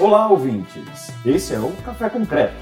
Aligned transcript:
Olá, 0.00 0.28
ouvintes! 0.28 1.10
Esse 1.26 1.54
é 1.54 1.58
o 1.58 1.72
Café 1.84 2.08
Concreto, 2.08 2.54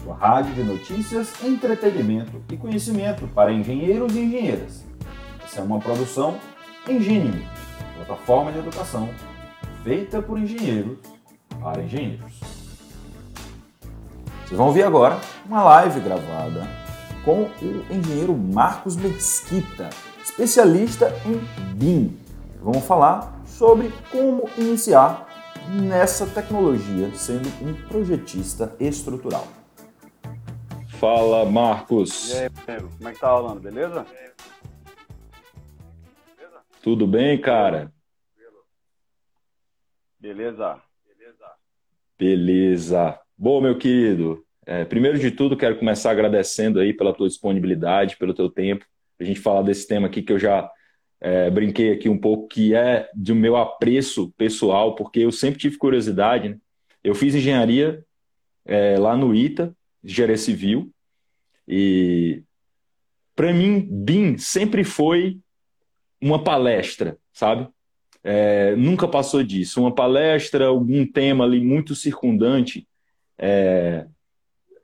sua 0.00 0.14
rádio 0.14 0.54
de 0.54 0.62
notícias, 0.62 1.42
entretenimento 1.42 2.40
e 2.52 2.56
conhecimento 2.56 3.26
para 3.34 3.50
engenheiros 3.52 4.14
e 4.14 4.20
engenheiras. 4.20 4.84
Essa 5.44 5.58
é 5.58 5.64
uma 5.64 5.80
produção 5.80 6.38
Engenime, 6.88 7.44
plataforma 7.96 8.52
de 8.52 8.60
educação 8.60 9.08
feita 9.82 10.22
por 10.22 10.38
engenheiros 10.38 10.98
para 11.60 11.82
engenheiros. 11.82 12.38
Vocês 14.44 14.56
vão 14.56 14.68
ouvir 14.68 14.84
agora 14.84 15.18
uma 15.46 15.64
live 15.64 15.98
gravada 15.98 16.64
com 17.24 17.42
o 17.42 17.84
engenheiro 17.90 18.36
Marcos 18.36 18.94
Mesquita, 18.94 19.90
especialista 20.22 21.12
em 21.26 21.74
BIM. 21.74 22.16
Vamos 22.62 22.84
falar 22.84 23.36
sobre 23.44 23.92
como 24.12 24.48
iniciar 24.56 25.27
nessa 25.68 26.26
tecnologia 26.26 27.10
sendo 27.14 27.48
um 27.62 27.74
projetista 27.88 28.74
estrutural. 28.80 29.46
Fala, 30.98 31.44
Marcos. 31.44 32.30
E 32.30 32.38
aí, 32.38 32.50
Pedro, 32.66 32.88
como 32.96 33.08
é 33.08 33.12
que 33.12 33.20
tá 33.20 33.30
rolando, 33.30 33.60
beleza? 33.60 34.06
Tudo 36.82 37.06
bem, 37.06 37.40
cara? 37.40 37.92
Beleza. 40.18 40.80
Beleza. 42.18 43.20
Bom, 43.36 43.60
meu 43.60 43.78
querido, 43.78 44.44
é, 44.66 44.84
primeiro 44.84 45.18
de 45.18 45.30
tudo, 45.30 45.56
quero 45.56 45.78
começar 45.78 46.10
agradecendo 46.10 46.80
aí 46.80 46.92
pela 46.92 47.14
tua 47.14 47.28
disponibilidade, 47.28 48.16
pelo 48.16 48.34
teu 48.34 48.50
tempo, 48.50 48.84
a 49.20 49.24
gente 49.24 49.40
falar 49.40 49.62
desse 49.62 49.86
tema 49.86 50.08
aqui 50.08 50.22
que 50.22 50.32
eu 50.32 50.38
já 50.38 50.68
é, 51.20 51.50
brinquei 51.50 51.92
aqui 51.92 52.08
um 52.08 52.18
pouco, 52.18 52.48
que 52.48 52.74
é 52.74 53.08
do 53.14 53.34
meu 53.34 53.56
apreço 53.56 54.32
pessoal, 54.36 54.94
porque 54.94 55.20
eu 55.20 55.32
sempre 55.32 55.58
tive 55.58 55.76
curiosidade. 55.76 56.50
Né? 56.50 56.58
Eu 57.02 57.14
fiz 57.14 57.34
engenharia 57.34 58.04
é, 58.64 58.98
lá 58.98 59.16
no 59.16 59.34
ITA, 59.34 59.74
engenharia 60.02 60.36
civil, 60.36 60.92
e 61.66 62.42
para 63.34 63.52
mim, 63.52 63.86
BIM 63.90 64.36
sempre 64.38 64.82
foi 64.82 65.38
uma 66.20 66.42
palestra, 66.42 67.16
sabe? 67.32 67.68
É, 68.24 68.74
nunca 68.74 69.06
passou 69.06 69.44
disso. 69.44 69.80
Uma 69.80 69.94
palestra, 69.94 70.66
algum 70.66 71.06
tema 71.06 71.44
ali 71.44 71.60
muito 71.60 71.94
circundante, 71.94 72.86
é, 73.38 74.06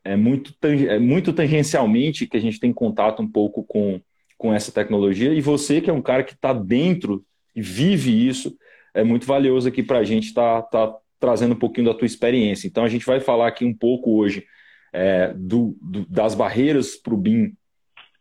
é, 0.05 0.14
muito, 0.14 0.55
é 0.62 0.98
muito 0.98 1.32
tangencialmente 1.32 2.27
que 2.27 2.36
a 2.36 2.40
gente 2.40 2.60
tem 2.60 2.72
contato 2.72 3.22
um 3.22 3.28
pouco 3.28 3.64
com 3.64 4.00
com 4.44 4.52
essa 4.52 4.70
tecnologia. 4.70 5.32
E 5.32 5.40
você, 5.40 5.80
que 5.80 5.88
é 5.88 5.92
um 5.92 6.02
cara 6.02 6.22
que 6.22 6.34
está 6.34 6.52
dentro 6.52 7.24
e 7.56 7.62
vive 7.62 8.28
isso, 8.28 8.54
é 8.92 9.02
muito 9.02 9.26
valioso 9.26 9.66
aqui 9.66 9.82
para 9.82 10.00
a 10.00 10.04
gente 10.04 10.26
estar 10.26 10.60
tá, 10.64 10.88
tá 10.88 10.98
trazendo 11.18 11.54
um 11.54 11.58
pouquinho 11.58 11.86
da 11.86 11.94
tua 11.94 12.04
experiência. 12.04 12.68
Então, 12.68 12.84
a 12.84 12.88
gente 12.90 13.06
vai 13.06 13.20
falar 13.20 13.48
aqui 13.48 13.64
um 13.64 13.72
pouco 13.72 14.18
hoje 14.18 14.44
é, 14.92 15.32
do, 15.34 15.74
do, 15.80 16.04
das 16.10 16.34
barreiras 16.34 16.94
para 16.94 17.14
o 17.14 17.16
BIM 17.16 17.54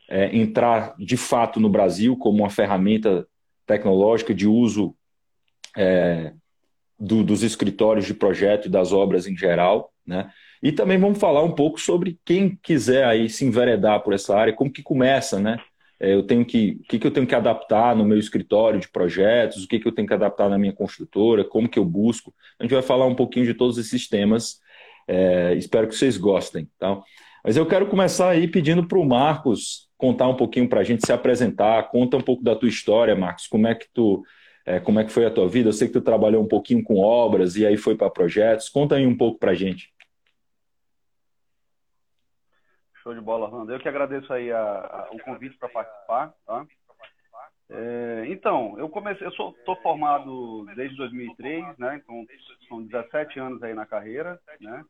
é, 0.10 0.34
entrar 0.34 0.96
de 0.98 1.18
fato 1.18 1.60
no 1.60 1.68
Brasil 1.68 2.16
como 2.16 2.38
uma 2.38 2.50
ferramenta 2.50 3.28
tecnológica 3.68 4.34
de 4.34 4.48
uso 4.48 4.96
é, 5.76 6.32
do, 6.98 7.22
dos 7.22 7.44
escritórios 7.44 8.06
de 8.06 8.14
projeto 8.14 8.68
e 8.68 8.72
das 8.72 8.94
obras 8.94 9.28
em 9.28 9.36
geral, 9.36 9.92
né? 10.08 10.32
E 10.62 10.72
também 10.72 10.98
vamos 10.98 11.20
falar 11.20 11.44
um 11.44 11.52
pouco 11.52 11.82
sobre 11.82 12.18
quem 12.24 12.58
quiser 12.64 13.04
aí 13.04 13.30
se 13.30 13.44
enveredar 13.44 14.02
por 14.02 14.14
essa 14.14 14.38
área, 14.38 14.54
como 14.54 14.72
que 14.72 14.82
começa, 14.82 15.38
né? 15.38 15.58
É, 16.00 16.14
eu 16.14 16.24
tenho 16.24 16.46
que, 16.46 16.80
o 16.82 16.84
que, 16.84 17.00
que 17.00 17.08
eu 17.08 17.12
tenho 17.12 17.28
que 17.28 17.36
adaptar 17.36 17.96
no 17.96 18.06
meu 18.06 18.18
escritório 18.18 18.80
de 18.80 18.90
projetos, 18.90 19.64
o 19.64 19.68
que, 19.68 19.80
que 19.80 19.88
eu 19.88 19.92
tenho 19.92 20.08
que 20.08 20.14
adaptar 20.14 20.50
na 20.50 20.58
minha 20.58 20.74
construtora, 20.74 21.44
como 21.44 21.70
que 21.70 21.80
eu 21.80 21.86
busco. 21.86 22.34
A 22.60 22.64
gente 22.64 22.74
vai 22.74 22.82
falar 22.82 23.06
um 23.06 23.16
pouquinho 23.16 23.46
de 23.46 23.54
todos 23.54 23.78
esses 23.78 24.08
temas. 24.08 24.60
É, 25.08 25.54
espero 25.56 25.88
que 25.88 25.96
vocês 25.96 26.18
gostem. 26.18 26.68
Tá? 26.80 27.02
Mas 27.44 27.58
eu 27.58 27.66
quero 27.66 27.88
começar 27.88 28.30
aí 28.30 28.48
pedindo 28.48 28.88
para 28.88 28.98
o 28.98 29.06
Marcos 29.06 29.90
contar 29.98 30.28
um 30.28 30.36
pouquinho 30.36 30.68
para 30.68 30.82
a 30.82 30.84
gente 30.84 31.06
se 31.06 31.14
apresentar, 31.14 31.90
conta 31.90 32.18
um 32.18 32.22
pouco 32.22 32.44
da 32.44 32.56
tua 32.56 32.68
história, 32.68 33.16
Marcos, 33.16 33.48
como 33.48 33.68
é 33.68 33.74
que 33.74 33.86
tu 33.94 34.22
é, 34.66 34.80
como 34.80 35.00
é 35.00 35.04
que 35.04 35.12
foi 35.12 35.26
a 35.26 35.32
tua 35.32 35.48
vida? 35.48 35.70
Eu 35.70 35.74
sei 35.74 35.88
que 35.88 35.94
tu 35.94 36.02
trabalhou 36.02 36.42
um 36.42 36.48
pouquinho 36.48 36.84
com 36.84 37.00
obras 37.00 37.56
e 37.56 37.66
aí 37.66 37.76
foi 37.76 37.96
para 37.96 38.10
projetos. 38.10 38.70
Conta 38.70 38.96
aí 38.96 39.06
um 39.06 39.16
pouco 39.16 39.38
para 39.38 39.52
a 39.52 39.56
gente. 39.56 39.93
Show 43.04 43.14
de 43.14 43.20
bola, 43.20 43.48
Orlando. 43.48 43.74
Eu 43.74 43.80
que 43.80 43.90
agradeço 43.90 44.32
aí 44.32 44.50
a, 44.50 44.62
a, 44.62 45.10
o 45.12 45.20
convite 45.20 45.58
para 45.58 45.68
participar, 45.68 46.34
tá? 46.46 46.66
É, 47.70 48.26
então, 48.28 48.80
eu 48.80 48.88
comecei, 48.88 49.28
eu 49.28 49.32
sou 49.34 49.52
tô 49.66 49.76
formado 49.78 50.66
desde 50.74 50.96
2003, 50.96 51.78
né? 51.78 51.98
Então 52.02 52.26
são 52.70 52.82
17 52.82 53.40
anos 53.40 53.62
aí 53.62 53.74
na 53.74 53.86
carreira, 53.86 54.40
né? 54.62 54.86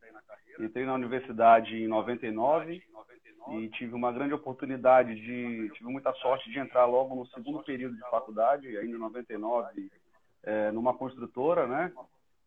Entrei 0.60 0.86
na 0.86 0.94
universidade 0.94 1.76
em 1.76 1.88
99 1.88 2.84
e 3.52 3.70
tive 3.70 3.96
uma 3.96 4.12
grande 4.12 4.34
oportunidade 4.34 5.16
de, 5.16 5.72
tive 5.74 5.90
muita 5.90 6.14
sorte 6.16 6.52
de 6.52 6.60
entrar 6.60 6.86
logo 6.86 7.16
no 7.16 7.26
segundo 7.28 7.64
período 7.64 7.96
de 7.96 8.10
faculdade, 8.12 8.78
ainda 8.78 8.96
em 8.96 9.00
99, 9.00 9.92
é, 10.44 10.72
numa 10.72 10.94
construtora, 10.94 11.66
né? 11.66 11.92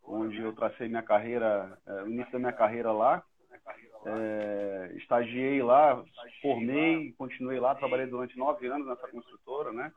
Onde 0.04 0.38
eu 0.40 0.52
tracei 0.52 0.86
minha 0.86 1.02
carreira, 1.02 1.76
é, 1.86 2.02
o 2.04 2.08
início 2.08 2.32
da 2.32 2.38
minha 2.38 2.52
carreira 2.52 2.92
lá 2.92 3.20
é, 4.06 4.92
estagiei 4.96 5.62
lá, 5.62 6.02
formei, 6.40 7.12
continuei 7.18 7.58
lá, 7.58 7.74
trabalhei 7.74 8.06
durante 8.06 8.38
nove 8.38 8.66
anos 8.68 8.86
nessa 8.86 9.08
construtora, 9.08 9.72
né? 9.72 9.92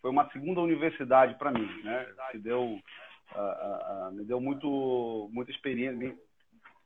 Foi 0.00 0.10
uma 0.10 0.28
segunda 0.30 0.60
universidade 0.60 1.34
para 1.36 1.50
mim, 1.50 1.68
né? 1.84 2.08
Me 2.32 2.40
deu, 2.40 2.62
uh, 2.62 4.08
uh, 4.08 4.12
me 4.12 4.24
deu 4.24 4.40
muito, 4.40 5.28
muita 5.32 5.50
experiência, 5.50 5.96
me 5.96 6.16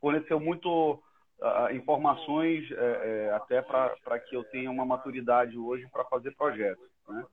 forneceu 0.01 0.41
muito 0.41 0.95
uh, 1.41 1.73
informações 1.73 2.71
é, 2.73 3.29
é, 3.29 3.33
até 3.33 3.63
para 3.63 4.19
que 4.19 4.37
eu 4.37 4.45
tenha 4.45 4.71
uma 4.71 4.85
maturidade 4.85 5.57
hoje 5.57 5.89
para 5.91 6.05
fazer 6.07 6.35
projetos, 6.37 6.85
né? 7.09 7.25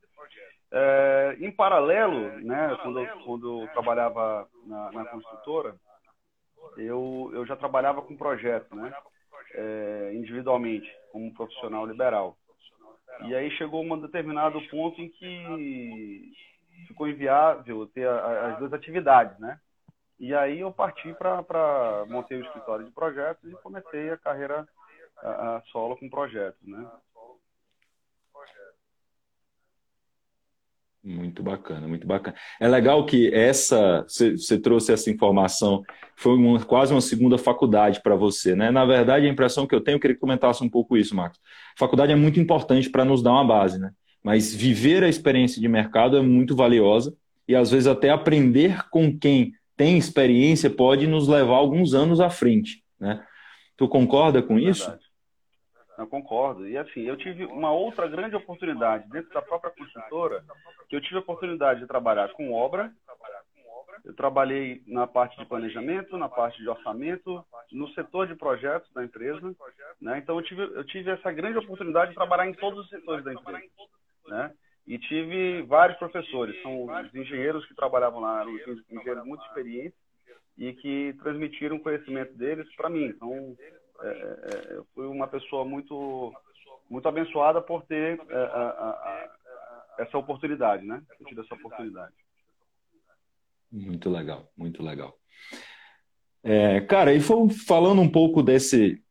É, 0.75 1.37
em 1.39 1.51
paralelo, 1.51 2.39
né, 2.39 2.75
quando 2.81 2.99
eu, 2.99 3.19
quando 3.25 3.61
eu 3.61 3.67
trabalhava 3.73 4.49
na, 4.65 4.91
na 4.91 5.05
construtora, 5.05 5.75
eu, 6.77 7.29
eu 7.31 7.45
já 7.45 7.55
trabalhava 7.55 8.01
com 8.01 8.17
projeto, 8.17 8.75
né? 8.75 8.91
É, 9.53 10.11
individualmente, 10.13 10.89
como 11.11 11.33
profissional 11.33 11.85
liberal. 11.85 12.37
E 13.25 13.35
aí 13.35 13.51
chegou 13.51 13.83
um 13.83 14.01
determinado 14.01 14.59
ponto 14.69 14.99
em 14.99 15.09
que 15.09 16.31
ficou 16.87 17.07
inviável 17.07 17.87
ter 17.87 18.07
as 18.07 18.57
duas 18.57 18.73
atividades, 18.73 19.37
né? 19.39 19.59
E 20.19 20.33
aí 20.33 20.59
eu 20.59 20.71
parti 20.71 21.13
para 21.13 22.05
montar 22.07 22.35
o 22.35 22.41
escritório 22.41 22.85
de 22.85 22.91
projetos 22.91 23.49
e 23.49 23.55
comecei 23.61 24.09
a 24.09 24.17
carreira 24.17 24.67
a, 25.17 25.57
a 25.57 25.61
solo 25.71 25.97
com 25.97 26.09
projetos, 26.09 26.61
né? 26.67 26.89
Muito 31.03 31.43
bacana, 31.43 31.85
muito 31.85 32.07
bacana. 32.07 32.33
É 32.61 32.67
legal 32.67 33.05
que 33.05 33.33
essa, 33.33 34.05
você 34.07 34.57
trouxe 34.57 34.93
essa 34.93 35.11
informação, 35.11 35.83
foi 36.15 36.33
uma, 36.37 36.63
quase 36.63 36.93
uma 36.93 37.01
segunda 37.01 37.37
faculdade 37.37 38.01
para 38.01 38.15
você, 38.15 38.55
né? 38.55 38.71
Na 38.71 38.85
verdade, 38.85 39.27
a 39.27 39.29
impressão 39.29 39.67
que 39.67 39.75
eu 39.75 39.81
tenho, 39.81 39.97
eu 39.97 39.99
queria 39.99 40.15
que 40.15 40.21
comentasse 40.21 40.63
um 40.63 40.69
pouco 40.69 40.95
isso, 40.95 41.13
Marcos. 41.13 41.39
Faculdade 41.77 42.13
é 42.13 42.15
muito 42.15 42.39
importante 42.39 42.89
para 42.89 43.03
nos 43.03 43.21
dar 43.21 43.33
uma 43.33 43.43
base, 43.43 43.77
né? 43.79 43.91
Mas 44.23 44.55
viver 44.55 45.03
a 45.03 45.09
experiência 45.09 45.59
de 45.59 45.67
mercado 45.67 46.15
é 46.15 46.21
muito 46.21 46.55
valiosa 46.55 47.13
e 47.45 47.53
às 47.53 47.69
vezes 47.69 47.87
até 47.87 48.09
aprender 48.09 48.89
com 48.89 49.17
quem 49.17 49.51
tem 49.75 49.97
experiência 49.97 50.69
pode 50.69 51.05
nos 51.05 51.27
levar 51.27 51.55
alguns 51.55 51.93
anos 51.93 52.21
à 52.21 52.29
frente, 52.29 52.81
né? 52.97 53.21
Tu 53.75 53.89
concorda 53.89 54.41
com 54.41 54.57
isso? 54.57 54.89
Eu 55.97 56.07
concordo. 56.07 56.67
E 56.67 56.77
assim, 56.77 57.01
eu 57.01 57.17
tive 57.17 57.45
uma 57.45 57.71
outra 57.71 58.07
grande 58.07 58.35
oportunidade 58.35 59.07
dentro 59.09 59.31
da 59.33 59.41
própria 59.41 59.71
construtora, 59.71 60.43
que 60.89 60.95
eu 60.95 61.01
tive 61.01 61.17
a 61.17 61.19
oportunidade 61.19 61.81
de 61.81 61.87
trabalhar 61.87 62.29
com 62.33 62.51
obra. 62.51 62.91
Eu 64.03 64.13
trabalhei 64.15 64.81
na 64.85 65.07
parte 65.07 65.37
de 65.37 65.45
planejamento, 65.45 66.17
na 66.17 66.27
parte 66.27 66.61
de 66.61 66.67
orçamento, 66.67 67.45
no 67.71 67.87
setor 67.89 68.27
de 68.27 68.35
projetos 68.35 68.91
da 68.93 69.03
empresa. 69.03 69.55
Né? 70.01 70.17
Então, 70.17 70.35
eu 70.37 70.43
tive, 70.43 70.61
eu 70.61 70.83
tive 70.85 71.11
essa 71.11 71.31
grande 71.31 71.57
oportunidade 71.57 72.09
de 72.09 72.15
trabalhar 72.15 72.47
em 72.47 72.53
todos 72.53 72.79
os 72.83 72.89
setores 72.89 73.23
da 73.23 73.33
empresa. 73.33 73.63
Né? 74.27 74.51
E 74.85 74.99
tive 74.99 75.61
vários 75.61 75.97
professores, 75.97 76.61
são 76.61 76.83
os 76.83 77.15
engenheiros 77.15 77.65
que 77.65 77.75
trabalhavam 77.75 78.19
lá, 78.19 78.43
engenheiros 78.45 79.25
muito 79.25 79.45
experientes 79.45 79.97
e 80.57 80.73
que 80.73 81.15
transmitiram 81.21 81.77
o 81.77 81.79
conhecimento 81.79 82.33
deles 82.33 82.67
para 82.75 82.89
mim. 82.89 83.05
Então, 83.05 83.55
é, 84.01 84.07
é, 84.07 84.77
eu 84.77 84.85
fui 84.93 85.05
uma 85.05 85.27
pessoa 85.27 85.65
muito 85.65 86.33
muito 86.89 87.07
abençoada 87.07 87.61
por 87.61 87.83
ter 87.83 88.19
é, 88.29 88.35
a, 88.35 88.39
a, 88.39 88.89
a, 88.89 89.29
essa 89.99 90.17
oportunidade, 90.17 90.85
né? 90.85 91.01
Ter 91.25 91.39
essa 91.39 91.55
oportunidade. 91.55 92.13
Muito 93.71 94.09
legal, 94.09 94.51
muito 94.55 94.83
legal. 94.83 95.17
É, 96.43 96.81
cara, 96.81 97.13
e 97.13 97.19
falando 97.21 98.01
um 98.01 98.09
pouco 98.09 98.43
desse 98.43 99.01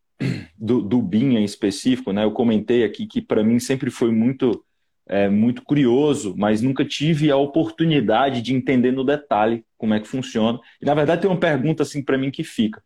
do, 0.56 0.82
do 0.82 1.02
BIM 1.02 1.36
em 1.36 1.44
específico, 1.44 2.12
né? 2.12 2.24
Eu 2.24 2.32
comentei 2.32 2.84
aqui 2.84 3.06
que 3.06 3.20
para 3.20 3.42
mim 3.42 3.58
sempre 3.58 3.90
foi 3.90 4.12
muito 4.12 4.64
é, 5.08 5.28
muito 5.28 5.62
curioso, 5.62 6.34
mas 6.36 6.62
nunca 6.62 6.84
tive 6.84 7.30
a 7.30 7.36
oportunidade 7.36 8.40
de 8.40 8.54
entender 8.54 8.92
no 8.92 9.04
detalhe 9.04 9.64
como 9.76 9.94
é 9.94 10.00
que 10.00 10.06
funciona. 10.06 10.58
E, 10.80 10.84
na 10.84 10.94
verdade, 10.94 11.22
tem 11.22 11.30
uma 11.30 11.40
pergunta 11.40 11.82
assim 11.82 12.02
para 12.02 12.16
mim 12.16 12.30
que 12.30 12.44
fica. 12.44 12.82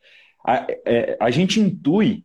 A, 0.46 0.66
é, 0.87 1.16
a 1.19 1.31
gente 1.31 1.58
intui 1.58 2.25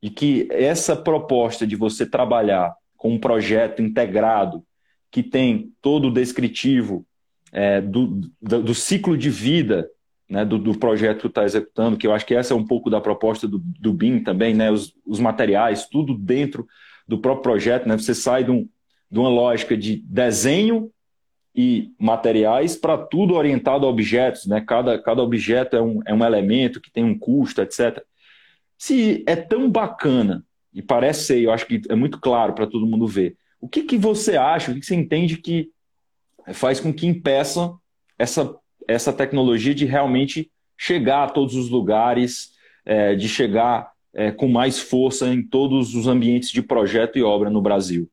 de 0.00 0.10
que 0.10 0.46
essa 0.52 0.94
proposta 0.94 1.66
de 1.66 1.74
você 1.74 2.06
trabalhar 2.06 2.72
com 2.96 3.14
um 3.14 3.18
projeto 3.18 3.82
integrado 3.82 4.62
que 5.10 5.22
tem 5.22 5.72
todo 5.82 6.08
o 6.08 6.12
descritivo 6.12 7.04
é, 7.52 7.80
do, 7.80 8.20
do, 8.40 8.62
do, 8.62 8.74
ciclo 8.74 9.16
de 9.16 9.30
vida 9.30 9.88
né, 10.28 10.44
do, 10.44 10.58
do, 10.58 10.78
projeto 10.78 11.22
que 11.22 11.26
está 11.26 11.44
executando, 11.44 11.96
que 11.96 12.06
eu 12.06 12.12
acho 12.12 12.26
que 12.26 12.34
essa 12.34 12.52
é 12.52 12.56
um 12.56 12.66
pouco 12.66 12.90
da 12.90 13.00
proposta 13.00 13.48
do, 13.48 13.58
do 13.58 13.92
BIM 13.92 14.22
também, 14.22 14.54
né, 14.54 14.70
os, 14.70 14.94
os 15.04 15.18
materiais, 15.18 15.86
tudo 15.86 16.16
dentro 16.16 16.66
do 17.06 17.18
próprio 17.18 17.42
projeto, 17.42 17.88
né, 17.88 17.96
você 17.96 18.14
sai 18.14 18.44
de, 18.44 18.50
um, 18.50 18.68
de 19.10 19.18
uma 19.18 19.28
lógica 19.28 19.76
de 19.76 19.96
desenho 19.96 20.90
e 21.56 21.90
materiais 21.98 22.76
para 22.76 22.98
tudo 22.98 23.34
orientado 23.34 23.86
a 23.86 23.88
objetos, 23.88 24.44
né, 24.46 24.60
cada, 24.60 25.00
cada 25.00 25.22
objeto 25.22 25.74
é 25.74 25.80
um, 25.80 26.00
é 26.04 26.12
um 26.12 26.22
elemento 26.22 26.82
que 26.82 26.90
tem 26.90 27.02
um 27.02 27.18
custo, 27.18 27.62
etc. 27.62 28.02
Se 28.76 29.24
é 29.26 29.34
tão 29.34 29.70
bacana, 29.70 30.44
e 30.74 30.82
parece 30.82 31.24
ser, 31.24 31.40
eu 31.40 31.50
acho 31.50 31.66
que 31.66 31.80
é 31.88 31.94
muito 31.94 32.20
claro 32.20 32.52
para 32.52 32.66
todo 32.66 32.86
mundo 32.86 33.06
ver, 33.06 33.38
o 33.58 33.66
que, 33.66 33.84
que 33.84 33.96
você 33.96 34.36
acha, 34.36 34.70
o 34.70 34.74
que, 34.74 34.80
que 34.80 34.86
você 34.86 34.94
entende 34.94 35.38
que 35.38 35.70
faz 36.52 36.78
com 36.78 36.92
que 36.92 37.06
impeça 37.06 37.72
essa, 38.18 38.54
essa 38.86 39.10
tecnologia 39.10 39.74
de 39.74 39.86
realmente 39.86 40.50
chegar 40.76 41.24
a 41.24 41.30
todos 41.30 41.54
os 41.54 41.70
lugares, 41.70 42.50
é, 42.84 43.14
de 43.14 43.30
chegar 43.30 43.90
é, 44.12 44.30
com 44.30 44.46
mais 44.46 44.78
força 44.78 45.26
em 45.28 45.42
todos 45.42 45.94
os 45.94 46.06
ambientes 46.06 46.50
de 46.50 46.60
projeto 46.60 47.18
e 47.18 47.22
obra 47.22 47.48
no 47.48 47.62
Brasil? 47.62 48.10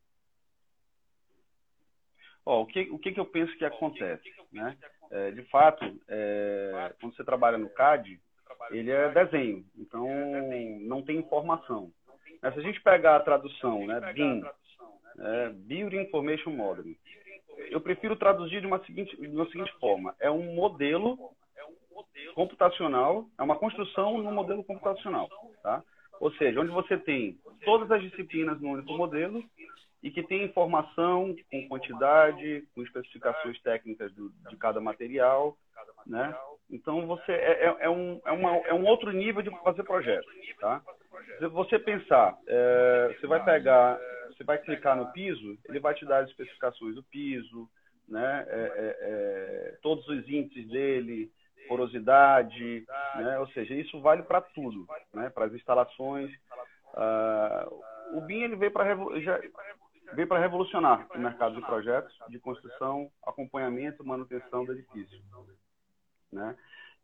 Oh, 2.46 2.62
o, 2.62 2.66
que, 2.66 2.82
o 2.92 3.00
que, 3.00 3.12
que 3.12 3.20
eu 3.20 3.26
penso 3.26 3.56
que 3.58 3.66
acontece? 3.66 4.24
Né? 4.52 4.78
É, 5.12 5.32
de 5.32 5.44
fato, 5.44 5.84
é, 6.08 6.94
quando 7.00 7.16
você 7.16 7.24
trabalha 7.24 7.58
no 7.58 7.70
CAD, 7.70 8.20
ele 8.72 8.92
é 8.92 9.10
desenho, 9.10 9.66
então 9.78 10.08
não 10.82 11.02
tem 11.02 11.18
informação. 11.18 11.92
Mas 12.42 12.54
se 12.54 12.60
a 12.60 12.64
gente 12.64 12.82
pegar 12.82 13.16
a 13.16 13.22
tradução, 13.22 13.86
né, 13.88 14.00
BIM, 14.14 14.44
é, 15.20 15.50
Building 15.50 16.02
Information 16.02 16.52
Modeling, 16.52 16.98
eu 17.70 17.80
prefiro 17.80 18.16
traduzir 18.16 18.62
de 18.62 18.68
uma 18.68 18.84
seguinte, 18.86 19.16
de 19.16 19.28
uma 19.28 19.50
seguinte 19.50 19.72
forma: 19.80 20.16
é 20.20 20.30
um 20.30 20.54
modelo 20.54 21.18
computacional, 22.36 23.28
é 23.38 23.44
uma 23.44 23.56
construção 23.56 24.18
no 24.18 24.32
modelo 24.32 24.64
computacional, 24.64 25.30
tá? 25.62 25.84
Ou 26.20 26.32
seja, 26.34 26.60
onde 26.60 26.72
você 26.72 26.98
tem 26.98 27.38
todas 27.64 27.90
as 27.92 28.02
disciplinas 28.02 28.60
no 28.60 28.70
único 28.70 28.94
modelo 28.94 29.44
e 30.04 30.12
que 30.12 30.22
tem 30.22 30.44
informação 30.44 31.34
com 31.50 31.68
quantidade, 31.70 32.68
com 32.76 32.84
especificações 32.84 33.60
técnicas 33.62 34.14
do, 34.14 34.30
de 34.50 34.58
cada 34.58 34.82
material, 34.82 35.58
né? 36.06 36.36
Então 36.70 37.08
você 37.08 37.32
é, 37.32 37.66
é, 37.66 37.76
é, 37.80 37.90
um, 37.90 38.22
é, 38.26 38.32
uma, 38.32 38.58
é 38.58 38.74
um 38.74 38.86
outro 38.86 39.12
nível 39.12 39.42
de 39.42 39.50
fazer 39.64 39.84
projeto, 39.84 40.28
tá? 40.60 40.82
Se 41.40 41.48
você 41.48 41.80
pensar, 41.80 42.38
é, 42.46 43.16
você 43.18 43.28
vai 43.28 43.44
pegar 43.44 43.98
você 44.28 44.44
vai 44.44 44.58
clicar 44.58 44.98
no 44.98 45.12
piso, 45.12 45.58
ele 45.66 45.80
vai 45.80 45.94
te 45.94 46.06
dar 46.06 46.24
as 46.24 46.30
especificações 46.30 46.96
do 46.96 47.04
piso, 47.04 47.70
né? 48.08 48.46
É, 48.50 48.60
é, 48.60 48.98
é, 49.02 49.78
todos 49.82 50.06
os 50.08 50.28
índices 50.28 50.68
dele, 50.70 51.32
porosidade, 51.68 52.86
né? 53.16 53.40
ou 53.40 53.48
seja, 53.48 53.74
isso 53.74 54.02
vale 54.02 54.24
para 54.24 54.42
tudo, 54.42 54.86
né? 55.14 55.30
para 55.30 55.46
as 55.46 55.54
instalações. 55.54 56.30
Ah, 56.94 57.68
o 58.14 58.22
BIM 58.22 58.44
ele 58.44 58.56
veio 58.56 58.72
para 58.72 58.84
veio 60.16 60.28
para 60.28 60.40
revolucionar 60.40 61.08
o 61.14 61.20
mercado 61.20 61.56
de 61.56 61.62
projetos 61.62 62.14
de 62.30 62.40
construção, 62.40 63.10
acompanhamento, 63.26 64.06
manutenção 64.06 64.66
do 64.66 64.74
edifício, 64.74 65.22
né? 66.32 66.56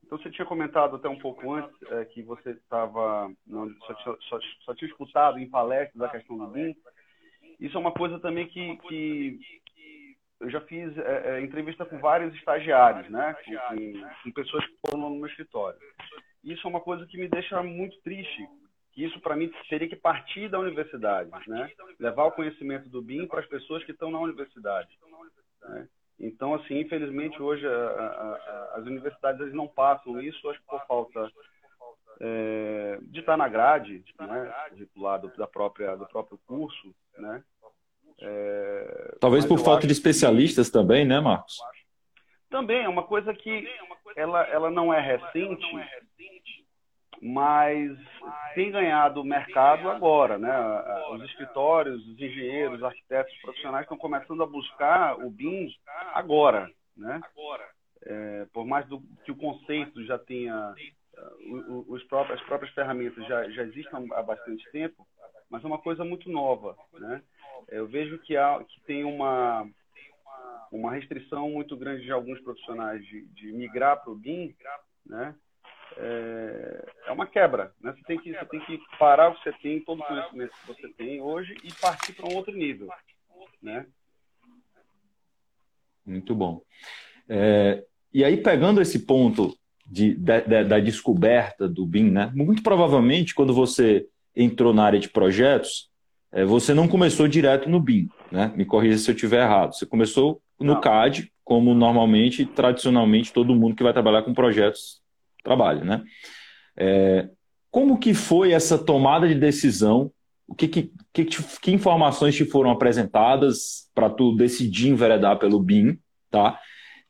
Então 0.03 0.17
você 0.17 0.29
tinha 0.31 0.45
comentado 0.45 0.95
até 0.95 1.07
um 1.07 1.19
pouco 1.19 1.53
antes 1.53 1.75
é, 1.91 2.05
que 2.05 2.23
você 2.23 2.51
estava 2.51 3.31
só, 3.85 4.17
só, 4.21 4.39
só, 4.65 4.73
tinha 4.73 4.89
escutado 4.89 5.37
em 5.37 5.49
palestras 5.49 6.01
a 6.01 6.09
questão 6.09 6.37
do 6.37 6.47
BIM. 6.47 6.75
Isso 7.59 7.77
é 7.77 7.79
uma 7.79 7.91
coisa 7.91 8.19
também 8.19 8.47
que, 8.47 8.77
que 8.77 9.39
eu 10.39 10.49
já 10.49 10.61
fiz 10.61 10.97
é, 10.97 11.37
é, 11.37 11.41
entrevista 11.41 11.85
com 11.85 11.99
vários 11.99 12.33
estagiários, 12.35 13.09
né? 13.09 13.35
Com, 13.45 14.23
com, 14.23 14.31
pessoas 14.31 14.65
que 14.65 14.77
foram 14.87 15.09
no 15.09 15.15
meu 15.17 15.27
escritório. 15.27 15.79
Isso 16.43 16.65
é 16.65 16.69
uma 16.69 16.81
coisa 16.81 17.05
que 17.05 17.17
me 17.17 17.27
deixa 17.27 17.61
muito 17.61 17.99
triste. 18.01 18.47
Que 18.91 19.03
isso 19.05 19.19
para 19.19 19.35
mim 19.35 19.51
teria 19.69 19.87
que 19.87 19.95
partir 19.95 20.49
da 20.49 20.59
universidade, 20.59 21.31
né? 21.47 21.71
Levar 21.99 22.25
o 22.25 22.31
conhecimento 22.31 22.89
do 22.89 23.01
BIM 23.01 23.27
para 23.27 23.39
as 23.39 23.45
pessoas 23.45 23.83
que 23.83 23.91
estão 23.91 24.09
na 24.11 24.19
universidade. 24.19 24.89
Né? 25.61 25.87
Então, 26.19 26.53
assim, 26.53 26.79
infelizmente 26.79 27.41
hoje 27.41 27.65
a, 27.65 27.71
a, 27.71 28.05
a, 28.05 28.73
as 28.77 28.85
universidades 28.85 29.53
não 29.53 29.67
passam 29.67 30.19
isso, 30.21 30.49
acho 30.49 30.59
que 30.59 30.65
por 30.65 30.85
falta 30.85 31.31
é, 32.19 32.99
de 33.03 33.21
estar 33.21 33.37
na 33.37 33.47
grade, 33.47 34.03
né, 34.19 34.53
do 34.93 35.01
lado 35.01 35.31
da 35.37 35.47
própria, 35.47 35.95
do 35.95 36.05
próprio 36.05 36.37
curso, 36.45 36.93
né? 37.17 37.43
É, 38.21 39.15
Talvez 39.21 39.45
por 39.45 39.59
falta 39.59 39.87
de 39.87 39.93
especialistas 39.93 40.67
que... 40.67 40.73
também, 40.73 41.05
né, 41.05 41.21
Marcos? 41.21 41.57
Também, 42.49 42.83
é 42.83 42.89
uma 42.89 43.03
coisa 43.03 43.33
que 43.33 43.65
ela, 44.15 44.43
ela 44.47 44.69
não 44.69 44.93
é 44.93 44.99
recente, 44.99 45.65
mas 47.21 47.97
tem 48.55 48.71
ganhado 48.71 49.23
mercado 49.23 49.89
agora, 49.89 50.37
né? 50.37 50.51
Os 51.11 51.23
escritórios, 51.23 52.05
os 52.07 52.19
engenheiros, 52.19 52.77
os 52.77 52.83
arquitetos 52.83 53.35
profissionais 53.41 53.83
estão 53.83 53.97
começando 53.97 54.41
a 54.41 54.47
buscar 54.47 55.17
o 55.19 55.29
BIM 55.29 55.69
agora, 56.13 56.69
né? 56.95 57.21
É, 58.05 58.47
por 58.53 58.65
mais 58.65 58.87
do, 58.87 59.01
que 59.25 59.31
o 59.31 59.35
conceito 59.35 60.03
já 60.05 60.17
tenha 60.17 60.73
os 61.87 62.03
próprios, 62.05 62.39
as 62.39 62.47
próprias 62.47 62.73
ferramentas 62.73 63.25
já, 63.27 63.49
já 63.49 63.63
existam 63.63 64.07
há 64.13 64.23
bastante 64.23 64.63
tempo, 64.71 65.05
mas 65.49 65.63
é 65.63 65.67
uma 65.67 65.79
coisa 65.79 66.05
muito 66.05 66.29
nova, 66.29 66.77
né? 66.93 67.21
Eu 67.67 67.87
vejo 67.87 68.17
que, 68.19 68.37
há, 68.37 68.63
que 68.63 68.81
tem 68.81 69.03
uma, 69.03 69.67
uma 70.71 70.93
restrição 70.93 71.49
muito 71.49 71.75
grande 71.75 72.03
de 72.03 72.11
alguns 72.11 72.39
profissionais 72.41 73.03
de, 73.05 73.25
de 73.27 73.51
migrar 73.51 74.01
para 74.01 74.11
o 74.11 74.15
BIM, 74.15 74.55
né? 75.05 75.35
É, 75.97 76.85
é, 77.07 77.11
uma 77.11 77.25
quebra, 77.25 77.73
né? 77.81 77.93
Você 77.93 78.03
tem, 78.03 78.19
que, 78.19 78.31
você 78.31 78.45
tem 78.45 78.59
que 78.61 78.79
parar 78.97 79.29
o 79.29 79.35
que 79.35 79.43
você 79.43 79.53
tem, 79.61 79.79
todo 79.81 80.01
o 80.01 80.05
conhecimento 80.05 80.51
que 80.51 80.67
você 80.67 80.87
tem 80.89 81.21
hoje 81.21 81.55
e 81.63 81.73
partir 81.73 82.13
para 82.13 82.29
um 82.29 82.35
outro 82.35 82.55
nível, 82.55 82.89
né? 83.61 83.85
Muito 86.05 86.33
bom. 86.33 86.61
É, 87.27 87.83
e 88.13 88.23
aí, 88.23 88.37
pegando 88.37 88.81
esse 88.81 89.05
ponto 89.05 89.55
de, 89.85 90.15
de, 90.15 90.41
de, 90.41 90.63
da 90.63 90.79
descoberta 90.79 91.67
do 91.67 91.85
BIM, 91.85 92.11
né? 92.11 92.31
Muito 92.33 92.63
provavelmente, 92.63 93.35
quando 93.35 93.53
você 93.53 94.07
entrou 94.35 94.73
na 94.73 94.83
área 94.83 94.99
de 94.99 95.09
projetos, 95.09 95.89
é, 96.31 96.45
você 96.45 96.73
não 96.73 96.87
começou 96.87 97.27
direto 97.27 97.69
no 97.69 97.79
BIM, 97.79 98.09
né? 98.31 98.51
Me 98.55 98.65
corrija 98.65 98.97
se 98.97 99.09
eu 99.09 99.15
estiver 99.15 99.43
errado. 99.43 99.75
Você 99.75 99.85
começou 99.85 100.41
no 100.59 100.75
não. 100.75 100.81
CAD, 100.81 101.31
como 101.43 101.73
normalmente, 101.73 102.45
tradicionalmente, 102.45 103.33
todo 103.33 103.55
mundo 103.55 103.75
que 103.75 103.83
vai 103.83 103.93
trabalhar 103.93 104.23
com 104.23 104.33
projetos 104.33 105.01
trabalha, 105.43 105.83
né? 105.83 106.03
É, 106.77 107.29
como 107.71 107.99
que 107.99 108.13
foi 108.13 108.51
essa 108.51 108.77
tomada 108.77 109.27
de 109.27 109.35
decisão? 109.35 110.11
O 110.47 110.55
que, 110.55 110.67
que, 110.67 110.91
que, 111.13 111.25
que 111.25 111.71
informações 111.71 112.35
te 112.35 112.45
foram 112.45 112.71
apresentadas 112.71 113.89
para 113.93 114.09
tu 114.09 114.35
decidir 114.35 114.89
enveredar 114.89 115.37
pelo 115.37 115.59
BIM, 115.59 115.99
tá? 116.31 116.59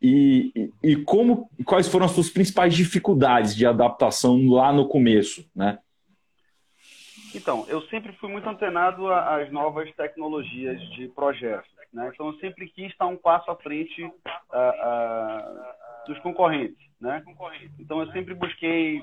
E, 0.01 0.71
e, 0.81 0.95
como, 0.97 1.49
quais 1.65 1.87
foram 1.87 2.05
as 2.05 2.11
suas 2.11 2.29
principais 2.29 2.73
dificuldades 2.73 3.55
de 3.55 3.65
adaptação 3.65 4.47
lá 4.47 4.71
no 4.71 4.87
começo, 4.87 5.45
né? 5.53 5.77
Então, 7.35 7.65
eu 7.67 7.81
sempre 7.83 8.13
fui 8.13 8.29
muito 8.29 8.47
antenado 8.49 9.11
às 9.11 9.51
novas 9.51 9.93
tecnologias 9.95 10.81
de 10.91 11.09
projetos, 11.09 11.69
né? 11.93 12.09
Então, 12.13 12.27
eu 12.27 12.33
sempre 12.39 12.69
quis 12.69 12.91
estar 12.91 13.07
um 13.07 13.17
passo 13.17 13.51
à 13.51 13.55
frente 13.57 14.03
uh, 14.03 14.09
uh, 14.09 16.07
dos 16.07 16.17
concorrentes, 16.19 16.88
né? 16.99 17.23
Então, 17.79 18.01
eu 18.01 18.11
sempre 18.11 18.33
busquei 18.33 19.01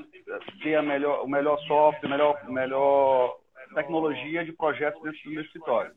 ter 0.62 0.74
a 0.74 0.82
melhor, 0.82 1.24
o 1.24 1.28
melhor 1.28 1.58
software, 1.60 2.06
a 2.06 2.10
melhor, 2.10 2.50
melhor 2.50 3.38
tecnologia 3.74 4.44
de 4.44 4.52
projetos 4.52 5.02
dentro 5.02 5.22
do 5.24 5.30
meu 5.30 5.42
escritório. 5.42 5.92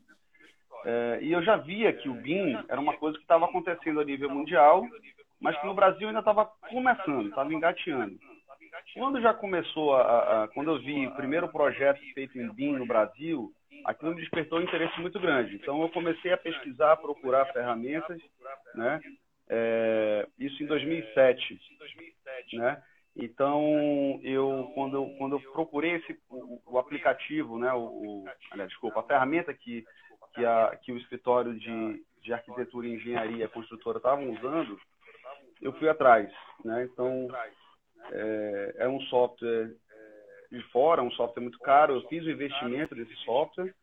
É, 0.84 1.18
e 1.22 1.32
eu 1.32 1.42
já 1.42 1.56
via 1.56 1.92
que 1.92 2.08
o 2.08 2.14
BIM 2.14 2.56
era 2.68 2.80
uma 2.80 2.96
coisa 2.96 3.16
que 3.18 3.24
estava 3.24 3.44
acontecendo 3.44 4.00
a 4.00 4.04
nível 4.04 4.30
mundial, 4.30 4.86
mas 5.40 5.58
que 5.58 5.66
no 5.66 5.74
Brasil 5.74 6.08
ainda 6.08 6.20
estava 6.20 6.46
começando, 6.70 7.28
estava 7.28 7.52
engateando. 7.52 8.18
Quando 8.94 9.20
já 9.20 9.34
começou 9.34 9.94
a, 9.94 10.44
a, 10.44 10.48
quando 10.48 10.70
eu 10.70 10.78
vi 10.80 11.06
o 11.06 11.14
primeiro 11.14 11.48
projeto 11.48 12.00
feito 12.14 12.38
em 12.38 12.50
BIM 12.52 12.78
no 12.78 12.86
Brasil, 12.86 13.52
aquilo 13.84 14.14
me 14.14 14.20
despertou 14.20 14.58
um 14.58 14.62
interesse 14.62 14.98
muito 15.00 15.18
grande. 15.20 15.56
Então 15.56 15.80
eu 15.82 15.88
comecei 15.90 16.32
a 16.32 16.38
pesquisar, 16.38 16.92
a 16.92 16.96
procurar 16.96 17.52
ferramentas, 17.52 18.20
né? 18.74 19.00
É, 19.52 20.28
isso 20.38 20.62
em 20.62 20.66
2007, 20.66 21.60
né? 22.52 22.82
Então 23.16 24.20
eu 24.22 24.70
quando 24.74 24.96
eu, 24.96 25.14
quando 25.18 25.36
eu 25.36 25.52
procurei 25.52 25.96
esse 25.96 26.16
o, 26.30 26.62
o 26.64 26.78
aplicativo, 26.78 27.58
né? 27.58 27.72
O, 27.72 27.80
o 27.80 28.24
aliás, 28.52 28.70
desculpa, 28.70 29.00
a 29.00 29.04
ferramenta 29.04 29.52
que 29.52 29.84
que, 30.34 30.44
a, 30.44 30.76
que 30.82 30.92
o 30.92 30.96
escritório 30.96 31.58
de, 31.58 32.04
de 32.22 32.32
arquitetura 32.32 32.86
e 32.86 32.94
engenharia, 32.94 33.48
construtora, 33.48 33.98
estavam 33.98 34.30
usando, 34.30 34.78
eu 35.60 35.72
fui 35.72 35.88
atrás. 35.88 36.32
Né? 36.64 36.84
Então, 36.84 37.26
é, 38.12 38.74
é 38.78 38.88
um 38.88 39.00
software 39.02 39.74
de 40.50 40.62
fora, 40.70 41.02
um 41.02 41.10
software 41.12 41.42
muito 41.42 41.58
caro. 41.60 41.94
Eu 41.94 42.08
fiz 42.08 42.24
o 42.24 42.30
investimento 42.30 42.94
desse 42.94 43.14
software, 43.24 43.74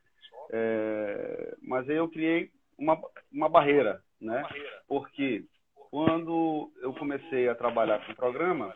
é, 0.51 1.55
mas 1.62 1.89
aí 1.89 1.95
eu 1.95 2.09
criei 2.09 2.51
uma, 2.77 3.00
uma 3.31 3.50
barreira, 3.50 4.01
né? 4.19 4.47
Porque 4.88 5.45
quando 5.89 6.72
eu 6.82 6.94
comecei 6.94 7.48
a 7.48 7.56
trabalhar 7.56 8.06
com 8.06 8.12
o 8.12 8.15
programa, 8.15 8.74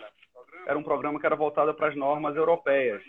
era 0.67 0.77
um 0.77 0.83
programa 0.83 1.19
que 1.19 1.25
era 1.25 1.35
voltado 1.35 1.73
para 1.73 1.89
as 1.89 1.95
normas 1.95 2.35
europeias. 2.35 3.03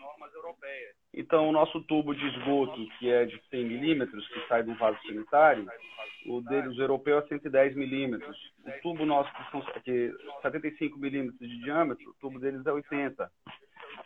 Então, 1.15 1.49
o 1.49 1.53
nosso 1.53 1.81
tubo 1.83 2.15
de 2.15 2.27
esgoto, 2.27 2.89
que 2.99 3.11
é 3.11 3.27
de 3.27 3.41
100 3.51 3.65
milímetros, 3.65 4.27
que 4.29 4.47
sai 4.49 4.63
do 4.63 4.75
vaso 4.77 4.99
sanitário, 5.07 5.67
o 6.27 6.41
deles 6.41 6.79
europeu 6.79 7.19
é 7.19 7.23
110 7.23 7.77
milímetros. 7.77 8.37
O 8.65 8.83
tubo 8.83 9.05
nosso, 9.05 9.31
que 9.35 9.51
são 9.51 9.63
que 9.83 10.15
75 10.41 10.99
milímetros 10.99 11.39
de 11.39 11.59
diâmetro, 11.63 12.11
o 12.11 12.15
tubo 12.15 12.39
deles 12.39 12.65
é 12.65 12.73
80. 12.73 13.31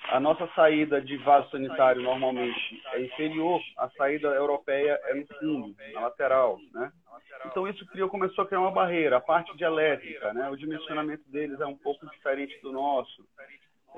A 0.08 0.20
nossa 0.20 0.46
saída 0.54 1.00
de 1.00 1.16
vaso 1.18 1.50
sanitário 1.50 2.02
normalmente 2.02 2.82
é 2.92 3.02
inferior, 3.02 3.60
a 3.76 3.88
saída 3.90 4.28
europeia 4.28 4.98
é 5.04 5.14
no 5.14 5.26
fundo, 5.26 5.76
na 5.92 6.00
lateral, 6.00 6.58
né? 6.72 6.92
Então 7.46 7.66
isso 7.66 7.84
criou, 7.86 8.08
começou 8.08 8.44
a 8.44 8.46
criar 8.46 8.60
uma 8.60 8.70
barreira. 8.70 9.16
A 9.16 9.20
parte 9.20 9.56
de 9.56 9.64
né? 10.32 10.48
O 10.48 10.56
dimensionamento 10.56 11.28
deles 11.28 11.60
é 11.60 11.66
um 11.66 11.76
pouco 11.76 12.08
diferente 12.08 12.58
do 12.62 12.72
nosso. 12.72 13.26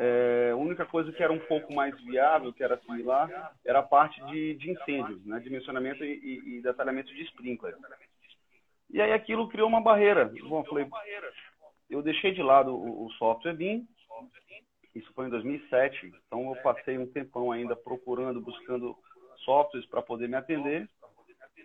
É, 0.01 0.51
a 0.53 0.57
única 0.57 0.87
coisa 0.87 1.11
que 1.11 1.21
era 1.21 1.33
um 1.33 1.41
pouco 1.41 1.75
mais 1.75 1.93
viável, 2.05 2.53
que 2.53 2.63
era 2.63 2.79
similar, 2.79 3.53
era 3.67 3.81
a 3.81 3.83
parte 3.83 4.25
de, 4.27 4.55
de 4.55 4.71
incêndio, 4.71 5.21
né? 5.25 5.41
dimensionamento 5.41 6.05
e, 6.05 6.59
e, 6.59 6.63
detalhamento 6.63 7.13
de 7.13 7.23
sprinkler. 7.25 7.75
E 8.89 9.03
aí 9.03 9.13
aquilo 9.13 9.49
criou 9.49 9.69
uma 9.69 9.81
barreira. 9.81 10.33
Bom, 10.49 10.61
eu 10.61 10.65
falei, 10.67 10.89
eu 11.91 12.01
deixei 12.01 12.33
de 12.33 12.41
lado 12.43 12.73
o, 12.73 13.07
o 13.07 13.11
software 13.15 13.55
BIM, 13.55 13.89
isso 14.95 15.13
foi 15.15 15.27
em 15.27 15.31
2007, 15.31 16.13
então 16.27 16.49
eu 16.49 16.63
passei 16.63 16.97
um 16.97 17.07
tempão 17.07 17.51
ainda 17.51 17.75
procurando, 17.75 18.41
buscando 18.41 18.97
softwares 19.45 19.89
para 19.89 20.01
poder 20.01 20.29
me 20.29 20.37
atender. 20.37 20.89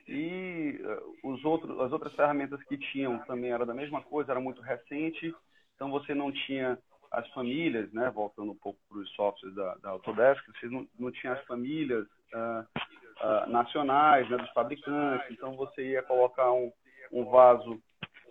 E 0.08 0.82
uh, 0.84 1.32
os 1.32 1.46
outros, 1.46 1.80
as 1.80 1.92
outras 1.92 2.13
ferramentas 2.13 2.62
que 2.63 2.78
tinham 2.78 3.20
também 3.25 3.52
era 3.52 3.66
da 3.66 3.74
mesma 3.75 4.02
coisa, 4.02 4.32
era 4.32 4.42
muito 4.42 4.62
recente, 4.62 5.34
então 5.75 5.92
você 5.92 6.13
não 6.16 6.32
tinha 6.32 6.80
as 7.13 7.27
famílias, 7.29 7.91
né, 7.93 8.10
voltando 8.10 8.51
um 8.51 8.58
pouco 8.58 8.79
para 8.89 8.98
os 8.98 9.10
softwares 9.12 9.55
da, 9.55 9.75
da 9.75 9.89
Autodesk, 9.91 10.43
vocês 10.48 10.72
não, 10.72 10.88
não 11.00 11.12
tinham 11.12 11.34
as 11.34 11.46
famílias 11.46 12.08
uh, 12.34 12.65
uh, 13.22 13.50
nacionais 13.50 14.27
né, 14.29 14.38
dos 14.38 14.50
fabricantes, 14.50 15.29
então 15.29 15.55
você 15.55 15.91
ia 15.91 16.01
colocar 16.01 16.51
um, 16.51 16.72
um 17.12 17.25
vaso 17.25 17.79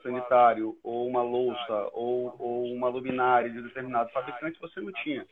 sanitário 0.03 0.77
ou 0.83 1.07
uma 1.07 1.23
louça 1.23 1.91
ou, 1.93 2.35
ou 2.41 2.73
uma 2.73 2.89
luminária 2.89 3.49
de 3.49 3.63
determinado 3.63 4.11
fabricante, 4.11 4.59
você 4.61 4.81
não 4.81 4.93
tinha. 5.05 5.25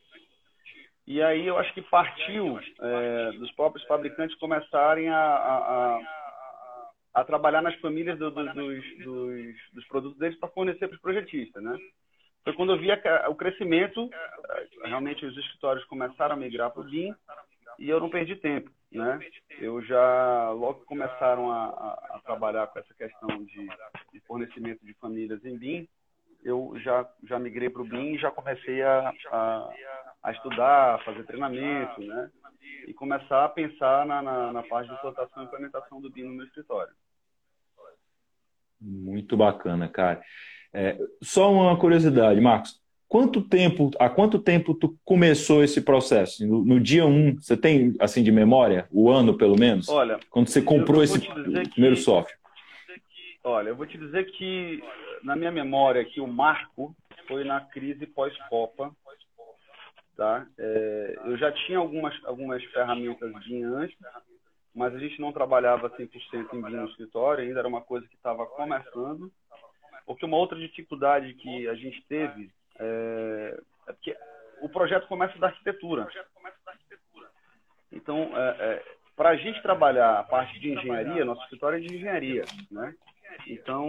E 1.04 1.20
aí 1.20 1.44
eu 1.44 1.58
acho 1.58 1.74
que 1.74 1.82
partiu 1.82 2.60
é, 2.80 3.32
dos 3.32 3.50
próprios 3.52 3.84
fabricantes 3.88 4.38
começarem 4.38 5.08
a, 5.08 5.18
a, 5.18 5.96
a, 5.96 6.00
a 7.14 7.24
trabalhar 7.24 7.62
nas 7.62 7.74
famílias 7.80 8.16
do, 8.16 8.30
do, 8.30 8.44
dos, 8.54 8.98
dos, 8.98 9.54
dos, 9.72 9.88
produtos 9.88 10.18
deles 10.18 10.38
para 10.38 10.50
fornecer 10.50 10.86
para 10.86 10.94
os 10.94 11.02
projetistas, 11.02 11.60
né? 11.60 11.76
Foi 12.50 12.56
quando 12.56 12.72
eu 12.72 12.78
vi 12.78 12.88
o 13.28 13.34
crescimento, 13.36 14.10
é, 14.12 14.88
realmente 14.88 15.24
os 15.24 15.36
escritórios 15.36 15.84
começaram 15.84 16.34
a 16.34 16.38
migrar 16.38 16.70
para 16.70 16.82
o 16.82 16.84
BIM 16.84 17.14
e 17.78 17.88
eu 17.88 18.00
não 18.00 18.10
perdi 18.10 18.34
tempo, 18.34 18.70
né? 18.90 19.20
Eu 19.60 19.80
já, 19.82 20.50
logo 20.50 20.84
começaram 20.84 21.50
a, 21.52 21.66
a, 21.66 22.16
a 22.16 22.20
trabalhar 22.24 22.66
com 22.66 22.78
essa 22.80 22.92
questão 22.94 23.28
de, 23.44 23.68
de, 24.12 24.20
fornecimento 24.26 24.84
de 24.84 24.94
famílias 24.94 25.44
em 25.44 25.56
BIM, 25.56 25.88
eu 26.42 26.72
já, 26.80 27.08
já 27.22 27.38
migrei 27.38 27.70
para 27.70 27.82
o 27.82 27.88
BIM 27.88 28.14
e 28.14 28.18
já 28.18 28.32
comecei 28.32 28.82
a, 28.82 29.12
a, 29.30 29.72
a, 30.24 30.32
estudar, 30.32 30.96
a 30.96 30.98
fazer 31.04 31.24
treinamento, 31.24 32.00
né? 32.00 32.30
E 32.88 32.92
começar 32.94 33.44
a 33.44 33.48
pensar 33.48 34.04
na, 34.06 34.20
na, 34.20 34.52
na 34.52 34.62
parte 34.64 34.88
de 34.88 34.94
implantação 34.94 35.42
e 35.42 35.46
implementação 35.46 36.00
do 36.00 36.10
BIM 36.10 36.24
no 36.24 36.34
meu 36.34 36.46
escritório. 36.46 36.92
Muito 38.80 39.36
bacana, 39.36 39.88
cara. 39.88 40.20
É, 40.72 40.98
só 41.22 41.52
uma 41.52 41.76
curiosidade, 41.76 42.40
Marcos. 42.40 42.80
Quanto 43.08 43.42
tempo, 43.42 43.90
há 43.98 44.08
quanto 44.08 44.38
tempo 44.38 44.72
tu 44.72 44.96
começou 45.04 45.64
esse 45.64 45.80
processo? 45.80 46.46
No, 46.46 46.64
no 46.64 46.78
dia 46.78 47.04
1, 47.04 47.08
um, 47.08 47.34
você 47.34 47.56
tem 47.56 47.92
assim 47.98 48.22
de 48.22 48.30
memória, 48.30 48.86
o 48.88 49.10
ano 49.10 49.36
pelo 49.36 49.58
menos? 49.58 49.88
Olha, 49.88 50.20
quando 50.30 50.48
você 50.48 50.62
comprou 50.62 51.02
esse 51.02 51.18
primeiro 51.18 51.96
que, 51.96 52.02
software. 52.02 52.38
Olha, 53.42 53.70
eu 53.70 53.76
vou 53.76 53.84
te 53.84 53.98
dizer 53.98 54.30
que 54.30 54.80
na 55.24 55.34
minha 55.34 55.50
memória 55.50 56.04
que 56.04 56.20
o 56.20 56.28
marco 56.28 56.94
foi 57.26 57.42
na 57.42 57.60
crise 57.60 58.06
pós-copa, 58.06 58.94
tá? 60.16 60.46
É, 60.56 61.18
eu 61.24 61.36
já 61.36 61.50
tinha 61.50 61.78
algumas 61.78 62.14
algumas 62.24 62.62
ferramentas 62.66 63.32
de 63.42 63.60
antes, 63.64 63.96
mas 64.72 64.94
a 64.94 64.98
gente 65.00 65.20
não 65.20 65.32
trabalhava 65.32 65.90
100% 65.90 66.08
em 66.52 66.62
BIM 66.62 66.76
no 66.76 66.88
escritório, 66.88 67.42
ainda 67.42 67.58
era 67.58 67.68
uma 67.68 67.80
coisa 67.80 68.06
que 68.06 68.14
estava 68.14 68.46
começando. 68.46 69.32
Porque 70.06 70.24
uma 70.24 70.36
outra 70.36 70.58
dificuldade 70.58 71.34
que 71.34 71.68
a 71.68 71.74
gente 71.74 72.02
teve 72.08 72.50
é, 72.78 73.60
é 73.88 73.92
porque 73.92 74.16
o 74.60 74.68
projeto 74.68 75.06
começa 75.06 75.38
da 75.38 75.48
arquitetura. 75.48 76.08
Então, 77.92 78.30
é, 78.36 78.56
é, 78.58 78.84
para 79.16 79.30
a 79.30 79.36
gente 79.36 79.60
trabalhar 79.62 80.18
a 80.18 80.22
parte 80.22 80.58
de 80.58 80.72
engenharia, 80.72 81.24
nosso 81.24 81.42
escritório 81.42 81.78
é 81.78 81.80
de 81.80 81.94
engenharia, 81.94 82.44
né? 82.70 82.94
Então, 83.46 83.86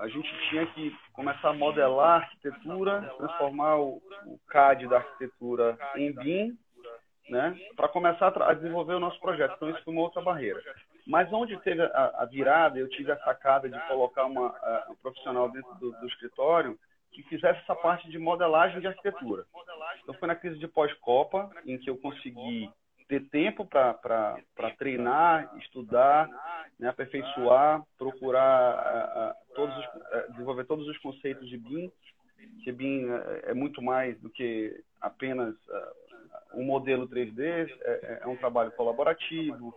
a 0.00 0.08
gente 0.08 0.28
tinha 0.48 0.66
que 0.66 0.94
começar 1.12 1.50
a 1.50 1.54
modelar 1.54 2.08
a 2.08 2.24
arquitetura, 2.24 3.02
transformar 3.16 3.76
o, 3.76 4.02
o 4.26 4.38
CAD 4.48 4.88
da 4.88 4.98
arquitetura 4.98 5.78
em 5.96 6.12
BIM, 6.12 6.58
né? 7.28 7.56
Para 7.76 7.88
começar 7.88 8.28
a, 8.42 8.54
desenvolver 8.54 8.94
o 8.94 9.00
nosso 9.00 9.20
projeto. 9.20 9.54
Então, 9.56 9.70
isso 9.70 9.84
foi 9.84 9.92
uma 9.92 10.02
outra 10.02 10.20
barreira. 10.20 10.60
Mas 11.06 11.32
onde 11.32 11.56
teve 11.60 11.82
a, 11.82 12.14
a 12.18 12.24
virada, 12.24 12.78
eu 12.78 12.88
tive 12.88 13.10
a 13.12 13.18
sacada 13.18 13.68
de 13.68 13.78
colocar 13.88 14.24
uma, 14.26 14.54
um 14.90 14.94
profissional 14.96 15.50
dentro 15.50 15.74
do, 15.76 15.92
do, 15.92 16.06
escritório 16.06 16.78
que 17.12 17.22
fizesse 17.24 17.60
essa 17.60 17.74
parte 17.74 18.08
de 18.08 18.18
modelagem 18.18 18.80
de 18.80 18.86
arquitetura. 18.86 19.44
Então 20.02 20.14
foi 20.14 20.28
na 20.28 20.36
crise 20.36 20.58
de 20.58 20.68
pós-Copa, 20.68 21.50
em 21.66 21.78
que 21.78 21.90
eu 21.90 21.96
consegui 21.96 22.70
ter 23.08 23.28
tempo 23.28 23.66
para 23.66 24.38
treinar, 24.78 25.52
estudar, 25.58 26.28
né, 26.78 26.88
aperfeiçoar, 26.88 27.82
procurar 27.98 29.34
uh, 29.34 29.54
todos 29.54 29.76
os, 29.76 30.30
desenvolver 30.30 30.64
todos 30.64 30.86
os 30.86 30.96
conceitos 30.98 31.48
de 31.48 31.58
BIM, 31.58 31.90
que 32.62 32.70
BIM 32.70 33.10
é, 33.10 33.50
é 33.50 33.54
muito 33.54 33.82
mais 33.82 34.18
do 34.20 34.30
que 34.30 34.80
apenas 35.00 35.54
um 36.54 36.64
modelo 36.64 37.08
3D, 37.08 37.40
é, 37.40 37.62
é, 37.82 38.20
é, 38.22 38.26
um 38.26 38.36
trabalho 38.36 38.70
colaborativo, 38.72 39.74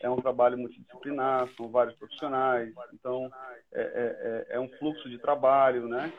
é 0.00 0.10
um 0.10 0.20
trabalho 0.20 0.58
multidisciplinar, 0.58 1.48
são 1.56 1.68
vários 1.68 1.96
profissionais, 1.96 2.72
então 2.92 3.30
é, 3.72 4.46
é, 4.50 4.56
é 4.56 4.60
um 4.60 4.68
fluxo 4.78 5.08
de 5.08 5.18
trabalho, 5.18 5.88
né? 5.88 6.12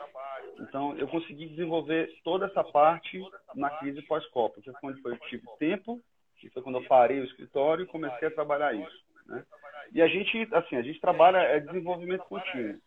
Então 0.60 0.96
eu 0.96 1.06
consegui 1.08 1.46
desenvolver 1.46 2.12
toda 2.24 2.46
essa 2.46 2.64
parte 2.64 3.20
na 3.54 3.70
crise 3.70 4.02
pós-Copa, 4.02 4.60
que 4.60 4.70
foi 4.70 4.80
quando 4.80 5.02
foi 5.02 5.18
tive 5.28 5.46
tempo, 5.58 6.00
que 6.36 6.48
foi 6.50 6.62
quando 6.62 6.78
eu 6.78 6.84
parei 6.86 7.20
o 7.20 7.24
escritório 7.24 7.84
e 7.84 7.88
comecei 7.88 8.28
a 8.28 8.34
trabalhar 8.34 8.74
isso, 8.74 9.04
né? 9.26 9.44
E 9.92 10.02
a 10.02 10.06
gente, 10.06 10.48
assim, 10.52 10.76
a 10.76 10.82
gente 10.82 11.00
trabalha 11.00 11.38
é 11.38 11.60
desenvolvimento 11.60 12.24
contínuo. 12.24 12.78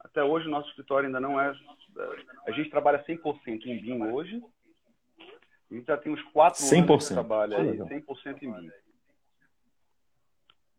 Até 0.00 0.24
hoje 0.24 0.48
o 0.48 0.50
nosso 0.50 0.68
escritório 0.70 1.06
ainda 1.06 1.20
não 1.20 1.40
é, 1.40 1.54
a 2.46 2.50
gente 2.52 2.70
trabalha 2.70 3.04
100% 3.04 3.66
em 3.66 3.78
BIM 3.80 4.02
hoje, 4.10 4.42
a 5.70 5.74
gente 5.74 5.86
já 5.86 5.96
tem 5.96 6.12
uns 6.12 6.22
quatro 6.32 6.60
100%. 6.62 6.90
anos 6.90 7.08
de 7.08 7.14
trabalho 7.14 7.56
aí, 7.56 7.78
100% 7.78 8.42
em 8.42 8.48
mim. 8.48 8.70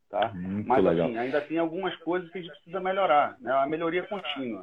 Tá? 0.09 0.33
Muito 0.33 0.67
Mas 0.67 0.83
legal. 0.83 1.07
assim, 1.07 1.17
ainda 1.17 1.39
tem 1.39 1.57
algumas 1.57 1.95
coisas 1.97 2.29
que 2.29 2.37
a 2.37 2.41
gente 2.41 2.51
precisa 2.51 2.81
melhorar, 2.81 3.37
né? 3.39 3.51
A 3.53 3.65
melhoria 3.65 4.03
contínua. 4.03 4.61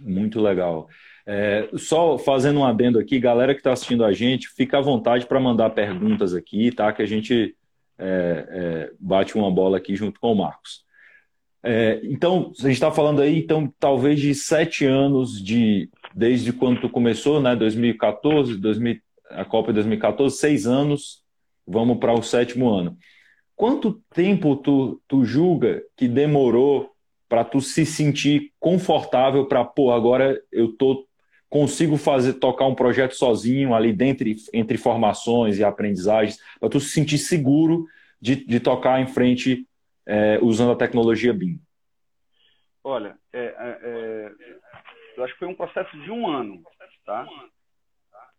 Muito 0.00 0.40
legal. 0.40 0.88
É, 1.26 1.68
só 1.76 2.16
fazendo 2.16 2.60
um 2.60 2.64
adendo 2.64 3.00
aqui, 3.00 3.18
galera 3.18 3.52
que 3.52 3.60
está 3.60 3.72
assistindo 3.72 4.04
a 4.04 4.12
gente, 4.12 4.48
fica 4.48 4.78
à 4.78 4.80
vontade 4.80 5.26
para 5.26 5.40
mandar 5.40 5.70
perguntas 5.70 6.34
aqui, 6.34 6.70
tá? 6.70 6.92
Que 6.92 7.02
a 7.02 7.06
gente 7.06 7.56
é, 7.98 8.46
é, 8.48 8.92
bate 9.00 9.36
uma 9.36 9.50
bola 9.50 9.76
aqui 9.76 9.96
junto 9.96 10.20
com 10.20 10.32
o 10.32 10.36
Marcos. 10.36 10.86
É, 11.62 12.00
então, 12.04 12.52
a 12.58 12.62
gente 12.62 12.72
está 12.72 12.90
falando 12.90 13.20
aí, 13.20 13.38
então, 13.38 13.72
talvez 13.78 14.20
de 14.20 14.34
sete 14.34 14.84
anos 14.84 15.42
de 15.42 15.90
desde 16.14 16.52
quando 16.52 16.80
tu 16.80 16.88
começou, 16.88 17.40
né? 17.40 17.54
2014, 17.54 18.56
2000, 18.56 18.96
a 19.30 19.44
Copa 19.44 19.68
de 19.68 19.74
2014, 19.74 20.36
seis 20.36 20.66
anos, 20.66 21.22
vamos 21.66 21.98
para 21.98 22.12
o 22.12 22.22
sétimo 22.22 22.70
ano. 22.70 22.96
Quanto 23.54 24.00
tempo 24.14 24.56
tu, 24.56 25.00
tu 25.06 25.24
julga 25.24 25.82
que 25.96 26.08
demorou 26.08 26.90
para 27.28 27.44
tu 27.44 27.60
se 27.60 27.84
sentir 27.84 28.52
confortável 28.58 29.46
para, 29.46 29.64
pô, 29.64 29.92
agora 29.92 30.40
eu 30.50 30.72
tô 30.72 31.06
consigo 31.48 31.96
fazer 31.96 32.34
tocar 32.34 32.66
um 32.66 32.74
projeto 32.74 33.14
sozinho 33.14 33.74
ali 33.74 33.92
dentro 33.92 34.28
entre 34.52 34.76
formações 34.76 35.58
e 35.58 35.64
aprendizagens, 35.64 36.38
para 36.60 36.68
tu 36.68 36.78
se 36.78 36.90
sentir 36.90 37.18
seguro 37.18 37.86
de, 38.20 38.36
de 38.44 38.60
tocar 38.60 39.00
em 39.00 39.06
frente 39.06 39.66
é, 40.08 40.38
usando 40.42 40.72
a 40.72 40.76
tecnologia 40.76 41.34
BIM? 41.34 41.60
Olha, 42.82 43.18
é, 43.32 43.38
é, 43.38 43.78
é, 43.82 44.32
eu 45.16 45.24
acho 45.24 45.34
que 45.34 45.38
foi 45.38 45.48
um 45.48 45.54
processo 45.54 45.94
de 46.00 46.10
um 46.10 46.26
ano, 46.26 46.62
tá? 47.04 47.28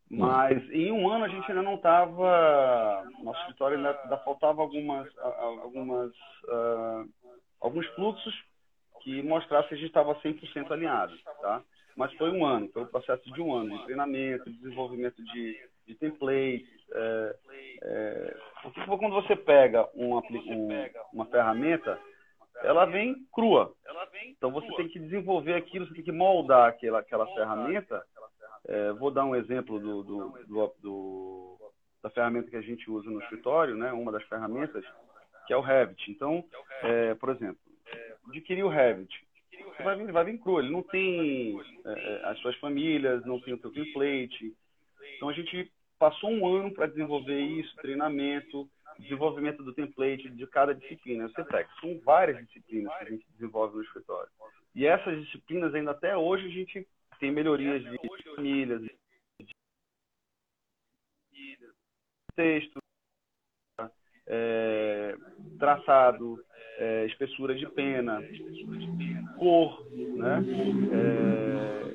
Mas 0.09 0.67
em 0.71 0.91
um 0.91 1.07
ano 1.07 1.25
a 1.25 1.27
gente 1.27 1.47
ainda 1.47 1.61
não 1.61 1.75
estava, 1.75 3.07
nosso 3.21 3.39
escritório 3.41 3.77
ainda, 3.77 3.91
ainda 4.01 4.17
faltava 4.17 4.59
algumas, 4.63 5.07
algumas, 5.19 6.09
uh, 6.45 7.07
alguns 7.61 7.85
fluxos 7.89 8.33
que 9.01 9.21
mostrassem 9.21 9.69
que 9.69 9.75
a 9.75 9.77
gente 9.77 9.88
estava 9.88 10.15
100% 10.15 10.71
alinhado, 10.71 11.15
tá? 11.41 11.61
Mas 11.95 12.11
foi 12.13 12.31
um 12.31 12.43
ano, 12.43 12.67
foi 12.69 12.81
um 12.81 12.88
processo 12.88 13.31
de 13.31 13.39
um 13.39 13.53
ano 13.53 13.77
de 13.77 13.83
treinamento, 13.83 14.49
de 14.49 14.57
desenvolvimento 14.57 15.23
de, 15.23 15.59
de 15.85 15.93
templates. 15.93 16.78
É, 16.93 17.36
é, 17.81 18.38
porque 18.63 18.81
quando 18.86 19.13
você 19.13 19.36
pega 19.36 19.88
um, 19.96 20.17
um, 20.17 20.69
uma 21.13 21.25
ferramenta, 21.27 22.00
ela 22.63 22.86
vem 22.86 23.15
crua. 23.34 23.74
Então 24.38 24.51
você 24.51 24.67
tem 24.75 24.88
que 24.88 25.00
desenvolver 25.00 25.53
aquilo, 25.53 25.88
você 25.88 25.93
tem 25.93 26.03
que 26.03 26.12
moldar 26.12 26.69
aquela, 26.69 27.00
aquela 27.00 27.27
ferramenta. 27.34 28.03
É, 28.67 28.91
vou 28.93 29.12
dar 29.12 29.25
um 29.25 29.36
exemplo 29.36 29.79
do, 29.79 30.03
do, 30.03 30.29
do, 30.46 30.75
do, 30.81 31.72
da 32.03 32.10
ferramenta 32.10 32.50
que 32.50 32.58
a 32.58 32.62
gente 32.62 32.89
usa 32.89 33.10
no 33.10 33.22
escritório, 33.22 33.75
né? 33.75 33.91
uma 33.93 34.12
das 34.12 34.24
ferramentas, 34.24 34.84
que 35.48 35.53
é 35.53 35.58
o 35.58 35.62
Revit. 35.62 36.12
Então, 36.12 36.43
é, 36.84 37.13
por 37.15 37.29
exemplo, 37.29 37.60
adquirir 38.27 38.63
o 38.63 38.69
Revit. 38.69 39.10
Você 39.51 39.84
vai 39.84 39.96
vir, 39.96 40.12
vai 40.12 40.25
vir 40.25 40.38
cru, 40.39 40.60
ele 40.60 40.72
não 40.72 40.84
tem 40.84 41.60
é, 41.86 41.91
é, 41.91 42.25
as 42.25 42.38
suas 42.39 42.55
famílias, 42.58 43.25
não 43.25 43.39
tem 43.39 43.53
o 43.53 43.60
seu 43.60 43.72
template. 43.72 44.53
Então 45.15 45.29
a 45.29 45.34
gente 45.34 45.72
passou 46.00 46.32
um 46.32 46.48
ano 46.48 46.74
para 46.74 46.88
desenvolver 46.88 47.39
isso, 47.39 47.75
treinamento, 47.75 48.68
desenvolvimento 48.98 49.62
do 49.62 49.74
template 49.74 50.29
de 50.29 50.48
cada 50.48 50.74
disciplina. 50.74 51.27
Você 51.27 51.44
pega, 51.44 51.70
são 51.79 52.00
várias 52.00 52.44
disciplinas 52.48 52.98
que 52.98 53.03
a 53.03 53.10
gente 53.10 53.25
desenvolve 53.34 53.75
no 53.75 53.84
escritório. 53.84 54.29
E 54.74 54.86
essas 54.86 55.22
disciplinas, 55.25 55.75
ainda 55.75 55.91
até 55.91 56.15
hoje, 56.15 56.48
a 56.48 56.51
gente 56.51 56.88
tem 57.20 57.32
melhorias 57.32 57.84
de 57.84 58.00
famílias, 58.36 58.82
de 58.82 59.56
texto, 62.36 62.79
é, 64.25 65.18
traçado, 65.58 66.41
é, 66.77 67.06
espessura 67.08 67.53
de 67.56 67.68
pena, 67.72 68.22
cor, 69.38 69.86
né? 69.91 70.39
É, 70.94 71.88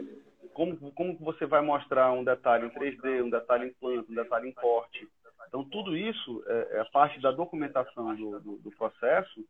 como, 0.54 0.92
como 0.92 1.18
você 1.18 1.44
vai 1.44 1.60
mostrar 1.60 2.12
um 2.12 2.24
detalhe 2.24 2.66
em 2.66 2.70
3D, 2.70 3.22
um 3.22 3.30
detalhe 3.30 3.68
em 3.68 3.72
planta, 3.74 4.10
um 4.10 4.14
detalhe 4.14 4.48
em 4.48 4.52
corte. 4.52 5.06
Então, 5.48 5.64
tudo 5.64 5.96
isso 5.96 6.42
é, 6.46 6.80
é 6.80 6.84
parte 6.84 7.20
da 7.20 7.30
documentação 7.30 8.14
do, 8.16 8.40
do, 8.40 8.56
do, 8.56 8.70
processo 8.72 9.44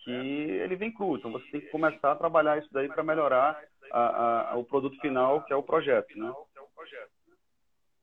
que 0.00 0.10
ele 0.10 0.76
vem 0.76 0.92
cru. 0.92 1.16
Então, 1.16 1.32
você 1.32 1.50
tem 1.50 1.60
que 1.60 1.70
começar 1.70 2.12
a 2.12 2.16
trabalhar 2.16 2.58
isso 2.58 2.68
daí 2.72 2.88
para 2.88 3.02
melhorar 3.02 3.60
a, 3.90 4.50
a, 4.52 4.56
o 4.56 4.64
produto 4.64 5.00
final, 5.00 5.42
que 5.44 5.52
é 5.52 5.56
o 5.56 5.62
projeto, 5.62 6.16
né? 6.18 6.32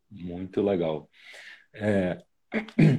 Muito 0.09 0.61
legal. 0.61 1.09
É, 1.73 2.23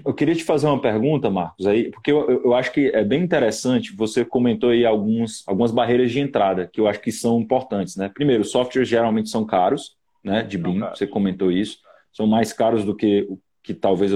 eu 0.05 0.13
queria 0.13 0.35
te 0.35 0.45
fazer 0.45 0.67
uma 0.67 0.81
pergunta, 0.81 1.31
Marcos, 1.31 1.67
aí, 1.67 1.91
porque 1.91 2.13
eu, 2.13 2.43
eu 2.45 2.55
acho 2.55 2.73
que 2.73 2.89
é 2.89 3.03
bem 3.03 3.23
interessante. 3.23 3.95
Você 3.97 4.25
comentou 4.25 4.71
aí 4.71 4.85
alguns, 4.85 5.43
algumas 5.47 5.71
barreiras 5.71 6.11
de 6.11 6.21
entrada 6.21 6.69
que 6.71 6.81
eu 6.81 6.87
acho 6.87 7.01
que 7.01 7.11
são 7.11 7.41
importantes, 7.41 7.97
né? 7.97 8.11
Primeiro, 8.13 8.45
softwares 8.45 8.89
geralmente 8.89 9.31
são 9.31 9.47
caros, 9.47 9.97
né? 10.23 10.43
De 10.43 10.59
BIM, 10.59 10.81
você 10.81 11.07
comentou 11.07 11.51
isso, 11.51 11.79
são 12.13 12.27
mais 12.27 12.53
caros 12.53 12.85
do 12.85 12.95
que 12.95 13.27
o 13.29 13.39
que 13.63 13.75
talvez 13.75 14.13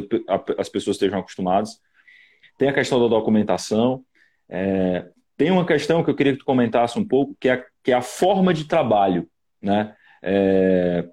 as 0.58 0.68
pessoas 0.68 0.96
estejam 0.96 1.18
acostumadas. 1.18 1.78
Tem 2.56 2.68
a 2.68 2.72
questão 2.72 2.98
da 2.98 3.06
documentação. 3.06 4.02
É, 4.48 5.06
tem 5.36 5.50
uma 5.50 5.66
questão 5.66 6.02
que 6.02 6.08
eu 6.08 6.14
queria 6.14 6.32
que 6.32 6.38
tu 6.38 6.44
comentasse 6.44 6.98
um 6.98 7.06
pouco, 7.06 7.36
que 7.38 7.48
é, 7.48 7.64
que 7.82 7.92
é 7.92 7.94
a 7.94 8.00
forma 8.00 8.54
de 8.54 8.64
trabalho, 8.64 9.28
né? 9.60 9.94
É, 10.22 11.06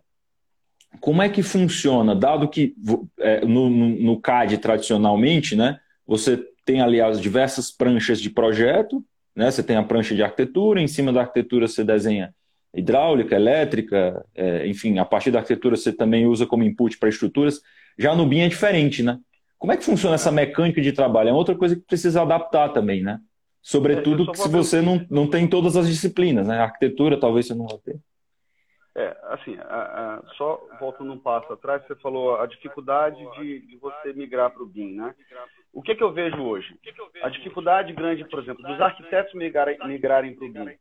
como 0.99 1.21
é 1.21 1.30
que 1.30 1.43
funciona, 1.43 2.15
dado 2.15 2.47
que 2.47 2.73
é, 3.19 3.45
no, 3.45 3.69
no, 3.69 4.19
CAD 4.19 4.58
tradicionalmente, 4.58 5.56
né, 5.56 5.80
você 6.06 6.43
tem 6.65 6.82
ali 6.82 6.99
as 6.99 7.21
diversas 7.21 7.71
pranchas 7.71 8.19
de 8.19 8.30
projeto, 8.30 9.04
né, 9.36 9.49
você 9.49 9.63
tem 9.63 9.75
a 9.75 9.84
prancha 9.84 10.15
de 10.15 10.23
arquitetura, 10.23 10.82
em 10.82 10.88
cima 10.88 11.13
da 11.13 11.21
arquitetura 11.21 11.67
você 11.67 11.84
desenha 11.84 12.34
hidráulica, 12.73 13.36
elétrica, 13.36 14.25
é, 14.36 14.67
enfim, 14.67 14.99
a 14.99 15.06
partir 15.06 15.32
da 15.32 15.39
arquitetura 15.39 15.75
você 15.75 15.91
também 15.91 16.25
usa 16.25 16.45
como 16.45 16.63
input 16.63 16.97
para 16.97 17.10
estruturas. 17.10 17.62
Já 17.97 18.15
no 18.15 18.25
BIM 18.25 18.41
é 18.41 18.47
diferente, 18.47 19.02
né? 19.02 19.17
Como 19.58 19.73
é 19.73 19.78
que 19.78 19.84
funciona 19.84 20.15
essa 20.15 20.32
mecânica 20.32 20.82
de 20.82 20.93
trabalho? 20.93 21.30
É 21.30 21.34
outra 21.34 21.56
coisa 21.56 21.75
que 21.75 21.82
precisa 21.82 22.21
adaptar 22.21 22.69
também, 22.69 23.02
né? 23.02 23.19
Sobretudo 23.62 24.32
é, 24.32 24.34
se 24.36 24.47
você 24.47 24.82
não, 24.82 25.06
não 25.10 25.28
tem 25.28 25.47
todas 25.47 25.75
as 25.75 25.88
disciplinas, 25.88 26.47
né? 26.47 26.60
A 26.60 26.63
arquitetura 26.63 27.19
talvez 27.19 27.47
você 27.47 27.56
não 27.56 27.67
vai 27.67 27.78
ter. 27.80 27.99
É, 28.95 29.15
assim, 29.23 29.56
a, 29.60 30.15
a, 30.15 30.23
só 30.36 30.67
voltando 30.80 31.13
um 31.13 31.19
passo 31.19 31.54
atrás, 31.54 31.86
você 31.86 31.95
falou 31.97 32.39
a 32.39 32.45
dificuldade 32.47 33.17
de, 33.38 33.60
de 33.67 33.78
você 33.78 34.13
migrar 34.13 34.49
para 34.52 34.63
o 34.63 34.65
BIM, 34.65 34.95
né? 34.95 35.15
O 35.71 35.82
que, 35.82 35.95
que 35.95 36.04
eu 36.04 36.12
vejo 36.12 36.41
hoje? 36.41 36.75
A 37.21 37.30
dificuldade 37.30 37.93
grande, 37.93 38.25
por 38.25 38.39
exemplo, 38.39 38.63
dos 38.63 38.82
arquitetos 38.82 39.34
migrarem 39.36 40.36
para 40.36 40.45
o 40.45 40.52
BIM. 40.52 40.78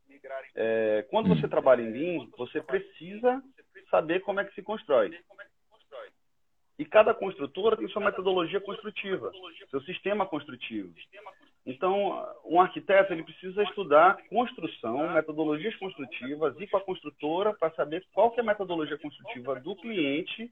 É, 0.55 1.07
quando 1.11 1.29
você 1.29 1.47
trabalha 1.47 1.83
em 1.83 1.93
BIM, 1.93 2.31
você 2.37 2.63
precisa 2.63 3.43
saber 3.91 4.21
como 4.21 4.41
é 4.41 4.45
que 4.45 4.55
se 4.55 4.63
constrói. 4.63 5.11
E 6.79 6.85
cada 6.85 7.13
construtora 7.13 7.77
tem 7.77 7.89
sua 7.89 8.05
metodologia 8.05 8.61
construtiva, 8.61 9.33
seu 9.69 9.81
sistema 9.83 10.25
construtivo. 10.25 10.95
Então, 11.69 12.27
um 12.47 12.59
arquiteto 12.59 13.13
ele 13.13 13.23
precisa 13.23 13.63
estudar 13.63 14.17
construção, 14.31 15.13
metodologias 15.13 15.77
construtivas, 15.77 16.59
ir 16.59 16.67
para 16.67 16.81
a 16.81 16.83
construtora 16.83 17.53
para 17.53 17.71
saber 17.73 18.03
qual 18.15 18.33
é 18.35 18.41
a 18.41 18.45
metodologia 18.45 18.97
construtiva 18.97 19.61
do 19.61 19.77
cliente 19.77 20.51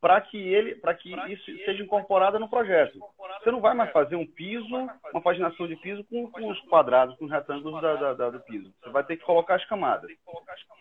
para 0.00 0.20
que 0.20 0.36
ele, 0.36 0.74
para 0.74 0.92
que 0.92 1.14
isso 1.32 1.44
seja 1.64 1.84
incorporado 1.84 2.36
no 2.40 2.50
projeto. 2.50 2.98
Você 3.38 3.52
não 3.52 3.60
vai 3.60 3.72
mais 3.74 3.92
fazer 3.92 4.16
um 4.16 4.26
piso, 4.26 4.74
uma 5.12 5.22
paginação 5.22 5.68
de 5.68 5.76
piso 5.76 6.02
com, 6.02 6.28
com 6.28 6.50
os 6.50 6.58
quadrados, 6.62 7.16
com 7.16 7.26
os 7.26 7.30
retângulos 7.30 7.80
da, 7.80 7.94
da, 7.94 8.14
da, 8.14 8.30
do 8.30 8.40
piso. 8.40 8.74
Você 8.82 8.90
vai 8.90 9.04
ter 9.04 9.16
que 9.16 9.24
colocar 9.24 9.54
as 9.54 9.64
camadas, 9.66 10.10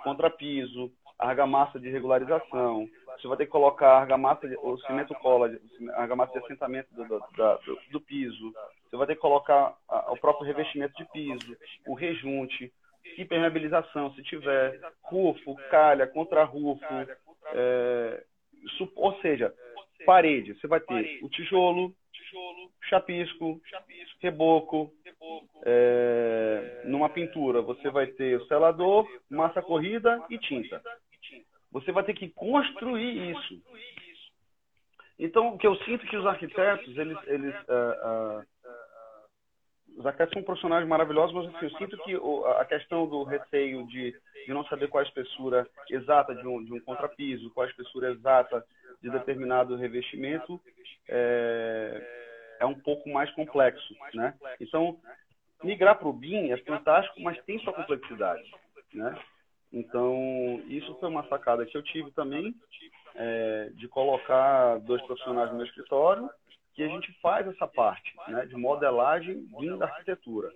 contrapiso, 0.03 0.91
argamassa 1.21 1.79
de 1.79 1.89
regularização, 1.89 2.89
você 3.15 3.27
vai 3.27 3.37
ter 3.37 3.45
que 3.45 3.51
colocar 3.51 3.99
argamassa, 3.99 4.47
o 4.63 4.77
cimento 4.79 5.13
cola, 5.15 5.55
argamassa 5.93 6.33
de 6.33 6.39
assentamento 6.39 6.93
do, 6.93 7.05
do, 7.05 7.19
do, 7.19 7.79
do 7.91 8.01
piso, 8.01 8.51
você 8.89 8.97
vai 8.97 9.07
ter 9.07 9.15
que 9.15 9.21
colocar 9.21 9.75
a, 9.87 10.11
o 10.11 10.17
próprio 10.17 10.45
revestimento 10.47 10.93
de 10.95 11.05
piso, 11.11 11.55
o 11.87 11.93
rejunte, 11.93 12.73
impermeabilização, 13.17 14.13
se 14.13 14.23
tiver, 14.23 14.79
rufo, 15.03 15.55
calha, 15.69 16.07
contra-rufo, 16.07 16.83
é, 17.53 18.23
ou 18.95 19.13
seja, 19.21 19.53
parede. 20.05 20.53
Você 20.55 20.67
vai 20.67 20.79
ter 20.79 21.19
o 21.23 21.29
tijolo, 21.29 21.93
chapisco, 22.89 23.61
reboco. 24.19 24.91
É, 25.63 26.81
numa 26.85 27.07
pintura, 27.07 27.61
você 27.61 27.89
vai 27.89 28.07
ter 28.07 28.41
o 28.41 28.45
selador, 28.47 29.07
massa 29.29 29.61
corrida 29.61 30.19
e 30.29 30.37
tinta. 30.39 30.81
Você 31.71 31.91
vai 31.91 32.03
ter 32.03 32.13
que 32.13 32.29
construir 32.29 33.31
isso. 33.31 33.61
Então, 35.17 35.53
o 35.53 35.57
que 35.57 35.67
eu 35.67 35.75
sinto 35.77 36.05
é 36.05 36.09
que 36.09 36.17
os 36.17 36.25
arquitetos, 36.25 36.97
eles, 36.97 37.17
eles 37.27 37.55
uh, 37.63 38.39
uh, 38.39 38.45
os 39.97 40.05
arquitetos 40.05 40.33
são 40.33 40.43
profissionais 40.43 40.87
maravilhosos, 40.87 41.33
mas 41.35 41.55
assim, 41.55 41.65
eu 41.65 41.77
sinto 41.77 41.97
que 41.99 42.15
a 42.59 42.65
questão 42.65 43.07
do 43.07 43.23
receio 43.23 43.85
de, 43.87 44.11
de 44.45 44.53
não 44.53 44.65
saber 44.65 44.87
qual 44.87 45.03
a 45.03 45.07
espessura 45.07 45.67
exata 45.89 46.33
de 46.33 46.47
um, 46.47 46.63
de 46.63 46.73
um 46.73 46.79
contrapiso, 46.79 47.51
qual 47.51 47.67
a 47.67 47.69
espessura 47.69 48.11
exata 48.11 48.65
de 49.01 49.09
determinado 49.09 49.75
revestimento, 49.75 50.59
é, 51.07 52.57
é 52.59 52.65
um 52.65 52.79
pouco 52.79 53.09
mais 53.09 53.29
complexo, 53.31 53.95
né? 54.13 54.33
Então, 54.59 54.99
migrar 55.63 55.97
para 55.97 56.07
o 56.07 56.13
BIM 56.13 56.51
é 56.51 56.57
fantástico, 56.57 57.19
mas 57.21 57.41
tem 57.43 57.59
sua 57.59 57.73
complexidade, 57.73 58.49
né? 58.93 59.19
Então, 59.73 60.61
isso 60.67 60.93
foi 60.99 61.09
uma 61.09 61.27
sacada 61.27 61.65
que 61.65 61.77
eu 61.77 61.83
tive 61.83 62.11
também, 62.11 62.53
é, 63.15 63.69
de 63.73 63.87
colocar 63.87 64.79
dois 64.79 65.01
profissionais 65.03 65.49
no 65.49 65.57
meu 65.57 65.65
escritório 65.65 66.29
que 66.73 66.83
a 66.83 66.87
gente 66.87 67.11
faz 67.21 67.47
essa 67.47 67.67
parte 67.67 68.13
né, 68.27 68.45
de 68.45 68.55
modelagem 68.55 69.45
vindo 69.59 69.77
da 69.77 69.85
arquitetura. 69.85 70.51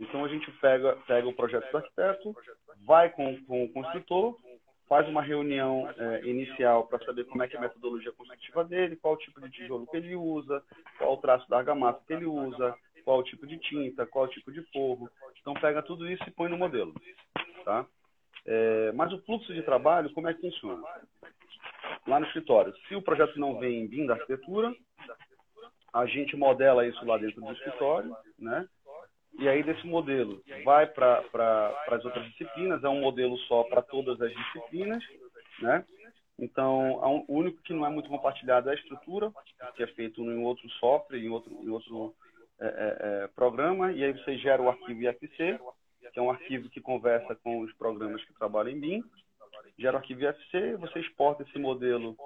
Então 0.00 0.24
a 0.24 0.28
gente 0.28 0.50
pega, 0.60 0.96
pega 1.06 1.28
o 1.28 1.34
projeto 1.34 1.70
do 1.70 1.76
arquiteto, 1.76 2.36
vai 2.84 3.10
com, 3.10 3.36
com 3.44 3.64
o 3.64 3.72
construtor, 3.72 4.36
faz 4.88 5.08
uma 5.08 5.22
reunião 5.22 5.88
é, 5.96 6.24
inicial 6.24 6.86
para 6.86 7.04
saber 7.04 7.24
como 7.24 7.42
é 7.42 7.48
que 7.48 7.56
é 7.56 7.58
a 7.58 7.62
metodologia 7.62 8.12
construtiva 8.12 8.64
dele, 8.64 8.96
qual 8.96 9.14
o 9.14 9.18
tipo 9.18 9.40
de 9.40 9.50
tijolo 9.50 9.86
que 9.86 9.96
ele 9.96 10.14
usa, 10.14 10.62
qual 10.98 11.14
o 11.14 11.18
traço 11.18 11.48
da 11.48 11.58
argamassa 11.58 12.02
que 12.06 12.12
ele 12.12 12.26
usa, 12.26 12.74
qual 13.04 13.18
o 13.18 13.24
tipo 13.24 13.46
de 13.46 13.58
tinta, 13.58 14.06
qual 14.06 14.24
o 14.24 14.28
tipo 14.28 14.52
de 14.52 14.62
forro. 14.72 15.10
Então 15.40 15.54
pega 15.54 15.82
tudo 15.82 16.10
isso 16.10 16.22
e 16.26 16.30
põe 16.30 16.48
no 16.48 16.58
modelo. 16.58 16.94
Tá? 17.64 17.86
É, 18.50 18.92
mas 18.92 19.12
o 19.12 19.20
fluxo 19.24 19.52
de 19.52 19.62
trabalho, 19.62 20.10
como 20.14 20.26
é 20.26 20.32
que 20.32 20.40
funciona? 20.40 20.82
Lá 22.06 22.18
no 22.18 22.24
escritório, 22.26 22.74
se 22.88 22.94
o 22.94 23.02
projeto 23.02 23.38
não 23.38 23.58
vem 23.58 23.86
vindo 23.86 24.06
da 24.06 24.14
arquitetura, 24.14 24.74
a 25.92 26.06
gente 26.06 26.34
modela 26.34 26.86
isso 26.86 27.04
lá 27.04 27.18
dentro 27.18 27.42
do 27.42 27.52
escritório, 27.52 28.16
né? 28.38 28.66
E 29.38 29.46
aí 29.46 29.62
desse 29.62 29.86
modelo 29.86 30.42
vai 30.64 30.86
para 30.86 31.22
as 31.88 32.04
outras 32.06 32.24
disciplinas, 32.30 32.82
é 32.82 32.88
um 32.88 33.00
modelo 33.00 33.36
só 33.40 33.64
para 33.64 33.82
todas 33.82 34.18
as 34.22 34.32
disciplinas, 34.32 35.04
né? 35.60 35.84
Então, 36.38 37.24
o 37.28 37.34
único 37.36 37.60
que 37.62 37.74
não 37.74 37.84
é 37.84 37.90
muito 37.90 38.08
compartilhado 38.08 38.70
é 38.70 38.72
a 38.72 38.76
estrutura, 38.76 39.30
que 39.76 39.82
é 39.82 39.86
feito 39.88 40.22
em 40.22 40.42
outro 40.42 40.66
software, 40.70 41.18
em 41.18 41.28
outro, 41.28 41.52
em 41.62 41.68
outro 41.68 42.14
é, 42.60 42.66
é, 42.66 43.24
é 43.24 43.28
programa, 43.28 43.92
e 43.92 44.02
aí 44.02 44.12
você 44.12 44.38
gera 44.38 44.62
o 44.62 44.70
arquivo 44.70 45.02
IFC, 45.02 45.58
que 46.12 46.18
é 46.18 46.22
um 46.22 46.30
arquivo 46.30 46.68
que 46.68 46.80
conversa 46.80 47.34
com 47.36 47.60
os 47.60 47.72
programas 47.74 48.24
que 48.24 48.34
trabalham 48.34 48.72
em 48.72 48.80
BIM, 48.80 49.04
gera 49.78 49.96
o 49.96 50.00
arquivo 50.00 50.22
IFC, 50.22 50.76
você 50.76 51.00
exporta 51.00 51.42
esse 51.42 51.58
modelo 51.58 52.16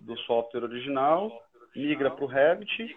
do 0.00 0.16
software 0.20 0.64
original, 0.64 1.30
migra 1.74 2.10
para 2.10 2.24
o 2.24 2.28
Revit, 2.28 2.96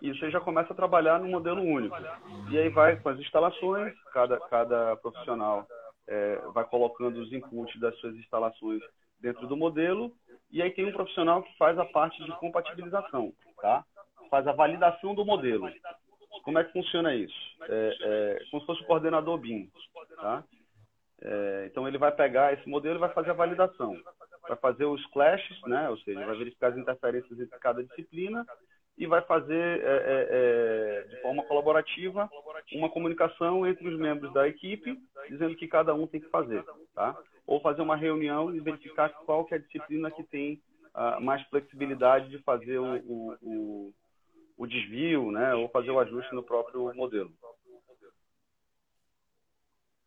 e 0.00 0.12
você 0.12 0.30
já 0.30 0.40
começa 0.40 0.72
a 0.72 0.76
trabalhar 0.76 1.18
no 1.20 1.28
modelo 1.28 1.62
único. 1.62 1.96
E 2.50 2.58
aí 2.58 2.68
vai 2.68 2.96
com 2.96 3.08
as 3.08 3.18
instalações, 3.18 3.94
cada, 4.12 4.38
cada 4.38 4.96
profissional 4.96 5.66
é, 6.06 6.36
vai 6.52 6.64
colocando 6.64 7.20
os 7.20 7.32
inputs 7.32 7.78
das 7.80 7.96
suas 7.98 8.14
instalações 8.16 8.82
dentro 9.20 9.46
do 9.46 9.56
modelo, 9.56 10.12
e 10.50 10.62
aí 10.62 10.70
tem 10.70 10.86
um 10.86 10.92
profissional 10.92 11.42
que 11.42 11.56
faz 11.56 11.78
a 11.78 11.84
parte 11.84 12.22
de 12.24 12.32
compatibilização, 12.38 13.32
tá? 13.60 13.84
Faz 14.30 14.46
a 14.46 14.52
validação 14.52 15.14
do 15.14 15.24
modelo. 15.24 15.68
Como 16.50 16.58
é 16.58 16.64
que 16.64 16.72
funciona 16.72 17.14
isso? 17.14 17.56
É, 17.62 17.96
é 18.00 18.44
como 18.50 18.60
se 18.60 18.66
fosse 18.66 18.82
o 18.82 18.86
coordenador 18.86 19.38
BIM, 19.38 19.70
tá? 20.16 20.42
É, 21.22 21.68
então 21.70 21.86
ele 21.86 21.96
vai 21.96 22.10
pegar 22.10 22.52
esse 22.52 22.68
modelo 22.68 22.96
e 22.96 22.98
vai 22.98 23.12
fazer 23.12 23.30
a 23.30 23.34
validação, 23.34 23.96
vai 24.48 24.56
fazer 24.56 24.84
os 24.84 25.04
clashes, 25.12 25.60
né? 25.68 25.88
Ou 25.88 25.96
seja, 25.98 26.26
vai 26.26 26.36
verificar 26.36 26.72
as 26.72 26.76
interferências 26.76 27.38
entre 27.38 27.56
cada 27.60 27.84
disciplina 27.84 28.44
e 28.98 29.06
vai 29.06 29.22
fazer 29.22 29.80
é, 29.80 29.84
é, 29.84 30.28
é, 30.30 31.02
de 31.08 31.22
forma 31.22 31.44
colaborativa 31.44 32.28
uma 32.72 32.90
comunicação 32.90 33.64
entre 33.64 33.86
os 33.86 33.96
membros 33.96 34.32
da 34.32 34.48
equipe, 34.48 34.98
dizendo 35.28 35.54
que 35.54 35.68
cada 35.68 35.94
um 35.94 36.08
tem 36.08 36.20
que 36.20 36.30
fazer, 36.30 36.64
tá? 36.96 37.16
Ou 37.46 37.60
fazer 37.60 37.82
uma 37.82 37.94
reunião 37.94 38.52
e 38.52 38.58
verificar 38.58 39.08
qual 39.24 39.44
que 39.44 39.54
é 39.54 39.56
a 39.56 39.60
disciplina 39.60 40.10
que 40.10 40.24
tem 40.24 40.60
uh, 40.96 41.20
mais 41.20 41.42
flexibilidade 41.46 42.28
de 42.28 42.38
fazer 42.38 42.80
o, 42.80 42.96
o, 42.96 43.36
o, 43.40 43.94
o 44.60 44.66
desvio, 44.66 45.30
né? 45.30 45.54
Ou 45.54 45.70
fazer 45.70 45.90
o 45.90 45.98
ajuste 45.98 46.34
no 46.34 46.42
próprio 46.42 46.92
modelo. 46.94 47.32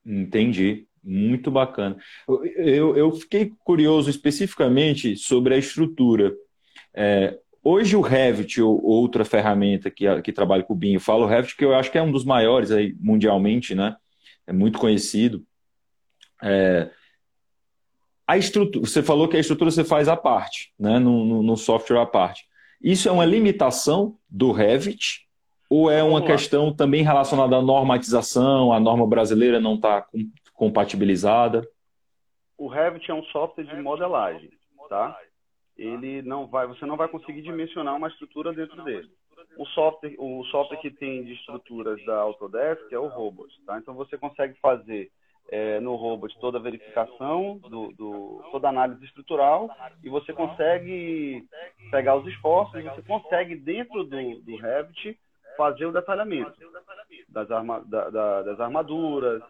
Entendi. 0.06 0.88
Muito 1.04 1.50
bacana. 1.50 1.98
Eu, 2.28 2.96
eu 2.96 3.12
fiquei 3.13 3.52
curioso 3.63 4.12
especificamente 4.12 5.18
sobre 5.18 5.56
a 5.56 5.58
estrutura. 5.58 6.34
É, 6.94 7.39
Hoje 7.66 7.96
o 7.96 8.02
Revit 8.02 8.62
ou 8.62 8.84
outra 8.84 9.24
ferramenta 9.24 9.89
que, 9.89 10.22
que 10.22 10.34
trabalha 10.34 10.63
com 10.63 10.74
o 10.74 10.76
BIM, 10.76 10.96
eu 10.96 11.00
falo 11.00 11.26
Revit 11.26 11.56
que 11.56 11.63
eu 11.63 11.74
acho 11.74 11.89
que 11.89 11.98
é 11.98 12.02
um 12.02 12.12
dos 12.12 12.26
maiores 12.26 12.72
aí 12.72 12.94
mundialmente, 13.00 13.74
né? 13.74 13.96
É 14.46 14.52
muito 14.52 14.78
conhecido. 14.78 15.46
É, 16.44 16.92
a 18.28 18.38
estrutura, 18.38 18.86
você 18.86 19.02
falou 19.02 19.30
que 19.30 19.38
a 19.38 19.39
estrutura 19.39 19.72
você 19.72 19.86
faz 19.86 20.10
à 20.10 20.18
parte, 20.18 20.74
né? 20.78 21.00
No, 21.00 21.42
no 21.42 21.56
software 21.56 22.02
à 22.02 22.06
parte. 22.06 22.46
Isso 22.84 23.08
é 23.08 23.12
uma 23.12 23.26
limitação 23.26 24.17
do 24.30 24.52
Revit 24.52 25.28
ou 25.69 25.89
é 25.89 26.04
uma 26.04 26.22
questão 26.22 26.72
também 26.76 27.02
relacionada 27.02 27.56
à 27.56 27.62
normatização, 27.62 28.72
a 28.74 28.80
norma 28.80 29.08
brasileira 29.08 29.60
não 29.60 29.76
está 29.76 30.06
compatibilizada? 30.54 31.67
O 32.58 32.67
Revit 32.67 33.10
é 33.10 33.13
um 33.13 33.24
software 33.26 33.63
de 33.63 33.82
modelagem, 33.82 34.52
tá? 34.89 35.17
ele 35.78 36.22
não 36.22 36.48
vai, 36.48 36.67
você 36.67 36.86
não 36.86 36.96
vai 36.96 37.08
conseguir 37.08 37.41
dimensionar 37.41 37.96
uma 37.96 38.08
estrutura 38.08 38.54
dentro 38.54 38.84
dele. 38.84 39.10
O 39.58 39.65
software, 39.67 40.15
o 40.17 40.43
software 40.46 40.78
que 40.78 40.91
tem 40.91 41.24
de 41.24 41.34
estruturas 41.34 42.04
da 42.06 42.17
Autodesk 42.17 42.91
é 42.91 42.98
o 42.98 43.08
Robot, 43.08 43.54
tá? 43.65 43.78
Então 43.78 43.93
você 43.93 44.17
consegue 44.17 44.56
fazer 44.60 45.12
é, 45.49 45.79
no 45.79 45.95
Robot 45.95 46.38
toda 46.39 46.58
a 46.58 46.62
verificação, 46.62 47.58
do, 47.60 47.91
do, 47.93 48.43
toda 48.51 48.67
a 48.67 48.69
análise 48.69 49.03
estrutural 49.06 49.69
e 50.03 50.10
você 50.10 50.34
consegue 50.34 51.45
pegar 51.91 52.15
os 52.15 52.27
esforços, 52.27 52.84
você 52.84 53.01
consegue 53.03 53.56
dentro 53.56 54.03
do, 54.03 54.41
do 54.41 54.56
Revit 54.58 55.17
fazer 55.56 55.86
o 55.86 55.91
detalhamento 55.91 56.53
das, 57.29 57.49
arma, 57.51 57.84
da, 57.86 58.10
da, 58.10 58.41
das 58.43 58.60
armaduras, 58.60 59.41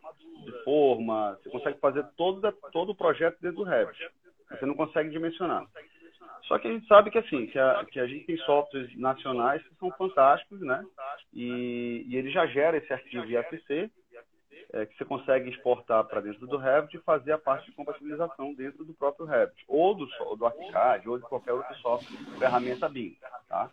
de 0.44 0.52
forma, 0.64 1.38
você 1.42 1.50
consegue 1.50 1.80
fazer 1.80 2.06
todo, 2.18 2.52
todo 2.72 2.92
o 2.92 2.96
projeto 2.96 3.40
dentro 3.42 3.58
do 3.58 3.70
Revit. 3.70 3.98
Você 4.50 4.66
não 4.66 4.76
consegue 4.76 5.10
dimensionar. 5.10 5.66
Só 6.48 6.60
que 6.60 6.68
a 6.68 6.72
gente 6.72 6.86
sabe 6.88 7.10
que 7.10 7.18
assim, 7.18 7.48
que 7.48 7.58
a, 7.58 7.86
que 7.86 8.00
a 8.00 8.06
gente 8.06 8.26
tem 8.26 8.38
softwares 8.40 8.96
nacionais 8.98 9.64
que 9.64 9.76
são 9.76 9.90
fantásticos, 9.92 10.60
né? 10.60 10.84
E, 11.34 12.06
e 12.08 12.18
ele 12.18 12.30
já 12.32 12.46
gera 12.48 12.78
esse 12.78 12.92
arquivo 12.92 13.26
IFC, 13.26 13.90
é, 14.74 14.86
que 14.88 14.98
você 14.98 15.06
consegue 15.06 15.50
exportar 15.52 16.04
para 16.06 16.20
dentro 16.20 16.48
do 16.48 16.58
Revit 16.58 16.98
e 16.98 17.02
fazer 17.02 17.32
a 17.32 17.38
parte 17.38 17.68
de 17.68 17.76
compatibilização 17.76 18.54
dentro 18.56 18.84
do 18.84 18.94
próprio 18.94 19.26
Revit, 19.26 19.64
ou 19.68 19.94
do, 19.94 20.08
do 20.36 20.46
ArchiCAD, 20.46 21.08
ou 21.08 21.18
de 21.20 21.24
qualquer 21.26 21.54
outro 21.54 21.76
software, 21.76 22.18
ferramenta 22.40 22.90
BIM, 22.90 23.16
tá? 23.48 23.70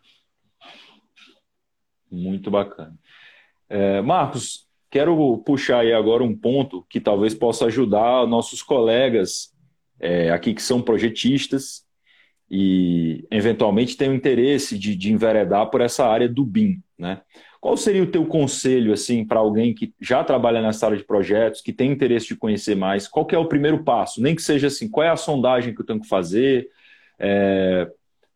Muito 2.10 2.50
bacana. 2.50 2.94
É, 3.68 4.02
Marcos, 4.02 4.68
quero 4.90 5.38
puxar 5.38 5.80
aí 5.80 5.92
agora 5.92 6.22
um 6.22 6.36
ponto 6.36 6.84
que 6.88 7.00
talvez 7.00 7.34
possa 7.34 7.66
ajudar 7.66 8.26
nossos 8.26 8.62
colegas 8.62 9.54
é, 9.98 10.30
aqui 10.30 10.52
que 10.52 10.62
são 10.62 10.82
projetistas 10.82 11.86
e 12.50 13.26
eventualmente 13.30 13.96
tem 13.96 14.10
o 14.10 14.14
interesse 14.14 14.76
de, 14.76 14.96
de 14.96 15.12
enveredar 15.12 15.70
por 15.70 15.80
essa 15.80 16.04
área 16.04 16.28
do 16.28 16.44
BIM, 16.44 16.82
né? 16.98 17.22
Qual 17.60 17.76
seria 17.76 18.02
o 18.02 18.10
teu 18.10 18.24
conselho 18.24 18.92
assim 18.92 19.24
para 19.24 19.38
alguém 19.38 19.74
que 19.74 19.92
já 20.00 20.24
trabalha 20.24 20.62
nessa 20.62 20.86
área 20.86 20.96
de 20.96 21.04
projetos, 21.04 21.60
que 21.60 21.72
tem 21.72 21.92
interesse 21.92 22.28
de 22.28 22.36
conhecer 22.36 22.74
mais? 22.74 23.06
Qual 23.06 23.26
é 23.30 23.38
o 23.38 23.48
primeiro 23.48 23.84
passo? 23.84 24.22
Nem 24.22 24.34
que 24.34 24.42
seja 24.42 24.68
assim, 24.68 24.88
qual 24.88 25.06
é 25.06 25.10
a 25.10 25.16
sondagem 25.16 25.74
que 25.74 25.82
eu 25.82 25.84
tenho 25.86 26.00
que 26.00 26.08
fazer 26.08 26.68
é, 27.18 27.86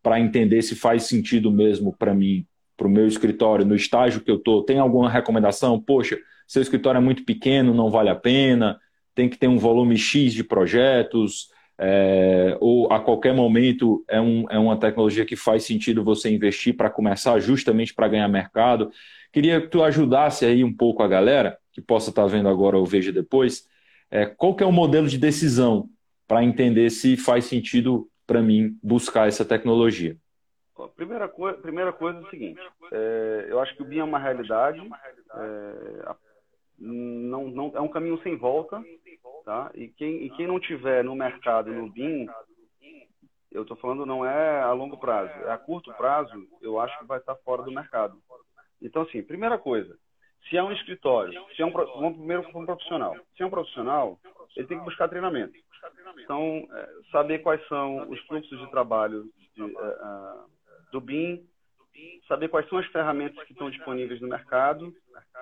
para 0.02 0.20
entender 0.20 0.60
se 0.60 0.74
faz 0.74 1.04
sentido 1.04 1.50
mesmo 1.50 1.96
para 1.96 2.12
mim, 2.12 2.46
para 2.76 2.86
o 2.86 2.90
meu 2.90 3.06
escritório, 3.06 3.64
no 3.64 3.74
estágio 3.74 4.20
que 4.20 4.30
eu 4.30 4.36
estou? 4.36 4.62
Tem 4.62 4.78
alguma 4.78 5.08
recomendação? 5.08 5.80
Poxa, 5.80 6.18
seu 6.46 6.60
escritório 6.60 6.98
é 6.98 7.02
muito 7.02 7.24
pequeno, 7.24 7.72
não 7.72 7.90
vale 7.90 8.10
a 8.10 8.14
pena. 8.14 8.78
Tem 9.14 9.28
que 9.28 9.38
ter 9.38 9.48
um 9.48 9.56
volume 9.56 9.96
X 9.96 10.34
de 10.34 10.44
projetos 10.44 11.48
é, 11.78 12.56
ou 12.60 12.92
a 12.92 13.00
qualquer 13.00 13.34
momento 13.34 14.04
é, 14.08 14.20
um, 14.20 14.46
é 14.50 14.58
uma 14.58 14.78
tecnologia 14.78 15.24
que 15.24 15.36
faz 15.36 15.64
sentido 15.64 16.04
você 16.04 16.30
investir 16.30 16.76
para 16.76 16.90
começar 16.90 17.38
justamente 17.40 17.92
para 17.92 18.08
ganhar 18.08 18.28
mercado. 18.28 18.90
Queria 19.32 19.60
que 19.60 19.68
tu 19.68 19.82
ajudasse 19.82 20.44
aí 20.44 20.62
um 20.62 20.72
pouco 20.72 21.02
a 21.02 21.08
galera, 21.08 21.58
que 21.72 21.80
possa 21.80 22.10
estar 22.10 22.22
tá 22.22 22.28
vendo 22.28 22.48
agora 22.48 22.78
ou 22.78 22.86
veja 22.86 23.12
depois, 23.12 23.68
é, 24.10 24.26
qual 24.26 24.54
que 24.54 24.62
é 24.62 24.66
o 24.66 24.72
modelo 24.72 25.08
de 25.08 25.18
decisão 25.18 25.88
para 26.26 26.44
entender 26.44 26.90
se 26.90 27.16
faz 27.16 27.44
sentido 27.44 28.08
para 28.26 28.40
mim 28.40 28.78
buscar 28.82 29.28
essa 29.28 29.44
tecnologia. 29.44 30.16
Primeira, 30.96 31.28
co 31.28 31.52
primeira 31.54 31.92
coisa 31.92 32.18
é 32.18 32.22
o 32.22 32.30
seguinte, 32.30 32.60
é, 32.92 33.46
eu 33.48 33.60
acho 33.60 33.76
que 33.76 33.82
o 33.82 33.84
BIM 33.84 33.98
é 33.98 34.04
uma 34.04 34.18
realidade, 34.18 34.80
é, 34.80 36.14
não, 36.78 37.48
não, 37.48 37.72
é 37.74 37.80
um 37.80 37.88
caminho 37.88 38.20
sem 38.22 38.36
volta, 38.36 38.82
tá? 39.44 39.70
E 39.74 39.88
quem, 39.88 40.24
e 40.24 40.30
quem 40.30 40.46
não 40.46 40.58
tiver 40.58 41.04
no 41.04 41.14
mercado 41.14 41.72
no 41.72 41.90
BIM, 41.90 42.26
eu 43.52 43.62
estou 43.62 43.76
falando 43.76 44.04
não 44.04 44.24
é 44.24 44.62
a 44.62 44.72
longo 44.72 44.96
prazo, 44.96 45.32
é 45.44 45.52
a 45.52 45.58
curto 45.58 45.92
prazo, 45.94 46.48
eu 46.60 46.80
acho 46.80 46.98
que 46.98 47.06
vai 47.06 47.18
estar 47.18 47.36
fora 47.36 47.62
do 47.62 47.70
mercado. 47.70 48.18
Então, 48.82 49.02
assim, 49.02 49.22
primeira 49.22 49.58
coisa, 49.58 49.96
se 50.48 50.56
é 50.56 50.62
um 50.62 50.72
escritório, 50.72 51.32
se 51.54 51.62
é 51.62 51.66
um, 51.66 51.70
vamos 51.70 52.16
primeiro 52.16 52.46
um 52.54 52.66
profissional. 52.66 53.16
Se 53.36 53.42
é 53.42 53.46
um 53.46 53.50
profissional, 53.50 54.18
ele 54.56 54.66
tem 54.66 54.78
que 54.78 54.84
buscar 54.84 55.08
treinamento. 55.08 55.54
Então, 56.22 56.66
é, 56.72 56.88
saber 57.10 57.40
quais 57.40 57.66
são 57.68 58.08
os 58.10 58.18
fluxos 58.26 58.58
de 58.58 58.70
trabalho 58.70 59.24
de, 59.54 59.62
uh, 59.62 60.44
do 60.90 61.00
BIM, 61.00 61.46
saber 62.28 62.48
quais 62.48 62.68
são 62.68 62.78
as 62.78 62.86
ferramentas 62.86 63.42
que 63.44 63.52
estão 63.52 63.70
disponíveis 63.70 64.20
no 64.20 64.28
mercado, 64.28 64.94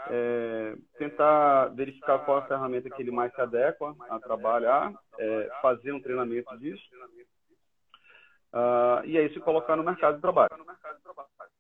é, 0.09 0.77
tentar 0.99 1.69
verificar 1.69 2.19
qual 2.21 2.39
a 2.39 2.47
ferramenta 2.47 2.91
que 2.91 3.03
ele 3.03 3.11
mais 3.11 3.33
se 3.35 3.41
adequa 3.41 3.95
a 4.11 4.19
trabalhar, 4.19 4.93
é, 5.19 5.51
fazer 5.61 5.93
um 5.93 6.01
treinamento 6.01 6.57
disso, 6.59 6.83
uh, 8.53 9.05
e 9.05 9.17
aí 9.17 9.33
se 9.33 9.41
colocar 9.41 9.77
no 9.77 9.85
mercado 9.85 10.17
de 10.17 10.23
trabalho. 10.23 10.51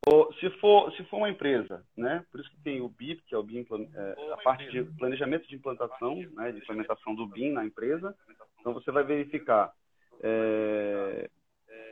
Ou, 0.06 0.32
se 0.34 0.50
for 0.58 0.92
se 0.92 1.04
for 1.04 1.18
uma 1.18 1.30
empresa, 1.30 1.84
né, 1.96 2.24
por 2.30 2.40
isso 2.40 2.50
que 2.50 2.60
tem 2.62 2.80
o 2.80 2.88
BIP, 2.88 3.22
que 3.22 3.34
é 3.34 3.38
o 3.38 3.42
BIM, 3.42 3.64
é, 3.94 4.32
a 4.32 4.36
parte 4.38 4.68
de 4.70 4.82
planejamento 4.98 5.46
de 5.46 5.54
implantação, 5.54 6.16
né, 6.32 6.50
de 6.50 6.58
implementação 6.58 7.14
do 7.14 7.26
BIM 7.26 7.52
na 7.52 7.64
empresa. 7.64 8.14
Então 8.58 8.74
você 8.74 8.90
vai 8.90 9.04
verificar 9.04 9.72
é, 10.20 11.30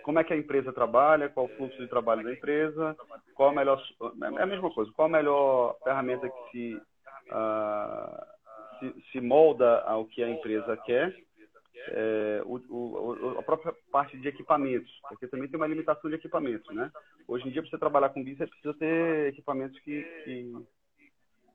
como 0.02 0.18
é 0.18 0.24
que 0.24 0.32
a 0.32 0.36
empresa 0.36 0.72
trabalha, 0.72 1.28
qual 1.28 1.46
o 1.46 1.48
fluxo 1.56 1.78
de 1.78 1.88
trabalho 1.88 2.24
da 2.24 2.32
empresa, 2.32 2.96
qual 3.34 3.50
a 3.50 3.52
melhor 3.52 3.82
é 4.38 4.42
a 4.42 4.46
mesma 4.46 4.72
coisa, 4.72 4.90
qual 4.92 5.06
a 5.06 5.10
melhor 5.10 5.76
ferramenta 5.82 6.28
que 6.28 6.50
se, 6.50 6.82
uh, 7.30 8.26
se, 8.78 9.10
se, 9.12 9.20
molda 9.20 9.80
ao 9.82 10.04
que 10.06 10.22
a 10.22 10.28
empresa 10.28 10.76
quer, 10.78 11.14
é, 11.88 12.42
o, 12.44 12.56
o, 12.68 13.38
a 13.38 13.42
própria 13.42 13.74
parte 13.90 14.16
de 14.18 14.28
equipamentos, 14.28 14.90
porque 15.08 15.26
também 15.26 15.48
tem 15.48 15.58
uma 15.58 15.66
limitação 15.66 16.10
de 16.10 16.16
equipamentos, 16.16 16.74
né? 16.74 16.90
Hoje 17.26 17.48
em 17.48 17.50
dia, 17.50 17.62
para 17.62 17.70
você 17.70 17.78
trabalhar 17.78 18.08
com 18.10 18.22
BIM, 18.22 18.36
você 18.36 18.46
precisa 18.46 18.74
ter 18.74 19.28
equipamentos 19.28 19.78
que, 19.80 20.02
que, 20.24 20.52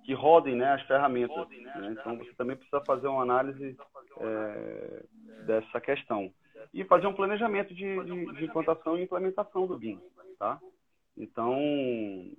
que 0.06 0.14
rodem 0.14 0.56
né, 0.56 0.74
as 0.74 0.82
ferramentas. 0.84 1.48
Né? 1.50 1.96
Então, 2.00 2.18
você 2.18 2.34
também 2.34 2.56
precisa 2.56 2.82
fazer 2.86 3.08
uma 3.08 3.24
análise 3.24 3.78
é, 4.22 5.04
dessa 5.46 5.82
questão. 5.82 6.32
E 6.74 6.84
fazer 6.84 7.08
um 7.08 7.14
planejamento 7.14 7.74
de, 7.74 8.04
de, 8.04 8.34
de 8.34 8.46
implantação 8.46 8.98
e 8.98 9.04
implementação 9.04 9.68
do 9.68 9.78
BIM, 9.78 10.00
tá? 10.38 10.60
Então, 11.18 11.58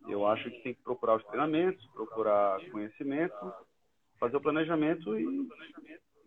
eu 0.08 0.26
acho 0.26 0.50
que 0.50 0.60
tem 0.60 0.74
que 0.74 0.82
procurar 0.82 1.16
os 1.16 1.24
treinamentos, 1.24 1.86
procurar 1.94 2.60
conhecimento, 2.70 3.34
fazer 4.20 4.36
o 4.36 4.40
planejamento 4.40 5.18
e, 5.18 5.48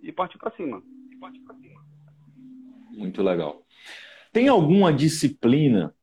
e 0.02 0.12
partir 0.12 0.38
para 0.40 0.52
cima. 0.52 0.82
Muito 2.92 3.22
legal. 3.22 3.64
Tem 4.32 4.48
alguma 4.48 4.92
disciplina 4.92 5.94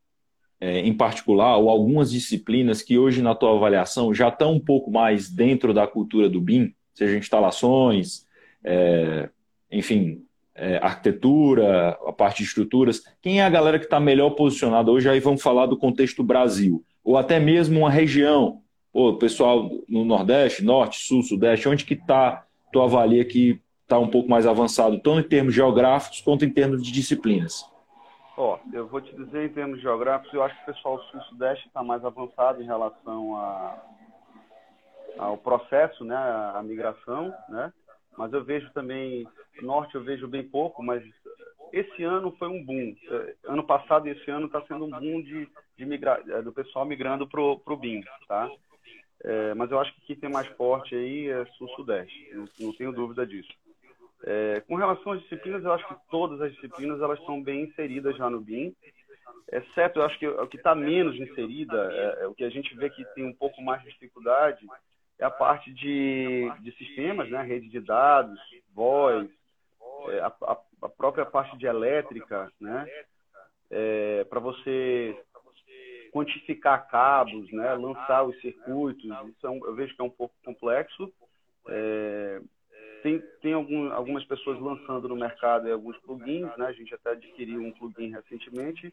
é, 0.61 0.80
em 0.80 0.96
particular, 0.96 1.56
ou 1.56 1.68
algumas 1.68 2.11
disciplinas 2.11 2.82
que 2.82 2.98
hoje 2.98 3.22
na 3.22 3.35
tua 3.35 3.54
avaliação 3.54 4.14
já 4.14 4.28
estão 4.28 4.52
um 4.52 4.61
pouco 4.61 4.90
mais 4.90 5.28
dentro 5.28 5.74
da 5.74 5.87
cultura 5.87 6.28
do 6.28 6.40
BIM, 6.40 6.74
seja 6.94 7.18
instalações, 7.18 8.26
é, 8.64 9.28
enfim, 9.70 10.26
é, 10.57 10.79
arquitetura, 10.79 11.90
a 12.07 12.12
parte 12.12 12.38
de 12.38 12.49
estruturas. 12.49 13.03
Quem 13.21 13.40
é 13.40 13.45
a 13.45 13.51
galera 13.51 13.79
que 13.79 13.85
está 13.85 14.01
melhor 14.01 14.31
posicionada 14.31 14.90
hoje? 14.90 15.09
Aí 15.09 15.21
vamos 15.21 15.42
falar 15.42 15.66
do 15.66 15.77
contexto 15.77 16.23
Brasil, 16.23 16.83
ou 17.05 17.16
até 17.16 17.38
mesmo 17.38 17.81
uma 17.81 17.90
região. 17.90 18.62
o 18.92 19.14
pessoal 19.14 19.71
no 19.88 20.05
Nordeste, 20.05 20.64
Norte, 20.64 20.99
Sul, 21.01 21.23
Sudeste, 21.23 21.69
onde 21.69 21.85
que 21.85 21.95
está, 21.95 22.45
tu 22.73 22.81
avalia 22.81 23.25
que 23.25 23.61
está 23.83 23.99
um 23.99 24.09
pouco 24.09 24.29
mais 24.29 24.47
avançado, 24.47 24.99
tanto 24.99 25.21
em 25.21 25.29
termos 25.29 25.55
geográficos 25.55 26.21
quanto 26.21 26.45
em 26.45 26.51
termos 26.51 26.83
de 26.83 26.90
disciplinas? 26.90 27.64
Ó, 28.37 28.59
eu 28.73 28.87
vou 28.87 29.01
te 29.01 29.14
dizer 29.14 29.47
em 29.47 29.53
termos 29.53 29.81
geográficos, 29.81 30.35
eu 30.35 30.42
acho 30.42 30.55
que 30.57 30.71
o 30.71 30.75
pessoal 30.75 31.01
sul-sudeste 31.05 31.69
está 31.69 31.83
mais 31.83 32.05
avançado 32.05 32.62
em 32.62 32.66
relação 32.66 33.37
a, 33.37 33.79
ao 35.19 35.38
processo, 35.38 36.05
né, 36.05 36.16
a, 36.16 36.62
migração, 36.62 37.33
né? 37.49 37.73
Mas 38.16 38.33
eu 38.33 38.45
vejo 38.45 38.71
também 38.73 39.27
norte, 39.62 39.95
eu 39.95 40.03
vejo 40.03 40.27
bem 40.29 40.42
pouco, 40.42 40.83
mas 40.83 41.03
esse 41.73 42.03
ano 42.03 42.35
foi 42.38 42.49
um 42.49 42.64
boom. 42.64 42.95
É, 43.11 43.35
ano 43.45 43.64
passado 43.64 44.09
e 44.09 44.11
esse 44.11 44.31
ano 44.31 44.47
está 44.47 44.62
sendo 44.62 44.85
um 44.85 44.90
boom 44.90 45.23
de, 45.23 45.49
de 45.77 45.85
migrar, 45.85 46.23
é, 46.29 46.42
do 46.42 46.53
pessoal 46.53 46.85
migrando 46.85 47.27
pro 47.27 47.59
pro 47.61 47.77
BIM, 47.77 48.03
tá? 48.29 48.51
É, 49.25 49.55
mas 49.55 49.71
eu 49.71 49.81
acho 49.81 49.95
que 49.95 50.03
quem 50.03 50.16
tem 50.16 50.31
mais 50.31 50.47
forte 50.49 50.95
aí 50.95 51.29
é 51.29 51.45
sul-sudeste, 51.59 52.31
não, 52.61 52.73
tenho 52.73 52.92
dúvida 52.92 53.27
disso. 53.27 53.53
É, 54.25 54.62
com 54.66 54.77
relação 54.77 55.12
às 55.12 55.23
disciplinas, 55.23 55.64
eu 55.64 55.73
acho 55.73 55.87
que 55.88 55.95
todas 56.11 56.40
as 56.40 56.53
disciplinas 56.53 57.01
elas 57.01 57.19
estão 57.19 57.42
bem 57.42 57.64
inseridas 57.64 58.16
já 58.16 58.29
no 58.29 58.40
BIM, 58.40 58.75
exceto 59.51 59.99
eu 59.99 60.05
acho 60.05 60.19
que 60.19 60.27
o 60.27 60.47
que 60.47 60.57
está 60.57 60.75
menos 60.75 61.16
inserida, 61.16 61.77
é, 62.21 62.27
o 62.27 62.35
que 62.35 62.45
a 62.45 62.51
gente 62.51 62.75
vê 62.77 62.90
que 62.90 63.05
tem 63.14 63.25
um 63.25 63.35
pouco 63.35 63.61
mais 63.62 63.83
de 63.83 63.88
dificuldade, 63.88 64.66
é 65.19 65.25
a 65.25 65.31
parte 65.31 65.73
de, 65.73 66.51
de 66.61 66.73
sistemas, 66.73 67.31
né, 67.31 67.42
rede 67.42 67.69
de 67.69 67.81
dados, 67.81 68.38
voz, 68.75 69.29
a, 70.21 70.27
a, 70.27 70.59
a, 70.83 70.88
própria 70.88 71.25
parte 71.27 71.57
de 71.59 71.66
elétrica, 71.66 72.51
né, 72.61 72.87
é, 73.71 74.25
para 74.25 74.40
você 74.40 75.16
quantificar 76.12 76.88
cabos, 76.88 77.53
né, 77.53 77.75
lançar 77.75 78.25
os 78.25 78.40
circuitos, 78.40 79.05
isso 79.05 79.47
é 79.47 79.51
um, 79.51 79.64
eu 79.66 79.75
vejo 79.75 79.95
que 79.95 80.01
é 80.01 80.05
um 80.05 80.11
pouco 80.11 80.35
complexo. 80.45 81.12
É, 81.69 82.40
tem, 83.03 83.23
tem 83.40 83.53
algum, 83.53 83.92
algumas 83.92 84.25
pessoas 84.25 84.59
lançando 84.61 85.09
no 85.09 85.16
mercado 85.16 85.71
alguns 85.73 85.97
plugins, 85.99 86.49
né? 86.57 86.66
A 86.66 86.73
gente 86.73 86.92
até 86.95 87.11
adquiriu 87.11 87.61
um 87.61 87.73
plugin 87.73 88.11
recentemente 88.11 88.92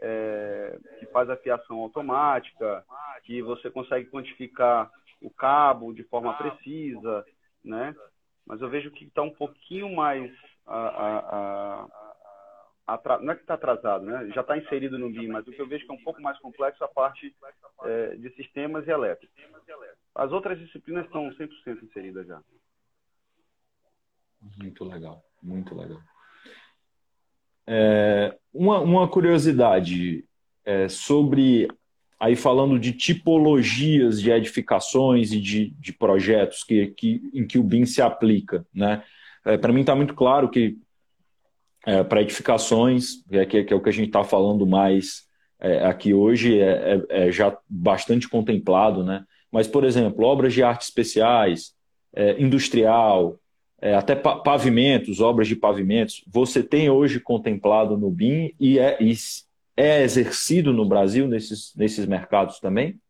é, 0.00 0.78
que 0.98 1.06
faz 1.06 1.30
a 1.30 1.36
fiação 1.36 1.78
automática, 1.78 2.84
que 3.22 3.40
você 3.40 3.70
consegue 3.70 4.10
quantificar 4.10 4.90
o 5.20 5.30
cabo 5.30 5.92
de 5.92 6.02
forma 6.04 6.34
precisa, 6.34 7.24
né? 7.64 7.94
Mas 8.44 8.60
eu 8.60 8.68
vejo 8.68 8.90
que 8.90 9.04
está 9.04 9.22
um 9.22 9.30
pouquinho 9.30 9.94
mais 9.94 10.32
a, 10.66 11.86
a, 12.86 12.94
a, 12.94 13.18
não 13.20 13.32
é 13.32 13.36
que 13.36 13.42
está 13.42 13.54
atrasado, 13.54 14.04
né? 14.04 14.30
Já 14.34 14.42
está 14.42 14.56
inserido 14.56 14.98
no 14.98 15.10
BIM, 15.10 15.28
mas 15.28 15.46
o 15.46 15.52
que 15.52 15.60
eu 15.60 15.66
vejo 15.66 15.84
que 15.84 15.90
é 15.90 15.94
um 15.94 16.02
pouco 16.02 16.20
mais 16.20 16.38
complexo 16.38 16.82
é 16.82 16.86
a 16.86 16.90
parte 16.90 17.34
é, 17.84 18.16
de 18.16 18.30
sistemas 18.34 18.86
e 18.86 18.90
elétricos. 18.90 19.36
As 20.14 20.30
outras 20.32 20.58
disciplinas 20.58 21.06
estão 21.06 21.30
100% 21.30 21.82
inseridas 21.82 22.26
já. 22.26 22.40
Muito 24.58 24.84
legal, 24.84 25.24
muito 25.42 25.74
legal. 25.74 26.00
É, 27.66 28.36
uma, 28.52 28.80
uma 28.80 29.08
curiosidade 29.08 30.24
é, 30.64 30.88
sobre, 30.88 31.68
aí 32.18 32.34
falando 32.34 32.78
de 32.78 32.92
tipologias 32.92 34.20
de 34.20 34.30
edificações 34.30 35.32
e 35.32 35.40
de, 35.40 35.70
de 35.70 35.92
projetos 35.92 36.64
que, 36.64 36.88
que, 36.88 37.30
em 37.32 37.46
que 37.46 37.58
o 37.58 37.62
BIM 37.62 37.86
se 37.86 38.02
aplica. 38.02 38.66
Né? 38.74 39.04
É, 39.44 39.56
Para 39.56 39.72
mim 39.72 39.80
está 39.80 39.94
muito 39.94 40.14
claro 40.14 40.48
que 40.48 40.76
é, 41.86 42.02
para 42.04 42.22
edificações, 42.22 43.24
é, 43.30 43.44
que, 43.44 43.64
que, 43.64 43.72
é 43.72 43.76
o 43.76 43.82
que 43.82 43.88
a 43.88 43.92
gente 43.92 44.06
está 44.06 44.22
falando 44.22 44.66
mais 44.66 45.28
é, 45.60 45.84
aqui 45.84 46.14
hoje, 46.14 46.60
é, 46.60 46.94
é, 47.10 47.26
é, 47.26 47.32
já 47.32 47.56
bastante 47.68 48.28
contemplado, 48.28 49.04
né? 49.04 49.24
mas, 49.50 49.66
por 49.66 49.84
exemplo, 49.84 50.24
obras 50.24 50.52
de 50.52 50.62
arte 50.62 50.82
especiais, 50.82 51.74
industrial, 52.38 53.38
é, 53.82 53.96
até 53.96 54.14
pavimentos, 54.14 55.20
obras 55.20 55.48
de 55.48 55.56
pavimentos, 55.56 56.24
você 56.28 56.62
tem 56.62 56.88
hoje 56.88 57.18
contemplado 57.18 57.98
no 57.98 58.12
BIM 58.12 58.54
e 58.60 58.78
é, 58.78 58.96
e 59.02 59.12
é 59.76 60.04
exercido 60.04 60.72
no 60.72 60.86
Brasil 60.86 61.26
nesses, 61.26 61.74
nesses 61.74 62.06
mercados 62.06 62.60
também? 62.60 63.00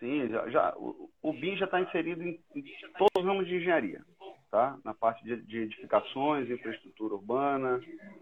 Sim, 0.00 0.28
já, 0.28 0.48
já 0.48 0.74
o, 0.76 1.08
o 1.22 1.32
BIM 1.32 1.56
já 1.56 1.66
está 1.66 1.80
inserido 1.80 2.20
em, 2.24 2.40
em, 2.56 2.64
todos 2.98 3.12
os 3.16 3.24
ramos 3.24 3.46
de 3.46 3.54
engenharia, 3.54 4.02
tá? 4.54 4.78
na 4.84 4.94
parte 4.94 5.24
de, 5.24 5.58
edificações, 5.58 6.48
infraestrutura 6.48 7.14
urbana, 7.14 7.80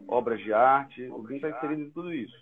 obras 0.09 0.41
de 0.41 0.51
arte, 0.51 1.03
o 1.09 1.19
BIM 1.19 1.37
está 1.37 1.51
inserido 1.51 1.83
em 1.83 1.91
tudo 1.91 2.11
isso. 2.11 2.35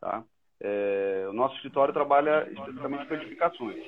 Tá? 0.00 0.24
É, 0.58 1.26
o 1.28 1.32
nosso 1.34 1.54
escritório 1.56 1.92
trabalha 1.92 2.48
especificamente 2.50 3.06
com 3.06 3.14
edificações 3.14 3.84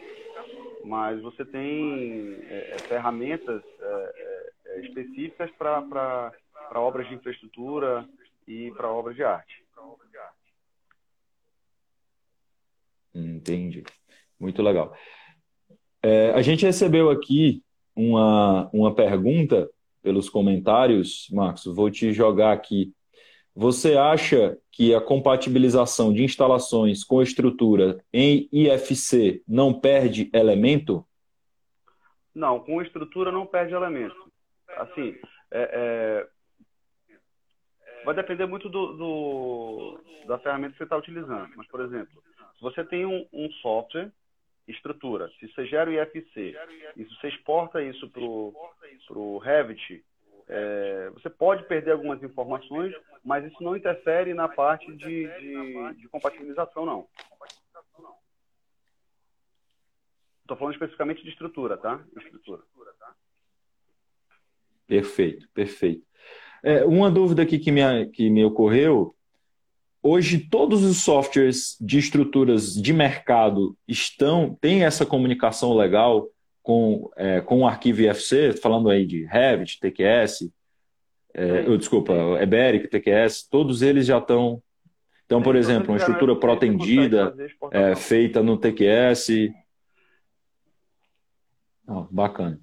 mas 0.85 1.19
você 1.23 1.43
tem 1.47 2.37
é, 2.43 2.73
é 2.73 2.79
ferramentas 2.81 3.63
é, 3.81 4.13
é, 4.67 4.77
é 4.77 4.81
específicas 4.83 5.51
para 5.53 6.31
obras 6.75 7.09
de 7.09 7.15
infraestrutura 7.15 8.07
e 8.47 8.71
para 8.73 8.91
obras 8.91 9.17
de 9.17 9.25
arte. 9.25 9.65
Entendi. 13.15 13.83
Muito 14.39 14.61
legal. 14.61 14.95
A 16.35 16.43
gente 16.43 16.67
recebeu 16.67 17.09
aqui 17.09 17.65
uma, 17.95 18.69
uma 18.73 18.95
pergunta 18.95 19.71
pelos 20.03 20.29
comentários, 20.29 21.29
Marcos. 21.33 21.65
Vou 21.65 21.91
te 21.91 22.13
jogar 22.13 22.53
aqui. 22.53 22.93
Você 23.55 23.97
acha 23.97 24.59
que 24.71 24.95
a 24.95 25.01
compatibilização 25.01 26.13
de 26.13 26.25
instalações 26.25 27.05
com 27.05 27.23
estrutura 27.23 28.05
em 28.13 28.49
IFC 28.53 29.43
não 29.47 29.73
perde 29.73 30.29
elemento? 30.33 31.07
Não, 32.35 32.59
com 32.59 32.83
estrutura 32.83 33.31
não 33.31 33.47
perde 33.47 33.73
elemento. 33.73 34.17
Assim, 34.77 35.15
é, 35.53 35.71
é, 35.73 36.29
vai 38.05 38.15
depender 38.15 38.47
muito 38.47 38.69
do, 38.69 38.93
do, 38.95 40.01
da 40.27 40.39
ferramenta 40.41 40.73
que 40.73 40.79
você 40.79 40.85
está 40.85 40.97
utilizando. 40.97 41.51
Mas, 41.57 41.69
por 41.69 41.81
exemplo, 41.81 42.23
se 42.57 42.61
você 42.61 42.85
tem 42.85 43.07
um, 43.07 43.25
um 43.33 43.49
software, 43.63 44.13
estrutura, 44.67 45.31
se 45.39 45.49
você 45.49 45.67
gera 45.67 45.91
o 45.91 45.93
IFC 45.93 46.57
e 46.97 47.05
se 47.05 47.15
você 47.17 47.29
exporta 47.29 47.83
isso 47.83 48.09
para 48.11 48.23
o 49.19 49.39
Revit, 49.39 50.05
é, 50.49 51.11
você 51.11 51.31
pode 51.31 51.65
perder 51.65 51.93
algumas 51.93 52.23
informações, 52.23 52.95
mas 53.25 53.45
isso 53.45 53.63
não 53.63 53.77
interfere 53.77 54.35
na 54.35 54.49
parte 54.49 54.87
de, 54.95 55.27
de, 55.39 55.95
de 55.95 56.09
compatibilização, 56.09 56.85
não. 56.85 57.07
Estou 60.43 60.57
falando 60.59 60.75
especificamente 60.75 61.23
de 61.23 61.31
estrutura, 61.31 61.79
tá? 61.79 62.05
Estrutura. 62.17 62.63
Perfeito, 64.87 65.49
perfeito. 65.55 66.07
É, 66.63 66.85
uma 66.85 67.11
dúvida 67.11 67.43
aqui 67.43 67.59
que 67.59 67.73
me, 67.73 68.07
que 68.11 68.29
me 68.29 68.45
ocorreu. 68.45 69.15
Hoje, 70.07 70.39
todos 70.39 70.83
os 70.83 70.99
softwares 70.99 71.79
de 71.81 71.99
estruturas 71.99 72.75
de 72.75 72.93
mercado 72.93 73.75
estão 73.89 74.55
têm 74.61 74.85
essa 74.85 75.07
comunicação 75.07 75.75
legal 75.75 76.29
com, 76.63 77.11
é, 77.17 77.41
com 77.41 77.61
o 77.61 77.67
arquivo 77.67 78.03
IFC, 78.03 78.53
falando 78.53 78.91
aí 78.91 79.07
de 79.07 79.25
Revit, 79.25 79.81
TQS, 79.81 80.51
é, 81.33 81.67
eu, 81.67 81.79
desculpa, 81.79 82.13
Eberic, 82.41 82.87
TQS, 82.87 83.49
todos 83.51 83.81
eles 83.81 84.07
já 84.07 84.19
estão. 84.19 84.63
Então, 85.27 85.43
por 85.43 85.57
exemplo, 85.57 85.91
uma 85.91 85.97
estrutura 85.97 86.37
protendida 86.37 87.35
é, 87.73 87.97
feita 87.97 88.43
no 88.43 88.59
TQS. 88.59 89.51
Oh, 91.89 92.07
bacana. 92.11 92.61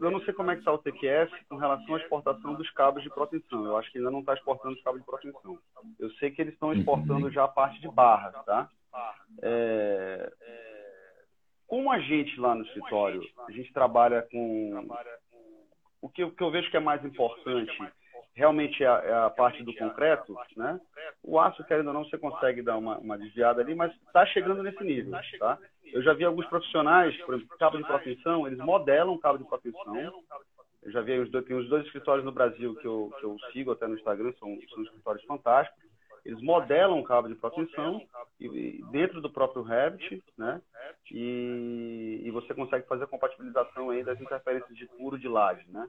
Eu 0.00 0.10
não 0.10 0.20
sei 0.22 0.34
como 0.34 0.50
é 0.50 0.54
que 0.54 0.60
está 0.60 0.72
o 0.72 0.78
TQS 0.78 1.30
com 1.48 1.56
relação 1.56 1.94
à 1.94 1.98
exportação 1.98 2.54
dos 2.54 2.70
cabos 2.70 3.02
de 3.02 3.08
proteção. 3.10 3.64
Eu 3.64 3.76
acho 3.76 3.90
que 3.90 3.98
ainda 3.98 4.10
não 4.10 4.20
está 4.20 4.34
exportando 4.34 4.74
os 4.74 4.82
cabos 4.82 5.00
de 5.00 5.06
proteção. 5.06 5.58
Eu 5.98 6.10
sei 6.12 6.30
que 6.30 6.42
eles 6.42 6.54
estão 6.54 6.72
exportando 6.72 7.30
já 7.30 7.44
a 7.44 7.48
parte 7.48 7.80
de 7.80 7.88
barras, 7.88 8.34
tá? 8.44 8.68
É, 9.42 10.32
como 11.66 11.90
a 11.90 12.00
gente 12.00 12.38
lá 12.38 12.54
no 12.54 12.64
escritório, 12.64 13.22
a 13.48 13.52
gente 13.52 13.72
trabalha 13.72 14.22
com 14.22 14.86
o 16.02 16.08
que 16.08 16.22
eu 16.22 16.50
vejo 16.50 16.70
que 16.70 16.76
é 16.76 16.80
mais 16.80 17.04
importante 17.04 17.72
realmente 18.40 18.82
é 18.82 18.86
a, 18.86 19.02
é 19.04 19.12
a, 19.26 19.30
parte 19.30 19.62
do 19.62 19.74
concreto, 19.74 20.34
né? 20.56 20.80
O 21.22 21.38
aço, 21.38 21.62
querendo 21.64 21.88
ou 21.88 21.92
não, 21.92 22.04
você 22.04 22.16
consegue 22.16 22.62
dar 22.62 22.78
uma, 22.78 22.96
uma 22.96 23.18
desviada 23.18 23.60
ali, 23.60 23.74
mas 23.74 23.92
está 24.06 24.24
chegando 24.24 24.62
nesse 24.62 24.82
nível, 24.82 25.12
tá? 25.38 25.58
Eu 25.84 26.02
já 26.02 26.14
vi 26.14 26.24
alguns 26.24 26.46
profissionais, 26.46 27.14
por 27.24 27.34
exemplo, 27.34 27.58
cabo 27.58 27.76
de 27.76 27.84
proteção, 27.84 28.46
eles 28.46 28.58
modelam 28.58 29.18
cabo 29.18 29.36
de 29.36 29.44
proteção. 29.44 30.24
Eu 30.82 30.90
já 30.90 31.02
vi 31.02 31.18
os 31.18 31.30
dois, 31.30 31.44
tem 31.44 31.54
os 31.54 31.68
dois 31.68 31.84
escritórios 31.84 32.24
no 32.24 32.32
Brasil 32.32 32.74
que 32.76 32.86
eu, 32.86 33.12
que 33.18 33.24
eu 33.24 33.36
sigo 33.52 33.72
até 33.72 33.86
no 33.86 33.94
Instagram, 33.94 34.32
são, 34.38 34.58
são 34.70 34.82
escritórios 34.84 35.22
fantásticos. 35.24 35.90
Eles 36.24 36.40
modelam 36.42 37.02
cabo 37.02 37.28
de 37.28 37.34
proteção 37.34 38.00
e, 38.38 38.46
e 38.46 38.84
dentro 38.90 39.20
do 39.20 39.30
próprio 39.30 39.62
Revit, 39.62 40.22
né? 40.38 40.62
E, 41.10 42.22
e, 42.24 42.30
você 42.30 42.54
consegue 42.54 42.86
fazer 42.86 43.04
a 43.04 43.08
compatibilização 43.08 43.90
aí 43.90 44.02
das 44.04 44.20
interferências 44.20 44.76
de 44.76 44.86
furo 44.96 45.18
de 45.18 45.28
laje, 45.28 45.64
né? 45.68 45.88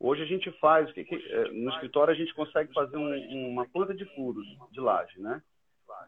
Hoje 0.00 0.22
a 0.22 0.26
gente 0.26 0.50
faz, 0.60 0.90
que, 0.92 1.04
que, 1.04 1.14
é, 1.14 1.50
no 1.50 1.70
escritório 1.70 2.12
a 2.12 2.16
gente 2.16 2.32
consegue 2.34 2.72
fazer 2.72 2.96
um, 2.96 3.50
uma 3.50 3.66
planta 3.68 3.94
de 3.94 4.04
furos 4.14 4.46
de 4.70 4.80
laje, 4.80 5.20
né? 5.20 5.42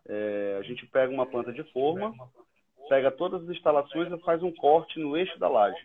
É, 0.07 0.57
a 0.61 0.63
gente 0.63 0.87
pega 0.87 1.13
uma 1.13 1.27
planta 1.27 1.53
de 1.53 1.65
forma, 1.73 2.13
pega 2.89 3.11
todas 3.11 3.43
as 3.43 3.49
instalações 3.49 4.13
e 4.13 4.25
faz 4.25 4.43
um 4.43 4.53
corte 4.53 4.99
no 4.99 5.17
eixo 5.17 5.39
da 5.39 5.49
laje. 5.49 5.81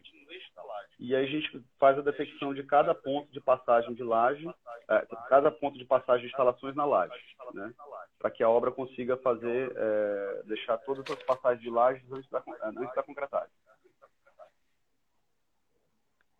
E 0.99 1.15
aí 1.15 1.25
a 1.25 1.27
gente 1.27 1.63
faz 1.79 1.97
a 1.97 2.01
detecção 2.01 2.53
de 2.53 2.63
cada 2.63 2.93
ponto 2.93 3.31
de 3.31 3.41
passagem 3.41 3.93
de 3.93 4.03
laje, 4.03 4.47
é, 4.89 5.05
cada 5.27 5.51
ponto 5.51 5.77
de 5.77 5.85
passagem 5.85 6.25
de 6.25 6.31
instalações 6.31 6.75
na 6.75 6.85
laje, 6.85 7.13
né? 7.53 7.73
Para 8.19 8.31
que 8.31 8.43
a 8.43 8.49
obra 8.49 8.71
consiga 8.71 9.17
fazer, 9.17 9.73
é, 9.75 10.43
deixar 10.45 10.77
todas 10.79 11.09
as 11.09 11.21
passagens 11.23 11.61
de 11.61 11.69
laje 11.69 12.03
antes 12.11 12.29
da, 12.29 12.43
antes 12.63 12.95
da 12.95 13.03
concretagem. 13.03 13.51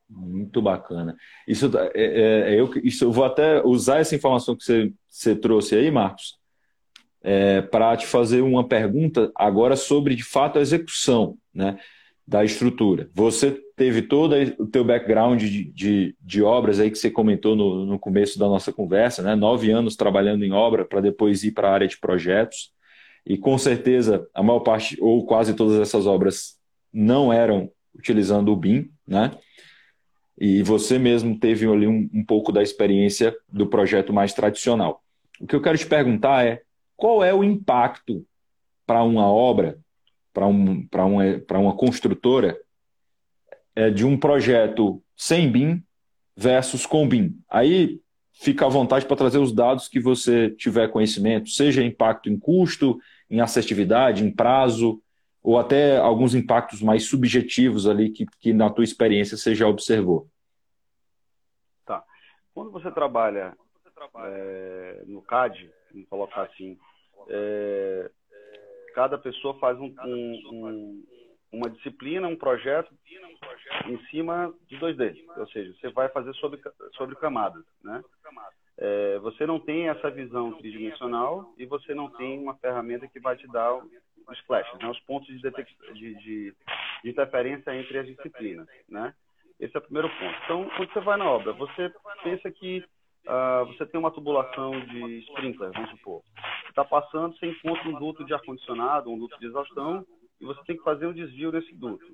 Muito 0.10 0.62
bacana. 0.62 1.16
Isso, 1.48 1.72
é, 1.78 1.92
é, 1.96 2.54
é, 2.54 2.60
eu, 2.60 2.72
isso, 2.84 3.04
eu 3.06 3.12
vou 3.12 3.26
até 3.26 3.62
usar 3.66 4.00
essa 4.00 4.16
informação 4.16 4.56
que 4.56 4.64
você, 4.64 4.94
você 5.10 5.36
trouxe 5.36 5.76
aí, 5.76 5.90
Marcos, 5.90 6.38
é, 7.24 7.62
para 7.62 7.98
te 7.98 8.06
fazer 8.06 8.42
uma 8.42 8.68
pergunta 8.68 9.32
agora 9.36 9.76
sobre, 9.76 10.16
de 10.16 10.24
fato, 10.24 10.60
a 10.60 10.62
execução 10.62 11.38
né, 11.54 11.80
da 12.26 12.44
estrutura. 12.44 13.10
Você 13.16 13.60
teve 13.76 14.04
todo 14.04 14.36
o 14.60 14.68
teu 14.68 14.84
background 14.84 15.42
de, 15.42 15.66
de, 15.66 16.16
de 16.22 16.42
obras 16.44 16.80
aí 16.80 16.92
que 16.92 16.98
você 16.98 17.10
comentou 17.10 17.56
no, 17.56 17.86
no 17.86 18.00
começo 18.00 18.38
da 18.38 18.48
nossa 18.48 18.72
conversa, 18.72 19.24
né? 19.24 19.36
nove 19.36 19.72
anos 19.72 19.96
trabalhando 19.96 20.46
em 20.46 20.52
obra 20.52 20.86
para 20.86 21.02
depois 21.02 21.44
ir 21.44 21.52
para 21.52 21.70
a 21.70 21.74
área 21.74 21.88
de 21.88 21.98
projetos. 21.98 22.72
E 23.26 23.38
com 23.38 23.58
certeza 23.58 24.28
a 24.34 24.44
maior 24.44 24.60
parte, 24.60 24.96
ou 25.02 25.26
quase 25.26 25.56
todas 25.56 25.80
essas 25.80 26.06
obras, 26.06 26.58
não 26.94 27.34
eram 27.34 27.72
utilizando 27.94 28.52
o 28.52 28.56
BIM, 28.56 28.90
né? 29.08 29.32
E 30.38 30.62
você 30.62 31.00
mesmo 31.00 31.40
teve 31.40 31.66
ali 31.68 31.88
um, 31.88 32.10
um 32.14 32.24
pouco 32.26 32.52
da 32.52 32.62
experiência 32.62 33.36
do 33.48 33.68
projeto 33.68 34.12
mais 34.12 34.34
tradicional. 34.34 35.02
O 35.40 35.48
que 35.48 35.56
eu 35.56 35.62
quero 35.62 35.78
te 35.78 35.86
perguntar 35.86 36.46
é 36.46 36.62
qual 36.96 37.24
é 37.24 37.34
o 37.34 37.44
impacto 37.44 38.26
para 38.86 39.04
uma 39.04 39.28
obra, 39.28 39.78
para 40.34 40.46
um, 40.46 40.88
uma, 40.94 41.60
uma 41.60 41.76
construtora, 41.76 42.58
é, 43.76 43.90
de 43.90 44.06
um 44.06 44.18
projeto 44.18 45.02
sem 45.16 45.52
BIM 45.52 45.84
versus 46.36 46.86
com 46.86 47.08
BIM. 47.08 47.38
Aí 47.50 48.00
fica 48.34 48.66
à 48.66 48.70
vontade 48.70 49.06
para 49.06 49.16
trazer 49.16 49.40
os 49.40 49.54
dados 49.54 49.88
que 49.88 50.00
você 50.00 50.50
tiver 50.50 50.90
conhecimento, 50.90 51.50
seja 51.50 51.84
impacto 51.84 52.30
em 52.30 52.38
custo, 52.38 52.98
em 53.30 53.40
assertividade, 53.40 54.24
em 54.24 54.32
prazo, 54.32 55.02
ou 55.46 55.60
até 55.60 55.98
alguns 55.98 56.34
impactos 56.34 56.82
mais 56.82 57.08
subjetivos 57.08 57.88
ali 57.88 58.10
que, 58.10 58.26
que 58.40 58.52
na 58.52 58.68
tua 58.68 58.84
experiência 58.84 59.38
você 59.38 59.54
já 59.54 59.68
observou? 59.68 60.28
Tá. 61.86 62.04
Quando 62.52 62.72
você 62.72 62.90
trabalha, 62.90 63.56
é, 64.18 65.04
no 65.06 65.22
CAD, 65.22 65.72
vamos 65.92 66.10
colocar 66.10 66.42
assim, 66.42 66.80
é, 67.30 68.10
cada 68.96 69.20
pessoa 69.20 69.54
faz 69.60 69.80
um, 69.80 69.94
um, 70.04 70.42
um, 70.52 71.06
uma 71.52 71.70
disciplina, 71.70 72.28
um 72.28 72.36
projeto 72.36 72.92
em 73.86 74.04
cima 74.08 74.52
de 74.68 74.80
2D, 74.80 75.26
ou 75.38 75.48
seja, 75.50 75.72
você 75.80 75.90
vai 75.90 76.10
fazer 76.10 76.34
sobre, 76.36 76.60
sobre 76.98 77.16
camadas, 77.18 77.64
né? 77.84 78.04
É, 78.78 79.20
você 79.20 79.46
não 79.46 79.60
tem 79.60 79.90
essa 79.90 80.10
visão 80.10 80.54
tridimensional 80.54 81.54
e 81.56 81.68
você 81.68 81.94
não 81.94 82.10
tem 82.10 82.40
uma 82.40 82.56
ferramenta 82.56 83.08
que 83.08 83.20
vai 83.20 83.38
te 83.38 83.48
dar 83.48 83.80
os 84.28 84.40
flashes, 84.42 84.78
né, 84.80 84.90
os 84.90 85.00
pontos 85.02 85.28
de, 85.28 85.40
de, 85.40 85.94
de, 85.94 86.16
de, 86.16 86.56
interferência 87.04 87.76
entre 87.76 88.00
as 88.00 88.08
disciplinas, 88.08 88.68
né? 88.90 89.14
Esse 89.60 89.76
é 89.76 89.80
o 89.80 89.84
primeiro 89.84 90.10
ponto. 90.10 90.36
Então, 90.44 90.70
quando 90.76 90.92
você 90.92 91.00
vai 91.00 91.18
na 91.18 91.30
obra, 91.30 91.54
você 91.54 91.94
pensa 92.24 92.52
que 92.52 92.84
uh, 93.26 93.66
você 93.68 93.86
tem 93.86 94.00
uma 94.00 94.12
tubulação 94.12 94.72
de 94.82 95.20
sprinkler, 95.20 95.72
vamos 95.72 95.92
supor. 95.92 96.22
Está 96.68 96.84
passando, 96.84 97.38
você 97.38 97.48
encontra 97.48 97.88
um 97.88 97.98
duto 97.98 98.26
de 98.26 98.34
ar-condicionado, 98.34 99.10
um 99.10 99.18
duto 99.18 99.40
de 99.40 99.46
exaustão, 99.46 100.06
e 100.42 100.46
você 100.46 100.62
tem 100.66 100.76
que 100.76 100.84
fazer 100.84 101.08
um 101.08 101.14
desvio 101.14 101.52
nesse 101.52 101.74
duto. 101.74 102.06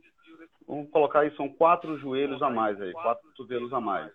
Vamos 0.67 0.91
colocar 0.91 1.21
aí, 1.21 1.35
são 1.35 1.49
quatro 1.49 1.97
joelhos 1.97 2.41
a 2.43 2.49
mais 2.49 2.79
aí, 2.79 2.91
quatro 2.93 3.27
cotovelos 3.29 3.73
a 3.73 3.81
mais. 3.81 4.11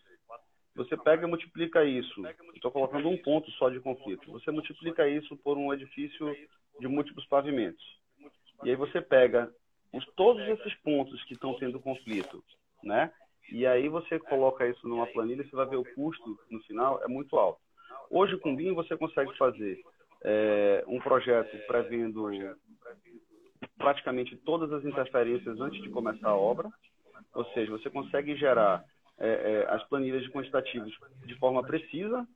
Você 0.77 0.97
pega 0.97 1.27
e 1.27 1.29
multiplica 1.29 1.85
isso. 1.85 2.23
Estou 2.55 2.71
colocando 2.71 3.09
um 3.09 3.17
ponto 3.17 3.51
só 3.53 3.71
de 3.71 3.81
conflito. 3.81 4.31
Você 4.33 4.51
multiplica 4.51 5.09
isso 5.09 5.37
por 5.39 5.57
um 5.57 5.73
edifício 5.73 6.35
de 6.79 6.89
múltiplos 6.89 7.27
pavimentos. 7.27 7.85
E 8.65 8.71
aí 8.71 8.77
você 8.77 9.01
pega 9.01 9.51
os, 9.93 10.05
todos 10.15 10.47
esses 10.49 10.75
pontos 10.77 11.23
que 11.25 11.35
estão 11.35 11.55
tendo 11.55 11.81
conflito, 11.81 12.43
né? 12.83 13.12
E 13.51 13.67
aí 13.67 13.89
você 13.89 14.19
coloca 14.19 14.67
isso 14.67 14.89
numa 14.89 15.07
planilha, 15.07 15.45
você 15.45 15.55
vai 15.55 15.67
ver 15.67 15.77
o 15.77 15.95
custo 15.95 16.39
no 16.51 16.61
final 16.62 17.03
é 17.05 17.09
muito 17.09 17.37
alto. 17.37 17.61
Hoje 18.11 18.37
com 18.39 18.53
o 18.53 18.57
BIM 18.57 18.75
você 18.75 18.97
consegue 18.97 19.37
fazer 19.37 19.81
é, 20.25 20.85
um 20.87 20.99
projeto 20.99 21.57
prevendo 21.67 22.29
praticamente 23.79 24.37
todas 24.39 24.73
as 24.73 24.85
interferências 24.85 25.61
antes 25.61 25.81
de 25.83 25.91
começar 25.91 26.31
a 26.31 26.37
obra, 26.37 26.69
ou 27.35 27.45
seja, 27.53 27.71
você 27.71 27.91
consegue 27.91 28.35
gerar 28.37 28.85
é, 29.19 29.29
é, 29.29 29.75
as 29.75 29.83
planilhas 29.89 30.23
de 30.23 30.31
quantitativos 30.31 30.95
de 31.25 31.35
forma 31.39 31.62
precisa. 31.62 32.27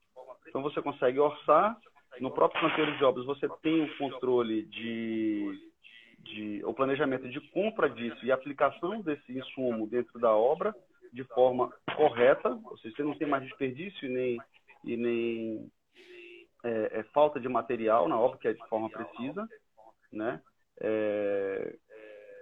Então 0.49 0.63
você 0.63 0.81
consegue 0.81 1.19
orçar. 1.19 1.77
No 2.21 2.31
próprio 2.31 2.61
canteiro 2.61 2.97
de 2.97 3.05
obras 3.05 3.25
você 3.25 3.49
tem 3.63 3.83
o 3.83 3.99
controle 3.99 4.63
de, 4.67 5.73
de 6.19 6.65
o 6.65 6.75
planejamento 6.75 7.29
de 7.29 7.41
compra 7.51 7.89
disso 7.89 8.25
e 8.25 8.31
aplicação 8.31 9.01
desse 9.01 9.37
insumo 9.37 9.87
dentro 9.87 10.19
da 10.19 10.35
obra 10.35 10.75
de 11.13 11.25
forma 11.25 11.73
correta, 11.97 12.51
ou 12.65 12.79
seja, 12.79 12.95
você 12.95 13.03
não 13.03 13.19
tem 13.19 13.27
mais 13.27 13.43
desperdício 13.43 14.07
e 14.07 14.13
nem, 14.13 14.39
e 14.85 14.97
nem 14.97 15.73
é, 16.63 17.01
é, 17.01 17.03
falta 17.15 17.41
de 17.41 17.49
material 17.49 18.09
na 18.09 18.19
obra, 18.19 18.39
que 18.39 18.49
é 18.49 18.53
de 18.53 18.69
forma 18.69 18.89
precisa, 18.89 19.49
né? 20.13 20.41
É, 20.81 21.77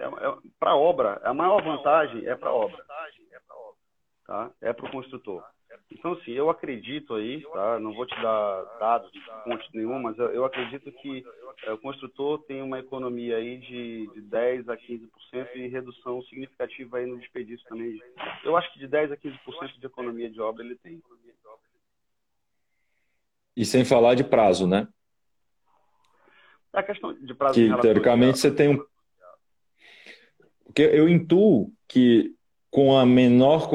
é, 0.00 0.04
é 0.04 0.36
para 0.60 0.72
a 0.72 0.76
obra, 0.76 1.20
a 1.24 1.32
maior 1.32 1.62
vantagem 1.62 2.26
é 2.26 2.34
para 2.34 2.50
a 2.50 2.54
obra 2.54 2.84
tá? 4.28 4.50
É 4.60 4.72
para 4.72 4.86
o 4.86 4.90
construtor. 4.92 5.42
Então, 5.90 6.12
assim, 6.12 6.32
eu 6.32 6.48
acredito 6.48 7.14
aí, 7.14 7.42
tá? 7.42 7.78
Não 7.78 7.92
vou 7.94 8.06
te 8.06 8.14
dar 8.22 8.62
dados 8.78 9.10
de 9.10 9.20
fonte 9.44 9.68
nenhuma, 9.74 9.98
mas 9.98 10.18
eu, 10.18 10.44
acredito 10.44 10.90
que 10.92 11.24
é, 11.64 11.72
o 11.72 11.78
construtor 11.78 12.38
tem 12.44 12.62
uma 12.62 12.78
economia 12.78 13.36
aí 13.36 13.58
de, 13.58 14.06
de 14.14 14.20
10 14.20 14.68
a 14.68 14.76
15% 14.76 15.08
e 15.56 15.68
redução 15.68 16.22
significativa 16.22 16.98
aí 16.98 17.06
no 17.06 17.18
desperdício 17.18 17.66
também. 17.68 18.00
Eu 18.44 18.56
acho 18.56 18.72
que 18.72 18.78
de 18.78 18.86
10 18.86 19.12
a 19.12 19.16
15% 19.16 19.78
de 19.78 19.86
economia 19.86 20.30
de 20.30 20.40
obra 20.40 20.64
ele 20.64 20.76
tem. 20.76 21.02
E 23.56 23.64
sem 23.64 23.84
falar 23.84 24.14
de 24.14 24.22
prazo, 24.22 24.66
né? 24.66 24.86
A 26.72 26.82
questão 26.82 27.12
de 27.12 27.34
prazo. 27.34 27.54
Que 27.54 27.80
teoricamente 27.80 28.38
você 28.38 28.54
tem 28.54 28.68
um. 28.68 28.84
Porque 30.64 30.82
eu 30.82 31.08
intuo 31.08 31.72
que 31.88 32.36
com 32.70 32.96
a 32.96 33.04
menor 33.04 33.68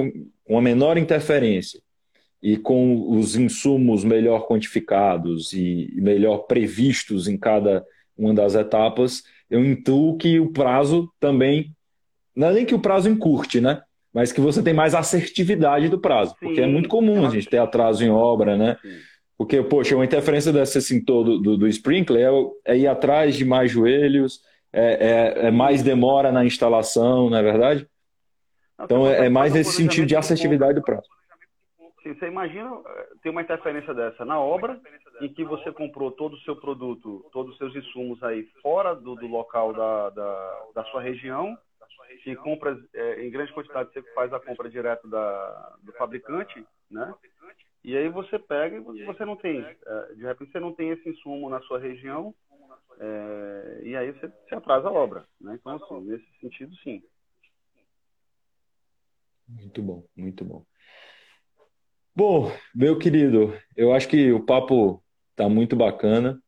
com 0.46 0.58
a 0.58 0.62
menor 0.62 0.98
interferência 0.98 1.80
e 2.42 2.58
com 2.58 3.10
os 3.18 3.36
insumos 3.36 4.04
melhor 4.04 4.46
quantificados 4.48 5.54
e 5.54 5.90
melhor 5.96 6.40
previstos 6.40 7.28
em 7.28 7.38
cada 7.38 7.86
uma 8.18 8.34
das 8.34 8.54
etapas, 8.54 9.24
eu 9.50 9.64
intuo 9.64 10.18
que 10.18 10.40
o 10.40 10.52
prazo 10.52 11.10
também, 11.20 11.72
não 12.36 12.50
é 12.50 12.54
nem 12.54 12.66
que 12.66 12.76
o 12.76 12.80
prazo 12.80 13.10
encurte, 13.10 13.62
né? 13.62 13.82
Mas 14.14 14.32
que 14.32 14.42
você 14.42 14.62
tem 14.62 14.74
mais 14.74 14.94
assertividade 14.94 15.90
do 15.90 15.98
prazo, 15.98 16.32
Sim. 16.32 16.38
porque 16.42 16.62
é 16.62 16.68
muito 16.68 16.90
comum 16.90 17.26
a 17.26 17.30
gente 17.30 17.50
ter 17.50 17.58
atraso 17.58 18.04
em 18.04 18.10
obra, 18.10 18.58
né? 18.58 18.78
Porque, 19.38 19.62
poxa, 19.64 19.96
uma 19.96 20.06
interferência 20.06 20.52
dessa 20.52 20.80
assim 20.80 21.04
todo 21.04 21.40
do, 21.40 21.58
do 21.58 21.68
sprinkler 21.68 22.30
é, 22.66 22.74
é, 22.74 22.78
ir 22.78 22.88
atrás 22.88 23.36
de 23.36 23.46
mais 23.46 23.72
joelhos, 23.72 24.42
é, 24.72 25.42
é, 25.42 25.48
é 25.48 25.52
mais 25.52 25.82
demora 25.82 26.32
na 26.32 26.46
instalação, 26.46 27.30
não 27.30 27.38
é 27.38 27.42
verdade? 27.42 27.88
Então 28.80 29.08
é, 29.08 29.26
é 29.26 29.30
mais 29.30 29.54
nesse 29.54 29.72
sentido 29.72 30.08
de 30.08 30.16
assertividade 30.16 30.76
do 30.76 30.82
prazo. 30.82 31.08
Sim, 32.04 32.14
você 32.14 32.28
imagina 32.28 32.70
eh, 32.86 33.08
ter 33.22 33.30
uma 33.30 33.42
interferência 33.42 33.94
dessa 33.94 34.26
na 34.26 34.38
obra, 34.38 34.80
em 35.22 35.30
que 35.30 35.44
você 35.44 35.72
comprou 35.72 36.12
todo 36.12 36.34
o 36.34 36.40
seu 36.40 36.56
produto, 36.56 37.26
todos 37.32 37.54
os 37.54 37.58
seus 37.58 37.74
insumos 37.76 38.22
aí 38.24 38.44
fora 38.62 38.94
do, 38.94 39.16
do 39.16 39.26
local 39.26 39.72
da, 39.74 40.10
da, 40.10 40.62
da, 40.76 40.84
sua 40.86 41.02
região, 41.02 41.58
que 42.22 42.36
compra 42.36 42.78
é, 42.94 43.26
em 43.26 43.32
grande 43.32 43.54
quantidade, 43.54 43.92
você 43.94 44.02
faz 44.14 44.34
a 44.34 44.40
compra 44.40 44.70
direto 44.70 45.08
da, 45.08 45.76
do 45.82 45.94
fabricante, 45.94 46.66
né? 46.92 47.14
E 47.84 47.96
aí 47.96 48.10
você 48.10 48.38
pega 48.38 48.78
e 48.78 49.06
você 49.06 49.24
não 49.24 49.38
tem, 49.38 49.62
é, 49.62 50.14
de 50.14 50.24
repente 50.24 50.52
você 50.52 50.60
não 50.60 50.74
tem 50.74 50.90
esse 50.90 51.08
insumo 51.08 51.50
na 51.50 51.62
sua 51.62 51.80
região, 51.80 52.34
é, 53.00 53.82
e 53.84 53.96
aí 53.96 54.12
você, 54.12 54.28
você 54.28 54.56
atrasa 54.56 54.90
a 54.90 54.92
obra, 54.92 55.26
né? 55.40 55.58
Então, 55.60 55.76
assim, 55.76 56.02
nesse 56.02 56.26
sentido, 56.42 56.76
sim. 56.78 57.02
Muito 59.56 59.82
bom, 59.82 60.04
muito 60.16 60.44
bom. 60.44 60.66
Bom, 62.16 62.52
meu 62.74 62.98
querido, 62.98 63.54
eu 63.76 63.94
acho 63.94 64.08
que 64.08 64.32
o 64.32 64.44
papo 64.44 65.04
está 65.32 65.48
muito 65.48 65.76
bacana. 65.76 66.40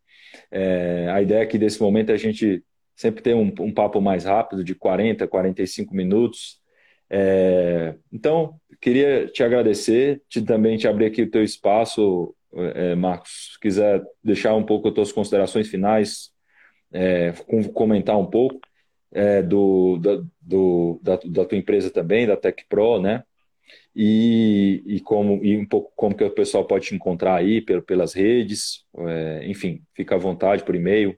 É, 0.51 1.07
a 1.09 1.21
ideia 1.21 1.43
aqui 1.43 1.57
desse 1.57 1.81
momento 1.81 2.09
é 2.09 2.13
a 2.13 2.17
gente 2.17 2.63
sempre 2.95 3.21
ter 3.21 3.35
um, 3.35 3.53
um 3.59 3.73
papo 3.73 4.01
mais 4.01 4.25
rápido, 4.25 4.63
de 4.63 4.73
40, 4.73 5.27
45 5.27 5.93
minutos. 5.93 6.59
É, 7.09 7.95
então, 8.11 8.59
queria 8.81 9.27
te 9.27 9.43
agradecer, 9.43 10.21
te, 10.27 10.41
também 10.41 10.77
te 10.77 10.87
abrir 10.87 11.05
aqui 11.05 11.23
o 11.23 11.29
teu 11.29 11.43
espaço, 11.43 12.35
é, 12.53 12.95
Marcos, 12.95 13.51
se 13.53 13.59
quiser 13.59 14.03
deixar 14.23 14.55
um 14.55 14.63
pouco 14.63 14.87
as 14.87 14.93
tuas 14.93 15.11
considerações 15.11 15.67
finais, 15.67 16.31
é, 16.91 17.33
comentar 17.73 18.17
um 18.17 18.25
pouco 18.25 18.59
é, 19.15 19.41
do, 19.41 19.97
da, 19.97 20.21
do, 20.41 20.99
da, 21.01 21.19
da, 21.25 21.45
tua 21.45 21.57
empresa 21.57 21.89
também, 21.89 22.27
da 22.27 22.37
Tech 22.37 22.65
Pro, 22.69 22.99
né? 22.99 23.23
e, 23.95 24.83
e, 24.85 24.99
como, 24.99 25.43
e 25.43 25.57
um 25.57 25.65
pouco 25.65 25.91
como 25.95 26.15
que 26.15 26.23
o 26.23 26.29
pessoal 26.29 26.65
pode 26.65 26.87
te 26.87 26.95
encontrar 26.95 27.35
aí 27.35 27.61
pelas 27.61 28.13
redes, 28.13 28.83
é, 28.97 29.47
enfim, 29.47 29.81
fica 29.93 30.15
à 30.15 30.17
vontade 30.17 30.63
por 30.63 30.75
e-mail. 30.75 31.17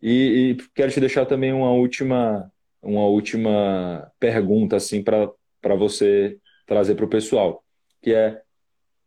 E, 0.00 0.56
e, 0.56 0.56
quero 0.74 0.90
te 0.90 0.98
deixar 0.98 1.26
também 1.26 1.52
uma 1.52 1.70
última, 1.72 2.50
uma 2.82 3.06
última 3.06 4.10
pergunta 4.18 4.76
assim 4.76 5.02
para 5.02 5.30
você 5.76 6.38
trazer 6.66 6.94
para 6.94 7.04
o 7.04 7.08
pessoal, 7.08 7.62
que 8.00 8.14
é 8.14 8.40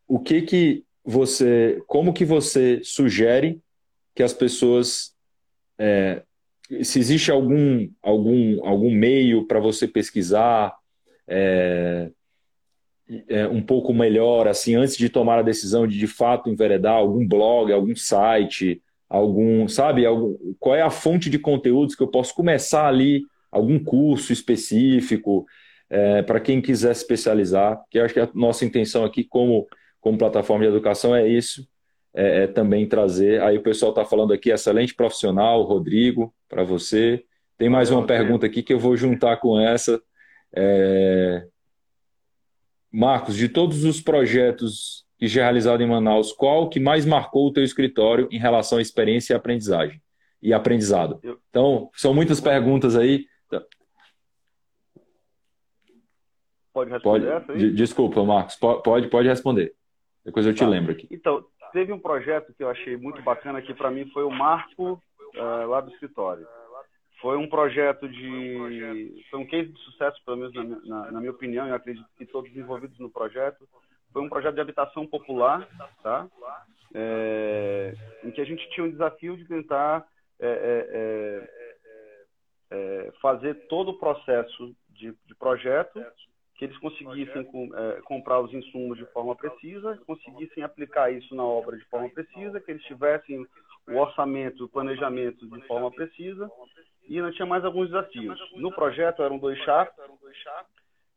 o 0.08 0.20
que 0.20 0.42
que 0.44 0.86
você, 1.04 1.82
como 1.88 2.14
que 2.14 2.26
você 2.26 2.80
sugere 2.84 3.60
que 4.14 4.22
as 4.22 4.34
pessoas 4.34 5.16
é, 5.80 6.24
se 6.84 7.00
existe 7.00 7.32
algum 7.32 7.90
algum 8.02 8.66
algum 8.66 8.92
meio 8.92 9.48
para 9.48 9.60
você 9.60 9.88
pesquisar 9.88 10.76
é, 11.28 12.12
é, 13.28 13.48
um 13.48 13.62
pouco 13.62 13.94
melhor, 13.94 14.48
assim, 14.48 14.76
antes 14.76 14.96
de 14.96 15.10
tomar 15.10 15.40
a 15.40 15.44
decisão 15.44 15.88
de 15.88 15.98
de 15.98 16.08
fato 16.08 16.50
enveredar 16.50 16.94
algum 16.94 17.28
blog, 17.28 17.72
algum 17.72 17.96
site, 17.96 18.82
algum, 19.10 19.68
sabe, 19.68 20.06
algum, 20.06 20.36
qual 20.60 20.76
é 20.76 20.82
a 20.82 20.92
fonte 20.92 21.30
de 21.30 21.40
conteúdos 21.40 21.96
que 21.96 22.04
eu 22.04 22.08
posso 22.08 22.36
começar 22.36 22.88
ali, 22.88 23.24
algum 23.52 23.84
curso 23.84 24.32
específico, 24.32 25.46
é, 25.90 26.22
para 26.22 26.40
quem 26.40 26.62
quiser 26.62 26.94
se 26.94 27.02
especializar, 27.02 27.82
que 27.90 27.98
acho 27.98 28.14
que 28.14 28.20
a 28.20 28.30
nossa 28.34 28.64
intenção 28.64 29.04
aqui 29.04 29.24
como, 29.24 29.68
como 30.00 30.18
plataforma 30.18 30.64
de 30.64 30.70
educação 30.70 31.16
é 31.16 31.28
isso, 31.28 31.68
é, 32.14 32.44
é 32.44 32.48
também 32.48 32.88
trazer, 32.88 33.42
aí 33.42 33.58
o 33.58 33.64
pessoal 33.64 33.92
está 33.92 34.06
falando 34.06 34.34
aqui, 34.34 34.52
excelente 34.52 34.94
profissional, 34.94 35.64
Rodrigo, 35.64 36.34
para 36.50 36.64
você, 36.64 37.24
tem 37.58 37.70
mais 37.70 37.92
uma 37.92 38.06
pergunta 38.06 38.46
aqui 38.46 38.64
que 38.64 38.74
eu 38.74 38.80
vou 38.80 38.98
juntar 38.98 39.38
com 39.38 39.60
essa, 39.60 40.02
é, 40.54 41.46
Marcos, 42.92 43.36
de 43.36 43.48
todos 43.48 43.84
os 43.84 44.02
projetos 44.02 45.06
que 45.18 45.28
já 45.28 45.44
realizado 45.44 45.84
em 45.84 45.88
Manaus, 45.88 46.32
qual 46.32 46.70
que 46.70 46.80
mais 46.80 47.06
marcou 47.06 47.48
o 47.48 47.54
teu 47.54 47.64
escritório 47.64 48.28
em 48.32 48.40
relação 48.40 48.78
à 48.78 48.82
experiência 48.82 49.34
e 49.34 49.36
aprendizagem 49.36 50.02
e 50.42 50.54
aprendizado? 50.54 51.20
Então, 51.50 51.90
são 51.94 52.14
muitas 52.14 52.42
perguntas 52.42 52.96
aí. 52.96 53.28
Pode 56.74 56.92
responder 56.92 57.26
pode, 57.26 57.54
essa 57.54 57.74
Desculpa, 57.74 58.24
Marcos, 58.24 58.56
pode, 58.56 59.10
pode 59.10 59.28
responder. 59.28 59.74
Depois 60.24 60.46
eu 60.46 60.54
te 60.54 60.60
tá. 60.60 60.68
lembro 60.68 60.94
aqui. 60.94 61.08
Então, 61.12 61.44
teve 61.74 61.92
um 61.92 62.00
projeto 62.00 62.54
que 62.54 62.64
eu 62.64 62.70
achei 62.70 62.96
muito 62.96 63.22
bacana 63.22 63.62
que 63.62 63.74
para 63.74 63.92
mim 63.92 64.10
foi 64.12 64.24
o 64.24 64.32
marco 64.32 65.02
uh, 65.36 65.68
lá 65.68 65.82
do 65.82 65.92
escritório. 65.92 66.48
Foi 67.22 67.38
um 67.38 67.50
projeto 67.50 68.08
de. 68.08 69.26
Foi 69.30 69.40
um 69.40 69.46
case 69.46 69.70
de 69.70 69.80
sucesso, 69.82 70.24
pelo 70.24 70.38
menos 70.38 70.54
na, 70.54 70.64
na, 70.64 71.12
na 71.12 71.20
minha 71.20 71.32
opinião, 71.32 71.68
e 71.68 71.72
acredito 71.72 72.08
que 72.18 72.26
todos 72.26 72.56
envolvidos 72.56 72.98
no 73.00 73.10
projeto. 73.10 73.68
Foi 74.12 74.22
um 74.22 74.30
projeto 74.30 74.56
de 74.56 74.62
habitação 74.62 75.06
popular, 75.06 75.68
tá? 76.02 76.28
É, 76.96 77.94
em 78.24 78.32
que 78.32 78.42
a 78.42 78.46
gente 78.46 78.68
tinha 78.72 78.86
um 78.86 78.90
desafio 78.90 79.38
de 79.38 79.46
tentar 79.46 80.08
é, 80.40 80.48
é, 80.48 81.50
é, 82.72 83.08
é 83.08 83.12
fazer 83.22 83.68
todo 83.68 83.90
o 83.92 84.00
processo 84.00 84.74
de, 84.90 85.14
de 85.26 85.36
projeto, 85.36 86.04
que 86.56 86.66
eles 86.66 86.78
conseguissem 86.80 87.44
com, 87.46 87.70
é, 87.76 88.02
comprar 88.02 88.42
os 88.42 88.54
insumos 88.54 88.98
de 88.98 89.06
forma 89.08 89.36
precisa, 89.36 89.98
conseguissem 90.06 90.64
aplicar 90.64 91.12
isso 91.12 91.36
na 91.36 91.44
obra 91.44 91.78
de 91.78 91.86
forma 91.86 92.10
precisa, 92.10 92.60
que 92.60 92.72
eles 92.72 92.84
tivessem 92.84 93.46
o 93.90 93.98
orçamento, 93.98 94.66
o 94.66 94.70
planejamento 94.70 95.48
de 95.48 95.62
forma 95.68 95.92
precisa 95.92 96.50
e 97.08 97.20
nós 97.22 97.36
tinha 97.36 97.46
mais 97.46 97.66
alguns 97.66 97.88
desafios. 97.88 98.40
No 98.56 98.72
projeto 98.72 99.24
eram 99.24 99.38
dois 99.38 99.58
chapos 99.60 99.94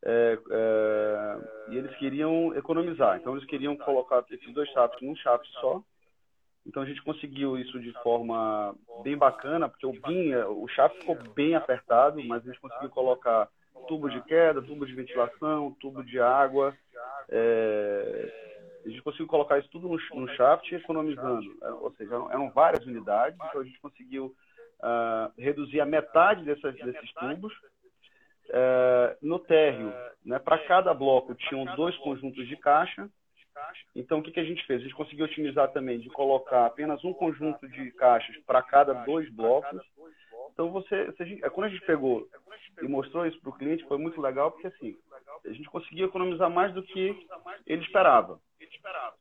é, 0.05 0.37
é, 0.51 1.37
e 1.69 1.77
eles 1.77 1.95
queriam 1.97 2.53
economizar. 2.55 3.17
Então 3.17 3.35
eles 3.35 3.47
queriam 3.47 3.75
colocar 3.77 4.23
esses 4.29 4.53
dois 4.53 4.69
chapos 4.71 5.01
num 5.01 5.15
chapo 5.15 5.45
só. 5.61 5.81
Então 6.65 6.81
a 6.81 6.85
gente 6.85 7.01
conseguiu 7.03 7.57
isso 7.57 7.79
de 7.79 7.91
forma 8.01 8.75
bem 9.03 9.17
bacana, 9.17 9.69
porque 9.69 9.85
o 9.85 9.91
BIM, 9.91 10.33
o 10.35 10.67
chapo 10.69 10.95
ficou 10.97 11.15
bem 11.33 11.55
apertado, 11.55 12.23
mas 12.23 12.41
a 12.41 12.45
gente 12.45 12.59
conseguiu 12.59 12.89
colocar 12.89 13.49
tubo 13.87 14.09
de 14.09 14.21
queda, 14.21 14.61
tubo 14.61 14.85
de 14.85 14.93
ventilação, 14.93 15.75
tubo 15.79 16.03
de 16.03 16.19
água. 16.19 16.73
É, 17.29 18.52
a 18.85 18.89
gente 18.89 19.01
conseguiu 19.01 19.27
colocar 19.27 19.59
isso 19.59 19.69
tudo 19.69 19.87
no, 19.87 19.97
no 20.21 20.27
shaft, 20.35 20.71
economizando. 20.71 21.57
Ou 21.81 21.91
seja, 21.93 22.15
eram 22.31 22.49
várias 22.51 22.85
unidades, 22.85 23.37
então 23.49 23.61
a 23.61 23.63
gente 23.63 23.79
conseguiu 23.79 24.35
uh, 24.79 25.31
reduzir 25.37 25.79
a 25.79 25.85
metade 25.85 26.43
dessas, 26.43 26.75
desses 26.75 27.13
tubos. 27.13 27.53
Uh, 28.49 29.15
no 29.21 29.39
térreo, 29.39 29.93
né, 30.23 30.37
para 30.37 30.59
cada 30.67 30.93
bloco, 30.93 31.33
tinham 31.33 31.63
dois 31.75 31.95
conjuntos 31.97 32.45
de 32.47 32.57
caixa. 32.57 33.09
Então, 33.95 34.19
o 34.19 34.23
que, 34.23 34.31
que 34.31 34.39
a 34.39 34.43
gente 34.43 34.65
fez? 34.65 34.81
A 34.81 34.83
gente 34.83 34.95
conseguiu 34.95 35.25
otimizar 35.25 35.71
também 35.71 35.99
de 35.99 36.09
colocar 36.09 36.65
apenas 36.65 37.03
um 37.05 37.13
conjunto 37.13 37.67
de 37.69 37.91
caixas 37.91 38.35
para 38.45 38.61
cada 38.61 38.93
dois 39.05 39.29
blocos. 39.29 39.81
Então, 40.51 40.71
você, 40.71 41.13
a 41.17 41.23
gente, 41.23 41.41
quando 41.51 41.67
a 41.67 41.69
gente 41.69 41.85
pegou 41.85 42.27
e 42.81 42.87
mostrou 42.87 43.25
isso 43.25 43.39
para 43.39 43.49
o 43.49 43.57
cliente, 43.57 43.87
foi 43.87 43.97
muito 43.97 44.19
legal, 44.19 44.51
porque 44.51 44.67
assim, 44.67 44.95
a 45.45 45.53
gente 45.53 45.69
conseguiu 45.69 46.07
economizar 46.07 46.49
mais 46.49 46.73
do 46.73 46.83
que 46.83 47.27
ele 47.65 47.83
esperava. 47.83 48.39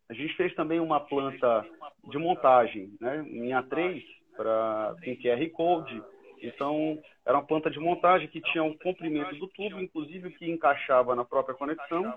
A 0.08 0.14
gente 0.14 0.34
fez 0.36 0.54
também 0.54 0.80
uma 0.80 1.00
planta 1.00 1.66
de 2.04 2.18
montagem 2.18 2.94
né, 3.00 3.22
em 3.28 3.50
A3, 3.50 4.02
para 4.36 4.96
com 5.04 5.16
QR 5.16 5.50
Code. 5.50 6.02
Então, 6.40 7.00
era 7.24 7.38
uma 7.38 7.46
planta 7.46 7.70
de 7.70 7.78
montagem 7.78 8.28
que 8.28 8.40
tinha 8.40 8.64
um 8.64 8.76
comprimento 8.76 9.34
do 9.36 9.46
tubo, 9.48 9.80
inclusive 9.80 10.30
que 10.32 10.50
encaixava 10.50 11.14
na 11.14 11.24
própria 11.24 11.54
conexão. 11.54 12.14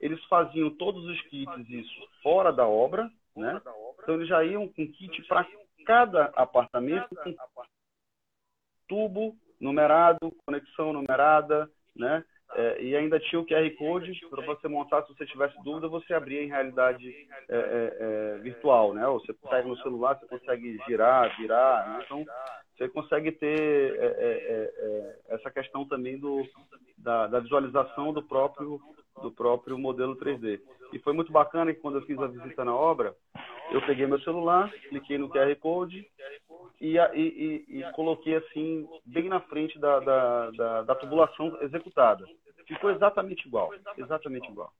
Eles 0.00 0.22
faziam 0.24 0.70
todos 0.70 1.04
os 1.04 1.20
kits 1.22 1.68
isso 1.68 2.08
fora 2.22 2.52
da 2.52 2.66
obra, 2.66 3.10
né? 3.34 3.60
Então 4.02 4.14
eles 4.14 4.28
já 4.28 4.44
iam 4.44 4.68
com 4.68 4.86
kit 4.86 5.22
para 5.22 5.46
cada 5.86 6.26
apartamento 6.36 7.08
com 7.16 7.34
tubo 8.86 9.36
numerado, 9.60 10.30
conexão 10.46 10.92
numerada, 10.92 11.70
né? 11.96 12.24
É, 12.56 12.82
e 12.82 12.94
ainda 12.94 13.18
tinha 13.18 13.40
o 13.40 13.46
QR 13.46 13.68
Code 13.76 14.20
para 14.30 14.44
você 14.46 14.68
montar, 14.68 15.02
se 15.02 15.12
você 15.12 15.26
tivesse 15.26 15.60
dúvida, 15.64 15.88
você 15.88 16.14
abria 16.14 16.42
em 16.42 16.48
realidade 16.48 17.12
é, 17.48 17.56
é, 17.56 17.96
é 17.98 18.38
virtual, 18.38 18.94
né? 18.94 19.06
Ou 19.08 19.18
você 19.18 19.32
pega 19.32 19.66
no 19.66 19.76
celular, 19.78 20.16
você 20.16 20.26
consegue 20.26 20.78
girar, 20.86 21.36
virar, 21.36 21.88
né? 21.88 22.02
então 22.04 22.24
você 22.76 22.88
consegue 22.88 23.32
ter 23.32 23.96
é, 23.98 24.06
é, 24.18 25.16
essa 25.30 25.50
questão 25.50 25.84
também 25.86 26.16
do, 26.18 26.46
da, 26.98 27.26
da, 27.26 27.40
visualização 27.40 28.12
do 28.12 28.22
próprio 28.22 28.80
do 29.22 29.30
próprio 29.30 29.78
modelo 29.78 30.16
3D. 30.16 30.60
E 30.92 30.98
foi 30.98 31.12
muito 31.12 31.32
bacana 31.32 31.72
que 31.72 31.80
quando 31.80 31.98
eu 31.98 32.06
fiz 32.06 32.18
a 32.18 32.26
visita 32.26 32.64
na 32.64 32.74
obra, 32.74 33.14
eu 33.70 33.80
peguei 33.86 34.06
meu 34.06 34.20
celular, 34.20 34.70
cliquei 34.88 35.18
no 35.18 35.28
QR 35.28 35.54
Code 35.56 36.06
e, 36.80 36.96
e, 36.98 37.64
e, 37.68 37.78
e 37.80 37.92
coloquei 37.92 38.36
assim 38.36 38.86
bem 39.04 39.28
na 39.28 39.40
frente 39.40 39.78
da, 39.78 40.00
da, 40.00 40.50
da, 40.50 40.82
da 40.82 40.94
tubulação 40.96 41.56
executada. 41.62 42.24
Ficou 42.66 42.90
exatamente 42.90 43.46
igual, 43.46 43.70
exatamente 43.96 44.50
igual. 44.50 44.72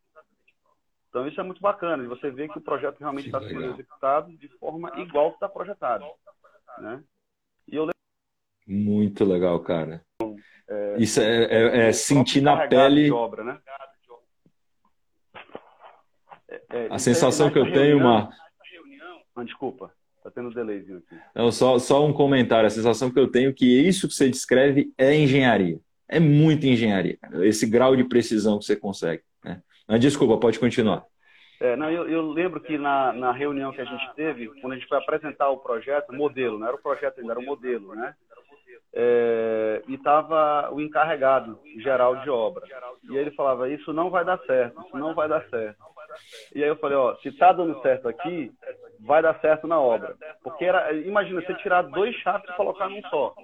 Então 1.08 1.28
isso 1.28 1.40
é 1.40 1.44
muito 1.44 1.60
bacana, 1.60 2.02
e 2.02 2.08
você 2.08 2.30
vê 2.30 2.48
que 2.48 2.58
o 2.58 2.62
projeto 2.62 2.98
realmente 2.98 3.26
está 3.26 3.40
sendo 3.40 3.64
executado 3.66 4.36
de 4.36 4.48
forma 4.58 4.92
igual 5.00 5.30
que 5.30 5.36
está 5.36 5.48
projetado. 5.48 6.04
Né? 6.78 7.04
E 7.68 7.76
eu 7.76 7.88
Muito 8.66 9.24
legal, 9.24 9.60
cara. 9.60 10.04
É, 10.66 10.96
Isso 10.98 11.20
é, 11.20 11.44
é, 11.44 11.88
é 11.88 11.92
sentir 11.92 12.40
na 12.40 12.66
pele. 12.66 13.10
Obra, 13.10 13.44
né? 13.44 13.60
É, 16.48 16.62
é, 16.70 16.88
a 16.90 16.98
sensação 16.98 17.50
que 17.50 17.58
eu 17.58 17.70
tenho, 17.72 18.00
Marcos. 18.00 18.36
Ah, 19.36 19.44
desculpa, 19.44 19.92
tá 20.22 20.30
tendo 20.30 20.50
delay 20.50 20.78
aqui. 20.78 21.00
Não, 21.34 21.50
só, 21.52 21.78
só 21.78 22.04
um 22.04 22.12
comentário. 22.12 22.66
A 22.66 22.70
sensação 22.70 23.10
que 23.10 23.18
eu 23.18 23.30
tenho 23.30 23.50
é 23.50 23.52
que 23.52 23.66
isso 23.66 24.08
que 24.08 24.14
você 24.14 24.28
descreve 24.28 24.92
é 24.96 25.14
engenharia. 25.14 25.78
É 26.08 26.20
muita 26.20 26.66
engenharia. 26.66 27.18
Esse 27.42 27.66
grau 27.66 27.96
de 27.96 28.04
precisão 28.04 28.58
que 28.58 28.64
você 28.64 28.76
consegue. 28.76 29.22
Né? 29.44 29.60
Mas, 29.88 30.00
desculpa, 30.00 30.38
pode 30.38 30.58
continuar. 30.58 31.04
É, 31.60 31.76
não, 31.76 31.90
eu, 31.90 32.08
eu, 32.08 32.30
lembro 32.30 32.60
que 32.60 32.76
na, 32.76 33.12
na, 33.12 33.32
reunião 33.32 33.72
que 33.72 33.80
a 33.80 33.84
gente 33.84 34.14
teve, 34.14 34.48
quando 34.60 34.72
a 34.72 34.76
gente 34.76 34.88
foi 34.88 34.98
apresentar 34.98 35.48
o 35.50 35.58
projeto, 35.58 36.10
o 36.10 36.14
modelo, 36.14 36.58
não 36.58 36.66
era 36.66 36.76
o 36.76 36.82
projeto 36.82 37.20
ainda, 37.20 37.32
era 37.32 37.40
o 37.40 37.44
modelo, 37.44 37.94
né? 37.94 38.14
É, 38.92 39.82
e 39.88 39.94
estava 39.94 40.72
o 40.72 40.80
encarregado 40.80 41.58
geral 41.78 42.16
de 42.16 42.30
obra. 42.30 42.64
E 43.08 43.16
ele 43.16 43.30
falava, 43.32 43.68
isso 43.68 43.92
não 43.92 44.10
vai 44.10 44.24
dar 44.24 44.38
certo, 44.40 44.80
isso 44.82 44.96
não 44.96 45.14
vai 45.14 45.28
dar 45.28 45.44
certo. 45.48 45.78
E 46.54 46.62
aí 46.62 46.68
eu 46.68 46.76
falei, 46.76 46.96
ó, 46.96 47.14
se 47.16 47.28
está 47.28 47.52
dando 47.52 47.80
certo 47.82 48.08
aqui, 48.08 48.52
vai 49.00 49.22
dar 49.22 49.38
certo 49.40 49.66
na 49.66 49.80
obra. 49.80 50.16
Porque 50.42 50.64
era, 50.64 50.92
imagina, 50.92 51.40
você 51.40 51.54
tirar 51.54 51.82
dois 51.82 52.14
chapos 52.16 52.48
e 52.48 52.56
colocar 52.56 52.88
num 52.88 53.02
só. 53.02 53.34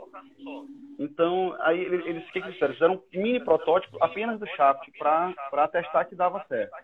Então, 0.98 1.56
aí 1.60 1.80
eles 1.80 2.28
o 2.28 2.32
que, 2.32 2.42
fizeram? 2.42 2.74
Fizeram 2.74 2.94
um 2.94 3.18
mini 3.18 3.40
protótipo 3.40 3.96
apenas 4.02 4.38
do 4.38 4.46
shaft 4.48 4.86
para 4.98 5.68
testar 5.68 6.04
que 6.04 6.14
dava 6.14 6.44
certo. 6.46 6.74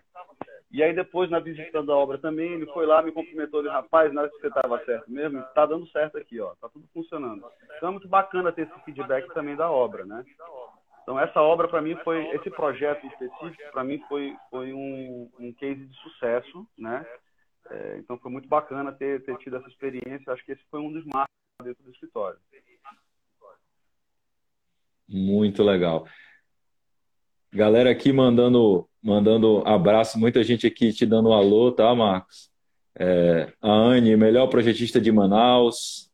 E 0.71 0.83
aí 0.83 0.93
depois, 0.93 1.29
na 1.29 1.39
visita 1.39 1.81
da 1.81 1.95
obra 1.95 2.17
também, 2.17 2.53
ele 2.53 2.65
foi 2.67 2.85
lá, 2.85 3.01
me 3.01 3.11
cumprimentou, 3.11 3.61
ele, 3.61 3.69
rapaz, 3.69 4.11
na 4.11 4.21
hora 4.21 4.29
que 4.29 4.39
você 4.39 4.47
estava 4.47 4.83
certo 4.83 5.09
mesmo, 5.09 5.39
está 5.39 5.65
dando 5.65 5.87
certo 5.87 6.17
aqui, 6.17 6.39
ó, 6.41 6.53
tá 6.59 6.67
tudo 6.67 6.85
funcionando. 6.93 7.45
Então 7.77 7.89
é 7.89 7.91
muito 7.91 8.07
bacana 8.07 8.51
ter 8.51 8.63
esse 8.63 8.83
feedback 8.83 9.31
também 9.33 9.55
da 9.55 9.71
obra, 9.71 10.05
né? 10.05 10.25
Então 11.07 11.17
essa 11.17 11.41
obra 11.41 11.69
para 11.69 11.81
mim 11.81 11.95
foi, 12.03 12.21
esse 12.35 12.49
projeto 12.49 13.07
específico 13.07 13.71
para 13.71 13.81
mim 13.81 13.97
foi, 14.09 14.35
foi 14.49 14.73
um, 14.73 15.29
um 15.39 15.53
case 15.53 15.85
de 15.85 15.95
sucesso, 15.99 16.67
né? 16.77 17.05
É, 17.69 17.97
então 17.99 18.17
foi 18.17 18.29
muito 18.29 18.49
bacana 18.49 18.91
ter, 18.91 19.23
ter 19.23 19.37
tido 19.37 19.55
essa 19.55 19.69
experiência, 19.69 20.33
acho 20.33 20.43
que 20.43 20.51
esse 20.51 20.61
foi 20.69 20.81
um 20.81 20.91
dos 20.91 21.05
marcos 21.05 21.31
dentro 21.63 21.81
do 21.81 21.91
escritório. 21.91 22.37
Muito 25.07 25.63
legal. 25.63 26.05
Galera 27.53 27.89
aqui 27.89 28.11
mandando, 28.11 28.85
mandando 29.01 29.63
abraço, 29.65 30.19
muita 30.19 30.43
gente 30.43 30.67
aqui 30.67 30.91
te 30.91 31.05
dando 31.05 31.29
um 31.29 31.33
alô, 31.33 31.71
tá, 31.71 31.95
Marcos? 31.95 32.51
É, 32.99 33.53
a 33.61 33.71
Anne, 33.71 34.17
melhor 34.17 34.47
projetista 34.47 34.99
de 34.99 35.09
Manaus. 35.09 36.11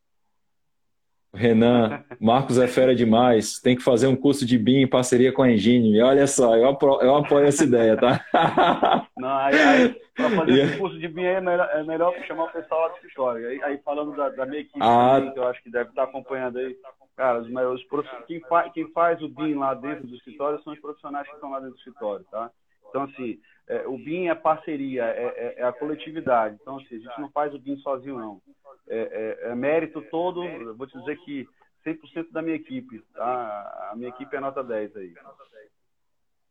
Renan, 1.34 2.04
Marcos 2.20 2.58
é 2.58 2.68
fera 2.68 2.96
demais, 2.96 3.60
tem 3.60 3.76
que 3.76 3.84
fazer 3.84 4.08
um 4.08 4.16
curso 4.16 4.46
de 4.46 4.58
BIM 4.58 4.82
em 4.82 4.88
parceria 4.88 5.32
com 5.32 5.42
a 5.42 5.52
Engine. 5.52 6.02
Olha 6.02 6.28
só, 6.28 6.56
eu 6.56 6.70
apoio, 6.70 7.02
eu 7.02 7.16
apoio 7.16 7.46
essa 7.46 7.64
ideia, 7.64 7.98
tá? 7.98 8.26
Não, 9.18 9.38
aí, 9.38 9.56
aí 9.56 10.04
para 10.16 10.30
fazer 10.30 10.52
yeah. 10.52 10.72
esse 10.72 10.80
curso 10.80 11.00
de 11.00 11.08
BIM 11.08 11.24
é 11.24 11.42
melhor, 11.42 11.70
é 11.74 11.84
melhor 11.84 12.14
chamar 12.28 12.46
o 12.46 12.52
pessoal 12.52 12.82
lá 12.82 12.88
do 12.90 12.96
escritório. 12.96 13.48
Aí, 13.48 13.64
aí 13.64 13.80
falando 13.84 14.16
da, 14.16 14.30
da 14.30 14.46
minha 14.46 14.62
equipe, 14.62 14.80
ah. 14.80 15.32
que 15.34 15.40
eu 15.40 15.48
acho 15.48 15.64
que 15.64 15.72
deve 15.72 15.90
estar 15.90 16.04
acompanhando 16.04 16.60
aí, 16.60 16.76
Cara, 17.16 17.42
os, 17.42 17.48
os 17.48 18.26
quem, 18.26 18.40
fa, 18.42 18.70
quem 18.70 18.92
faz 18.92 19.22
o 19.22 19.30
BIM 19.30 19.54
lá 19.54 19.74
dentro 19.76 20.08
do 20.08 20.16
escritório 20.16 20.62
são 20.64 20.74
os 20.74 20.80
profissionais 20.80 21.28
que 21.28 21.36
estão 21.36 21.52
lá 21.52 21.60
dentro 21.60 21.76
do 21.76 21.78
escritório, 21.78 22.26
tá? 22.32 22.50
Então, 22.90 23.04
assim, 23.04 23.40
é, 23.68 23.88
o 23.88 23.98
BIM 23.98 24.28
é 24.28 24.36
parceria, 24.36 25.04
é, 25.06 25.24
é, 25.24 25.56
é, 25.60 25.64
a 25.64 25.72
coletividade. 25.72 26.58
Então, 26.60 26.78
assim, 26.78 26.96
a 26.96 27.00
gente 27.00 27.22
não 27.22 27.30
faz 27.30 27.54
o 27.54 27.60
BIM 27.60 27.78
sozinho, 27.78 28.18
não. 28.18 28.42
É, 28.88 29.40
é, 29.48 29.52
é 29.52 29.56
mérito 29.56 30.02
todo, 30.12 30.76
vou 30.76 30.88
te 30.88 30.98
dizer 30.98 31.18
que 31.24 31.48
100% 31.86 32.32
da 32.32 32.42
minha 32.42 32.56
equipe, 32.56 33.04
tá? 33.14 33.90
A 33.92 33.96
minha 33.96 34.10
equipe 34.10 34.36
é 34.36 34.40
nota 34.40 34.64
10 34.64 34.96
aí. 34.96 35.14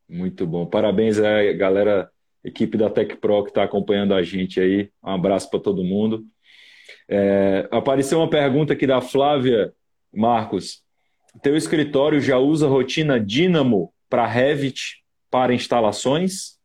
Muito 0.08 0.46
bom. 0.46 0.66
Parabéns 0.66 1.18
aí, 1.18 1.54
galera, 1.54 2.10
equipe 2.44 2.76
da 2.76 2.90
Tech 2.90 3.16
Pro 3.16 3.44
que 3.44 3.50
está 3.50 3.62
acompanhando 3.62 4.14
a 4.14 4.22
gente 4.22 4.60
aí. 4.60 4.90
Um 5.02 5.10
abraço 5.10 5.50
para 5.50 5.60
todo 5.60 5.84
mundo. 5.84 6.24
É, 7.08 7.68
apareceu 7.70 8.18
uma 8.18 8.28
pergunta 8.30 8.72
aqui 8.72 8.86
da 8.86 9.00
Flávia 9.00 9.72
Marcos, 10.12 10.82
teu 11.40 11.56
escritório 11.56 12.20
já 12.20 12.38
usa 12.38 12.68
rotina 12.68 13.18
Dynamo 13.18 13.92
para 14.08 14.26
Revit 14.26 15.02
para 15.30 15.54
instalações? 15.54 16.58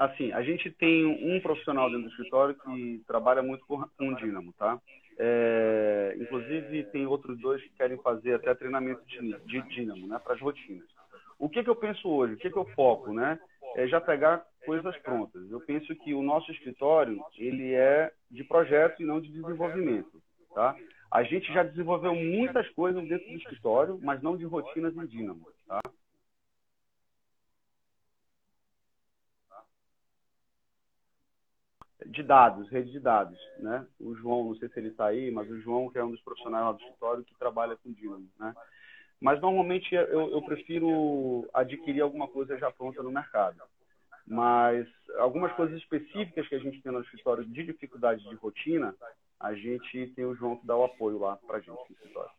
Assim, 0.00 0.32
a 0.32 0.40
gente 0.40 0.70
tem 0.70 1.04
um 1.04 1.38
profissional 1.40 1.90
dentro 1.90 2.04
do 2.04 2.08
escritório 2.08 2.54
que 2.54 3.02
trabalha 3.06 3.42
muito 3.42 3.66
com, 3.66 3.84
com 3.98 4.14
Dynamo, 4.14 4.50
tá? 4.54 4.80
É, 5.18 6.16
inclusive, 6.18 6.84
tem 6.84 7.04
outros 7.04 7.38
dois 7.38 7.62
que 7.62 7.68
querem 7.76 7.98
fazer 7.98 8.32
até 8.32 8.54
treinamento 8.54 9.04
de, 9.04 9.38
de 9.44 9.60
Dynamo, 9.68 10.08
né, 10.08 10.18
para 10.18 10.32
as 10.32 10.40
rotinas. 10.40 10.88
O 11.38 11.50
que, 11.50 11.62
que 11.62 11.68
eu 11.68 11.76
penso 11.76 12.08
hoje? 12.08 12.32
O 12.32 12.36
que, 12.38 12.48
que 12.48 12.56
eu 12.56 12.64
foco, 12.74 13.12
né? 13.12 13.38
É 13.76 13.86
já 13.88 14.00
pegar 14.00 14.42
coisas 14.64 14.96
prontas. 15.02 15.50
Eu 15.50 15.60
penso 15.60 15.94
que 15.96 16.14
o 16.14 16.22
nosso 16.22 16.50
escritório, 16.50 17.22
ele 17.36 17.74
é 17.74 18.10
de 18.30 18.42
projeto 18.42 19.02
e 19.02 19.04
não 19.04 19.20
de 19.20 19.28
desenvolvimento, 19.30 20.18
tá? 20.54 20.74
A 21.10 21.22
gente 21.24 21.52
já 21.52 21.62
desenvolveu 21.62 22.14
muitas 22.14 22.66
coisas 22.70 23.06
dentro 23.06 23.28
do 23.28 23.36
escritório, 23.36 24.00
mas 24.02 24.22
não 24.22 24.34
de 24.34 24.46
rotinas 24.46 24.96
em 24.96 25.06
Dynamo. 25.06 25.46
Tá? 25.68 25.82
De 32.10 32.22
dados, 32.22 32.68
rede 32.68 32.90
de 32.90 33.00
dados. 33.00 33.38
Né? 33.58 33.86
O 34.00 34.14
João, 34.16 34.44
não 34.44 34.56
sei 34.56 34.68
se 34.68 34.78
ele 34.78 34.88
está 34.88 35.06
aí, 35.06 35.30
mas 35.30 35.48
o 35.48 35.60
João, 35.60 35.88
que 35.88 35.98
é 35.98 36.04
um 36.04 36.10
dos 36.10 36.20
profissionais 36.22 36.64
lá 36.64 36.72
do 36.72 36.80
escritório, 36.80 37.24
que 37.24 37.38
trabalha 37.38 37.76
com 37.76 37.92
Dynamo. 37.92 38.28
Né? 38.38 38.52
Mas 39.20 39.40
normalmente 39.40 39.94
eu, 39.94 40.30
eu 40.30 40.42
prefiro 40.42 41.48
adquirir 41.54 42.00
alguma 42.00 42.26
coisa 42.26 42.58
já 42.58 42.70
pronta 42.70 43.02
no 43.02 43.12
mercado. 43.12 43.62
Mas 44.26 44.86
algumas 45.18 45.52
coisas 45.52 45.76
específicas 45.78 46.48
que 46.48 46.54
a 46.54 46.58
gente 46.58 46.82
tem 46.82 46.92
no 46.92 47.00
escritório 47.00 47.44
de 47.44 47.64
dificuldade 47.64 48.28
de 48.28 48.34
rotina, 48.36 48.94
a 49.38 49.54
gente 49.54 50.08
tem 50.14 50.24
o 50.24 50.34
João 50.34 50.56
que 50.56 50.66
dá 50.66 50.76
o 50.76 50.84
apoio 50.84 51.18
lá 51.18 51.36
para 51.36 51.56
a 51.56 51.60
gente 51.60 51.70
no 51.70 51.96
escritório. 51.96 52.30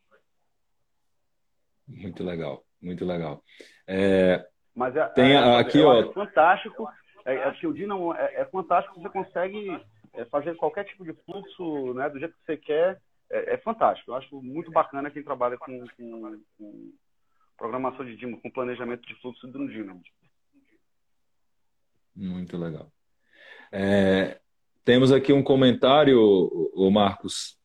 Muito 1.88 2.24
legal, 2.24 2.64
muito 2.82 3.06
legal. 3.06 3.44
É, 3.88 4.48
Mas 4.76 4.96
é, 4.96 5.06
tem 5.10 5.34
é, 5.34 5.58
aqui, 5.58 5.82
ó. 5.82 6.02
É 6.02 6.14
fantástico. 6.14 6.88
É, 7.26 7.36
é, 7.36 7.52
que 7.52 7.68
o 7.68 7.74
Dino 7.74 8.14
é, 8.14 8.42
é 8.42 8.46
fantástico. 8.46 9.00
Você 9.00 9.10
consegue 9.10 9.80
é, 10.14 10.26
fazer 10.26 10.56
qualquer 10.56 10.86
tipo 10.86 11.04
de 11.04 11.14
fluxo, 11.26 11.94
né, 11.94 12.10
do 12.10 12.20
jeito 12.20 12.36
que 12.36 12.46
você 12.46 12.58
quer. 12.58 13.02
É, 13.30 13.54
é 13.54 13.58
fantástico. 13.58 14.12
Eu 14.12 14.16
acho 14.16 14.42
muito 14.42 14.72
bacana 14.72 15.12
quem 15.12 15.24
trabalha 15.24 15.58
com, 15.58 15.86
com, 15.98 16.42
com 16.58 16.94
programação 17.58 18.06
de 18.06 18.16
Dino, 18.16 18.40
com 18.40 18.50
planejamento 18.50 19.08
de 19.08 19.16
fluxo 19.16 19.48
do 19.48 19.68
Dino. 19.68 20.02
Muito 22.16 22.58
legal. 22.58 22.92
É, 23.72 24.40
temos 24.84 25.12
aqui 25.12 25.32
um 25.32 25.44
comentário, 25.44 26.20
o 26.74 26.90
Marcos, 26.92 27.58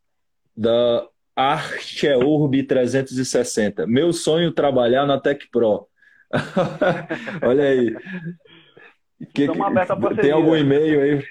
da 0.57 1.09
Archeurb 1.35 2.63
360. 2.63 3.87
Meu 3.87 4.13
sonho 4.13 4.53
trabalhar 4.53 5.05
na 5.07 5.21
Tech 5.21 5.49
Pro. 5.51 5.89
Olha 7.43 7.65
aí. 7.65 7.95
Que, 9.35 9.47
tem 10.21 10.31
algum 10.31 10.57
e-mail 10.57 11.01
aí? 11.01 11.25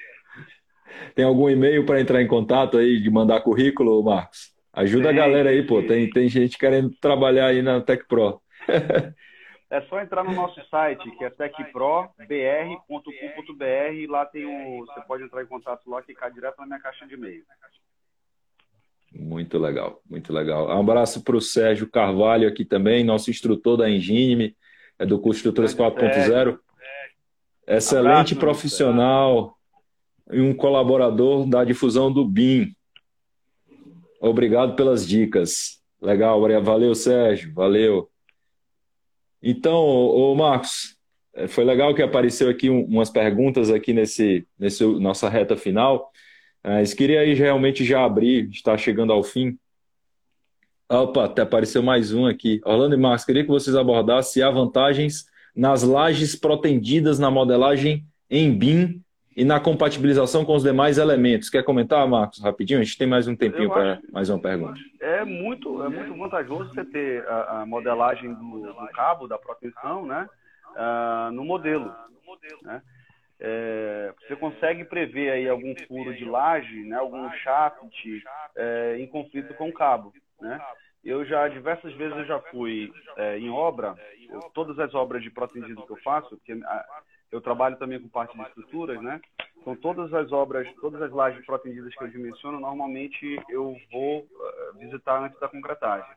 Tem 1.13 1.23
algum 1.23 1.49
e-mail 1.49 1.85
para 1.85 2.01
entrar 2.01 2.21
em 2.21 2.27
contato 2.27 2.77
aí, 2.77 2.99
de 2.99 3.09
mandar 3.09 3.41
currículo, 3.41 4.03
Marcos? 4.03 4.53
Ajuda 4.73 5.09
sim, 5.09 5.15
a 5.15 5.17
galera 5.17 5.49
aí, 5.49 5.63
pô. 5.63 5.81
Tem, 5.83 6.09
tem 6.09 6.27
gente 6.27 6.57
querendo 6.57 6.89
trabalhar 6.99 7.47
aí 7.47 7.61
na 7.61 7.79
Tech 7.81 8.05
Pro. 8.07 8.41
É 9.67 9.81
só 9.89 9.99
entrar 9.99 10.23
no 10.23 10.31
nosso 10.31 10.61
site, 10.69 11.09
que 11.17 11.25
é 11.25 11.29
techprobr.com.br. 11.29 14.11
Lá 14.11 14.25
tem 14.25 14.45
o. 14.45 14.85
Você 14.85 15.01
pode 15.01 15.23
entrar 15.23 15.41
em 15.41 15.47
contato 15.47 15.89
lá 15.89 16.03
que 16.03 16.13
cai 16.13 16.31
direto 16.31 16.59
na 16.59 16.67
minha 16.67 16.79
caixa 16.79 17.05
de 17.05 17.15
e-mail. 17.15 17.43
Muito 19.13 19.57
legal, 19.57 20.01
muito 20.09 20.31
legal. 20.31 20.67
Um 20.67 20.79
abraço 20.79 21.23
para 21.23 21.35
o 21.35 21.41
Sérgio 21.41 21.89
Carvalho 21.89 22.47
aqui 22.47 22.63
também, 22.63 23.03
nosso 23.03 23.31
instrutor 23.31 23.77
da 23.77 23.89
Engine, 23.89 24.55
é 24.99 25.05
do 25.05 25.19
curso 25.19 25.39
Estruturas 25.39 25.73
4.0. 25.73 26.59
Excelente 27.67 28.33
abraço, 28.33 28.35
profissional 28.35 29.57
e 30.31 30.39
um 30.39 30.53
colaborador 30.53 31.47
da 31.47 31.63
difusão 31.63 32.11
do 32.11 32.25
BIM. 32.25 32.75
Obrigado 34.21 34.75
pelas 34.75 35.07
dicas. 35.07 35.81
Legal, 36.01 36.39
valeu, 36.63 36.93
Sérgio, 36.93 37.53
valeu. 37.53 38.09
Então, 39.41 39.75
ô 39.75 40.33
Marcos, 40.35 40.95
é, 41.33 41.47
foi 41.47 41.63
legal 41.63 41.93
que 41.93 42.01
apareceu 42.01 42.49
aqui 42.49 42.69
umas 42.69 43.09
perguntas 43.09 43.69
aqui 43.69 43.93
nesse, 43.93 44.47
nesse 44.57 44.83
nossa 44.83 45.29
reta 45.29 45.55
final. 45.55 46.11
Mas 46.63 46.93
queria 46.93 47.19
aí 47.19 47.33
realmente 47.33 47.85
já 47.85 48.03
abrir, 48.03 48.49
está 48.49 48.75
chegando 48.77 49.13
ao 49.13 49.23
fim. 49.23 49.57
Opa, 50.89 51.25
até 51.25 51.41
apareceu 51.41 51.83
mais 51.83 52.13
um 52.13 52.25
aqui. 52.25 52.59
Orlando 52.65 52.95
e 52.95 52.97
Marcos, 52.97 53.25
queria 53.25 53.43
que 53.43 53.49
vocês 53.49 53.75
abordassem 53.75 54.33
se 54.33 54.43
há 54.43 54.49
vantagens 54.49 55.25
nas 55.55 55.83
lajes 55.83 56.35
protendidas 56.35 57.17
na 57.17 57.31
modelagem 57.31 58.03
em 58.29 58.55
BIM 58.55 59.01
e 59.35 59.43
na 59.43 59.59
compatibilização 59.59 60.45
com 60.45 60.55
os 60.55 60.63
demais 60.63 60.97
elementos. 60.97 61.49
Quer 61.49 61.63
comentar, 61.63 62.07
Marcos, 62.07 62.41
rapidinho? 62.41 62.79
A 62.79 62.83
gente 62.83 62.97
tem 62.97 63.07
mais 63.07 63.27
um 63.27 63.35
tempinho 63.35 63.69
para 63.69 63.99
mais 64.11 64.29
uma 64.29 64.39
pergunta. 64.39 64.79
É 65.01 65.25
muito, 65.25 65.83
é 65.83 65.89
muito 65.89 66.15
vantajoso 66.17 66.73
você 66.73 66.85
ter 66.85 67.27
a, 67.27 67.61
a 67.61 67.65
modelagem 67.65 68.33
do, 68.33 68.61
do, 68.61 68.87
cabo, 68.93 69.27
da 69.27 69.37
proteção, 69.37 70.05
né, 70.05 70.27
uh, 70.71 71.31
no 71.31 71.43
modelo. 71.43 71.93
Né? 72.63 72.81
É, 73.39 74.13
você 74.21 74.35
consegue 74.35 74.85
prever 74.85 75.31
aí 75.31 75.49
algum 75.49 75.73
furo 75.87 76.15
de 76.15 76.23
laje, 76.23 76.83
né, 76.85 76.97
algum 76.97 77.29
shaft 77.31 77.77
é, 78.55 78.97
em 78.97 79.07
conflito 79.07 79.53
com 79.55 79.69
o 79.69 79.73
cabo. 79.73 80.13
Né? 80.39 80.59
Eu 81.05 81.23
já, 81.23 81.47
diversas 81.47 81.93
vezes, 81.93 82.17
eu 82.17 82.25
já 82.25 82.39
fui 82.49 82.91
é, 83.15 83.37
em 83.37 83.51
obra, 83.51 83.95
eu, 84.27 84.39
todas 84.55 84.79
as 84.79 84.95
obras 84.95 85.21
de 85.21 85.29
protegido 85.29 85.85
que 85.85 85.91
eu 85.91 85.97
faço, 85.97 86.29
porque 86.29 86.53
a, 86.53 87.03
eu 87.31 87.39
trabalho 87.39 87.77
também 87.77 87.99
com 88.01 88.09
parte 88.09 88.35
de 88.35 88.41
estruturas, 88.41 88.99
né? 89.01 89.21
Então, 89.57 89.75
todas 89.75 90.11
as 90.13 90.31
obras, 90.31 90.67
todas 90.81 90.99
as 91.01 91.11
lajes 91.11 91.45
protegidas 91.45 91.93
que 91.93 92.03
eu 92.03 92.07
dimensiono, 92.07 92.59
normalmente 92.59 93.39
eu 93.49 93.75
vou 93.91 94.21
uh, 94.21 94.77
visitar 94.79 95.23
antes 95.23 95.39
da 95.39 95.47
concretagem. 95.47 96.09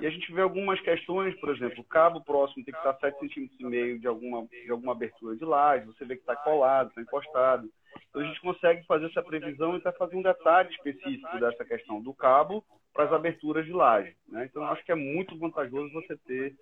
E 0.00 0.06
a 0.06 0.10
gente 0.10 0.32
vê 0.32 0.42
algumas 0.42 0.80
questões, 0.80 1.38
por 1.40 1.54
exemplo, 1.54 1.80
o 1.80 1.84
cabo 1.84 2.20
próximo 2.20 2.64
tem 2.64 2.74
que 2.74 2.80
estar 2.80 2.94
7,5 2.94 3.32
centímetros 3.32 4.00
de 4.00 4.06
alguma, 4.08 4.46
de 4.46 4.70
alguma 4.70 4.92
abertura 4.92 5.36
de 5.36 5.44
laje, 5.44 5.86
você 5.86 6.04
vê 6.04 6.16
que 6.16 6.22
está 6.22 6.34
colado, 6.34 6.88
está 6.88 7.00
encostado. 7.00 7.68
Então, 8.10 8.22
a 8.22 8.24
gente 8.24 8.40
consegue 8.40 8.84
fazer 8.86 9.06
essa 9.06 9.22
previsão 9.22 9.74
e 9.74 9.78
até 9.78 9.92
fazer 9.92 10.16
um 10.16 10.22
detalhe 10.22 10.68
específico 10.70 11.38
dessa 11.38 11.64
questão 11.64 12.02
do 12.02 12.12
cabo 12.12 12.64
para 12.96 13.04
as 13.04 13.12
aberturas 13.12 13.66
de 13.66 13.72
laje. 13.72 14.16
Né? 14.26 14.48
Então, 14.50 14.64
acho 14.64 14.84
que 14.84 14.90
é 14.90 14.94
muito 14.94 15.38
vantajoso 15.38 15.92
você 15.92 16.16
ter 16.26 16.56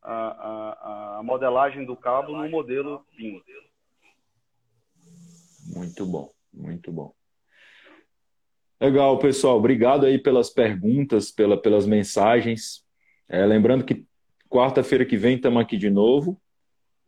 a, 0.00 0.12
a, 0.12 1.18
a 1.18 1.22
modelagem 1.22 1.84
do 1.84 1.96
cabo 1.96 2.32
no 2.32 2.48
modelo 2.48 3.04
BIM. 3.16 3.42
Muito 5.74 6.06
bom, 6.06 6.30
muito 6.54 6.92
bom. 6.92 7.12
Legal, 8.80 9.18
pessoal. 9.18 9.58
Obrigado 9.58 10.06
aí 10.06 10.16
pelas 10.16 10.48
perguntas, 10.48 11.30
pela, 11.30 11.60
pelas 11.60 11.86
mensagens. 11.86 12.82
É, 13.28 13.44
lembrando 13.44 13.84
que 13.84 14.06
quarta-feira 14.48 15.04
que 15.04 15.18
vem 15.18 15.36
estamos 15.36 15.60
aqui 15.60 15.76
de 15.76 15.90
novo. 15.90 16.40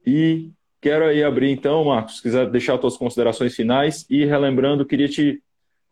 E 0.04 0.50
quero 0.80 1.06
aí 1.06 1.22
abrir 1.24 1.50
então, 1.50 1.84
Marcos, 1.84 2.16
se 2.16 2.22
quiser 2.22 2.50
deixar 2.50 2.78
suas 2.78 2.96
considerações 2.96 3.54
finais. 3.54 4.04
E 4.10 4.24
relembrando, 4.24 4.84
queria 4.84 5.08
te 5.08 5.42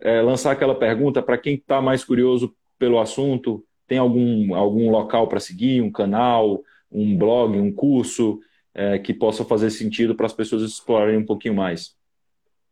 é, 0.00 0.20
lançar 0.20 0.52
aquela 0.52 0.74
pergunta 0.74 1.22
para 1.22 1.38
quem 1.38 1.54
está 1.54 1.80
mais 1.80 2.04
curioso 2.04 2.54
pelo 2.80 2.98
assunto. 2.98 3.62
Tem 3.86 3.98
algum, 3.98 4.54
algum 4.54 4.90
local 4.90 5.28
para 5.28 5.38
seguir, 5.38 5.82
um 5.82 5.92
canal, 5.92 6.62
um 6.90 7.16
blog, 7.16 7.58
um 7.58 7.72
curso 7.72 8.40
é, 8.74 8.98
que 8.98 9.12
possa 9.12 9.44
fazer 9.44 9.70
sentido 9.70 10.14
para 10.14 10.26
as 10.26 10.32
pessoas 10.32 10.62
explorarem 10.62 11.18
um 11.18 11.26
pouquinho 11.26 11.54
mais? 11.54 11.94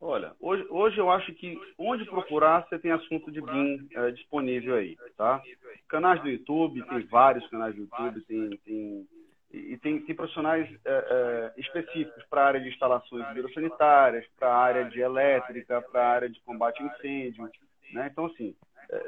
Olha, 0.00 0.32
hoje, 0.40 0.64
hoje 0.70 0.98
eu 0.98 1.10
acho 1.10 1.34
que 1.34 1.58
onde 1.76 2.04
procurar 2.04 2.66
você 2.66 2.78
tem 2.78 2.92
assunto 2.92 3.30
de 3.30 3.40
BIM 3.40 3.88
é, 3.94 4.10
disponível 4.12 4.76
aí, 4.76 4.96
tá? 5.16 5.42
Canais 5.88 6.22
do 6.22 6.28
YouTube, 6.28 6.82
tem 6.86 7.00
vários 7.06 7.46
canais 7.48 7.74
do 7.74 7.82
YouTube, 7.82 8.20
tem, 8.22 8.50
tem 8.64 9.06
e 9.50 9.78
tem, 9.78 9.98
tem 10.00 10.14
profissionais 10.14 10.68
é, 10.84 10.90
é, 10.90 11.60
específicos 11.60 12.22
para 12.28 12.42
a 12.42 12.46
área 12.46 12.60
de 12.60 12.68
instalações 12.68 13.26
biosanitárias, 13.32 14.26
para 14.38 14.48
a 14.48 14.56
área 14.56 14.84
de 14.84 15.00
elétrica, 15.00 15.82
para 15.90 16.02
a 16.02 16.08
área 16.10 16.28
de 16.28 16.38
combate 16.42 16.82
a 16.82 16.86
incêndio, 16.86 17.50
né? 17.92 18.08
Então, 18.12 18.26
assim, 18.26 18.54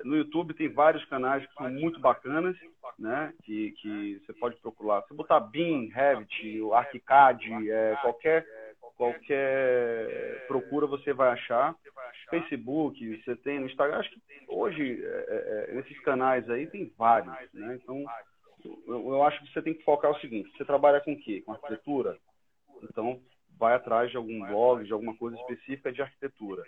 no 0.04 0.16
YouTube 0.16 0.54
tem 0.54 0.68
vários 0.68 1.04
canais 1.06 1.46
que 1.46 1.54
são 1.54 1.70
muito 1.70 1.98
bacanas, 2.00 2.56
né? 2.98 3.32
Que, 3.44 3.72
que 3.72 4.20
você 4.24 4.32
pode 4.34 4.56
procurar. 4.56 5.02
Se 5.02 5.14
botar 5.14 5.40
BIM, 5.40 5.88
Revit, 5.88 6.60
ArchiCAD, 6.72 7.70
é, 7.70 7.96
qualquer 8.02 8.46
qualquer 8.96 10.44
procura 10.46 10.86
você 10.86 11.12
vai 11.14 11.30
achar. 11.30 11.74
Facebook, 12.28 13.22
você 13.24 13.34
tem 13.36 13.58
no 13.58 13.66
Instagram. 13.66 13.98
Acho 13.98 14.10
que 14.10 14.20
hoje 14.46 15.02
é, 15.02 15.66
é, 15.70 15.74
nesses 15.74 15.98
canais 16.00 16.48
aí 16.50 16.66
tem 16.66 16.92
vários, 16.98 17.32
né? 17.54 17.78
Então 17.82 18.04
eu, 18.64 19.14
eu 19.14 19.22
acho 19.22 19.40
que 19.40 19.52
você 19.52 19.62
tem 19.62 19.74
que 19.74 19.82
focar 19.84 20.10
o 20.10 20.20
seguinte: 20.20 20.50
você 20.56 20.64
trabalha 20.64 21.00
com 21.00 21.12
o 21.12 21.18
quê? 21.18 21.42
Com 21.44 21.52
arquitetura? 21.52 22.18
Então 22.82 23.20
vai 23.58 23.74
atrás 23.74 24.10
de 24.10 24.16
algum 24.16 24.46
blog, 24.46 24.84
de 24.84 24.92
alguma 24.92 25.16
coisa 25.16 25.36
específica 25.36 25.90
de 25.92 26.02
arquitetura. 26.02 26.64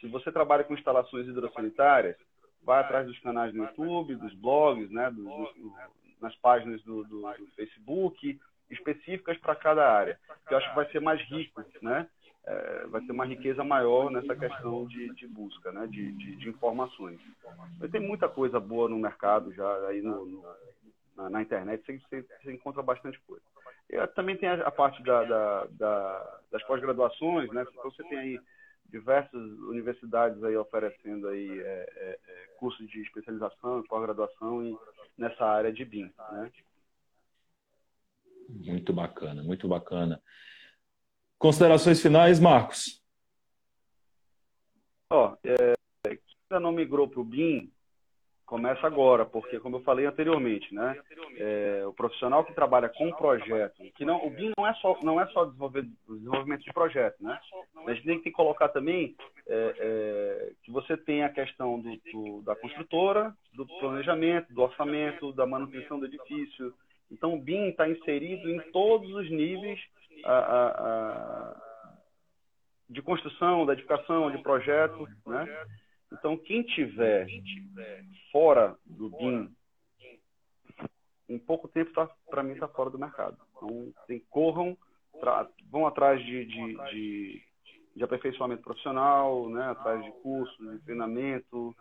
Se 0.00 0.08
você 0.08 0.32
trabalha 0.32 0.64
com 0.64 0.74
instalações 0.74 1.26
hidrossanitárias, 1.28 2.16
vai 2.64 2.80
atrás 2.80 3.06
dos 3.06 3.18
canais 3.20 3.52
no 3.54 3.64
YouTube, 3.64 4.16
dos 4.16 4.34
blogs, 4.34 4.90
né, 4.90 5.10
do, 5.10 5.74
nas 6.20 6.34
páginas 6.36 6.82
do, 6.82 7.04
do, 7.04 7.22
Facebook, 7.56 8.38
específicas 8.70 9.36
para 9.38 9.56
cada 9.56 9.90
área. 9.90 10.18
Que 10.46 10.54
eu 10.54 10.58
acho 10.58 10.68
que 10.68 10.76
vai 10.76 10.90
ser 10.90 11.00
mais 11.00 11.20
rico, 11.28 11.62
né? 11.82 12.08
É, 12.44 12.86
vai 12.88 13.00
ter 13.02 13.12
uma 13.12 13.24
riqueza 13.24 13.62
maior 13.62 14.10
nessa 14.10 14.34
questão 14.34 14.86
de, 14.86 15.14
de 15.14 15.28
busca, 15.28 15.70
né? 15.70 15.86
De, 15.86 16.12
de, 16.12 16.36
de, 16.36 16.48
informações. 16.48 17.20
Mas 17.78 17.90
tem 17.90 18.00
muita 18.00 18.28
coisa 18.28 18.58
boa 18.58 18.88
no 18.88 18.98
mercado 18.98 19.52
já 19.52 19.88
aí 19.88 20.02
no, 20.02 20.26
no 20.26 20.42
na, 21.16 21.30
na, 21.30 21.42
internet, 21.42 21.84
você, 21.84 21.98
você, 21.98 22.26
você, 22.42 22.52
encontra 22.52 22.82
bastante 22.82 23.20
coisa. 23.20 23.44
E 23.88 24.06
também 24.08 24.36
tem 24.36 24.48
a, 24.48 24.54
a 24.66 24.70
parte 24.70 25.02
da, 25.02 25.22
da, 25.24 25.66
da, 25.70 26.40
das 26.50 26.62
pós-graduações, 26.64 27.52
né? 27.52 27.64
Então 27.70 27.90
você 27.90 28.02
tem 28.04 28.18
aí 28.18 28.40
diversas 28.92 29.42
universidades 29.60 30.44
aí 30.44 30.54
oferecendo 30.54 31.26
aí 31.28 31.60
é, 31.60 31.92
é, 31.96 32.18
é 32.28 32.46
cursos 32.58 32.86
de 32.88 33.00
especialização, 33.00 33.82
pós-graduação 33.84 34.78
nessa 35.16 35.44
área 35.46 35.72
de 35.72 35.84
BIM, 35.84 36.12
né? 36.30 36.52
Muito 38.48 38.92
bacana, 38.92 39.42
muito 39.42 39.66
bacana. 39.66 40.22
Considerações 41.38 42.02
finais, 42.02 42.38
Marcos? 42.38 43.02
Ó, 45.10 45.32
oh, 45.32 45.38
é, 45.42 45.74
quem 46.04 46.18
ainda 46.50 46.60
não 46.60 46.70
migrou 46.70 47.08
para 47.08 47.20
o 47.20 47.24
BIM, 47.24 47.71
começa 48.52 48.86
agora, 48.86 49.24
porque 49.24 49.58
como 49.58 49.76
eu 49.76 49.80
falei 49.80 50.04
anteriormente, 50.04 50.74
né, 50.74 51.00
é, 51.38 51.84
o 51.86 51.92
profissional 51.94 52.44
que 52.44 52.52
trabalha 52.52 52.86
com 52.86 53.10
projeto, 53.10 53.82
que 53.94 54.04
não, 54.04 54.26
o 54.26 54.28
BIM 54.28 54.52
não 54.58 54.66
é 54.66 54.74
só 54.74 54.98
não 55.02 55.18
é 55.18 55.26
só 55.28 55.46
desenvolvimento 55.46 56.62
de 56.62 56.70
projeto, 56.70 57.16
né? 57.24 57.40
A 57.86 57.94
gente 57.94 58.04
tem 58.04 58.20
que 58.20 58.30
colocar 58.30 58.68
também 58.68 59.16
é, 59.48 59.74
é, 59.78 60.52
que 60.62 60.70
você 60.70 60.98
tem 60.98 61.24
a 61.24 61.30
questão 61.30 61.80
do, 61.80 61.96
do, 62.12 62.42
da 62.42 62.54
construtora, 62.54 63.34
do 63.54 63.66
planejamento, 63.80 64.52
do 64.52 64.60
orçamento, 64.60 65.32
da 65.32 65.46
manutenção 65.46 65.98
do 65.98 66.04
edifício. 66.04 66.74
Então 67.10 67.32
o 67.32 67.40
BIM 67.40 67.70
está 67.70 67.88
inserido 67.88 68.50
em 68.50 68.60
todos 68.70 69.10
os 69.14 69.30
níveis 69.30 69.80
a, 70.26 70.30
a, 70.30 70.68
a, 70.68 71.56
de 72.90 73.00
construção, 73.00 73.64
da 73.64 73.72
edificação, 73.72 74.30
de 74.30 74.42
projeto, 74.42 75.08
né? 75.26 75.46
Então, 76.12 76.36
quem 76.36 76.62
tiver 76.62 77.26
fora 78.30 78.76
do 78.84 79.08
BIM, 79.10 79.50
em 81.28 81.38
pouco 81.38 81.66
tempo, 81.68 81.92
tá, 81.92 82.08
para 82.28 82.42
mim, 82.42 82.52
está 82.52 82.68
fora 82.68 82.90
do 82.90 82.98
mercado. 82.98 83.38
Então, 83.56 83.92
tem, 84.06 84.20
corram, 84.30 84.76
vão 85.70 85.86
atrás 85.86 86.20
de, 86.24 86.44
de, 86.44 86.76
de, 86.90 87.42
de, 87.96 88.04
aperfeiçoamento 88.04 88.62
profissional, 88.62 89.48
né, 89.48 89.64
atrás 89.70 90.04
de 90.04 90.10
cursos, 90.22 90.72
de 90.72 90.78
treinamento, 90.80 91.74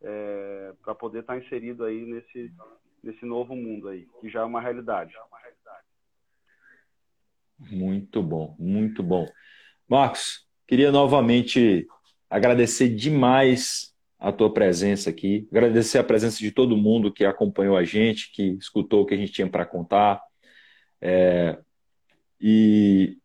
é, 0.00 0.72
para 0.82 0.94
poder 0.94 1.20
estar 1.20 1.34
tá 1.34 1.44
inserido 1.44 1.84
aí 1.84 2.04
nesse, 2.06 2.52
nesse 3.02 3.24
novo 3.26 3.54
mundo 3.54 3.88
aí, 3.88 4.08
que 4.20 4.30
já 4.30 4.40
é 4.40 4.44
uma 4.44 4.60
realidade. 4.60 5.14
Muito 7.58 8.22
bom, 8.22 8.56
muito 8.58 9.02
bom. 9.02 9.26
Marcos, 9.88 10.46
queria 10.66 10.90
novamente 10.90 11.86
agradecer 12.34 12.88
demais 12.88 13.94
a 14.18 14.32
tua 14.32 14.52
presença 14.52 15.08
aqui, 15.08 15.46
agradecer 15.52 15.98
a 15.98 16.04
presença 16.04 16.38
de 16.38 16.50
todo 16.50 16.76
mundo 16.76 17.12
que 17.12 17.24
acompanhou 17.24 17.76
a 17.76 17.84
gente, 17.84 18.32
que 18.32 18.56
escutou 18.58 19.02
o 19.02 19.06
que 19.06 19.14
a 19.14 19.16
gente 19.16 19.30
tinha 19.30 19.48
para 19.48 19.64
contar. 19.64 20.20
É, 21.00 21.56
e, 22.40 23.18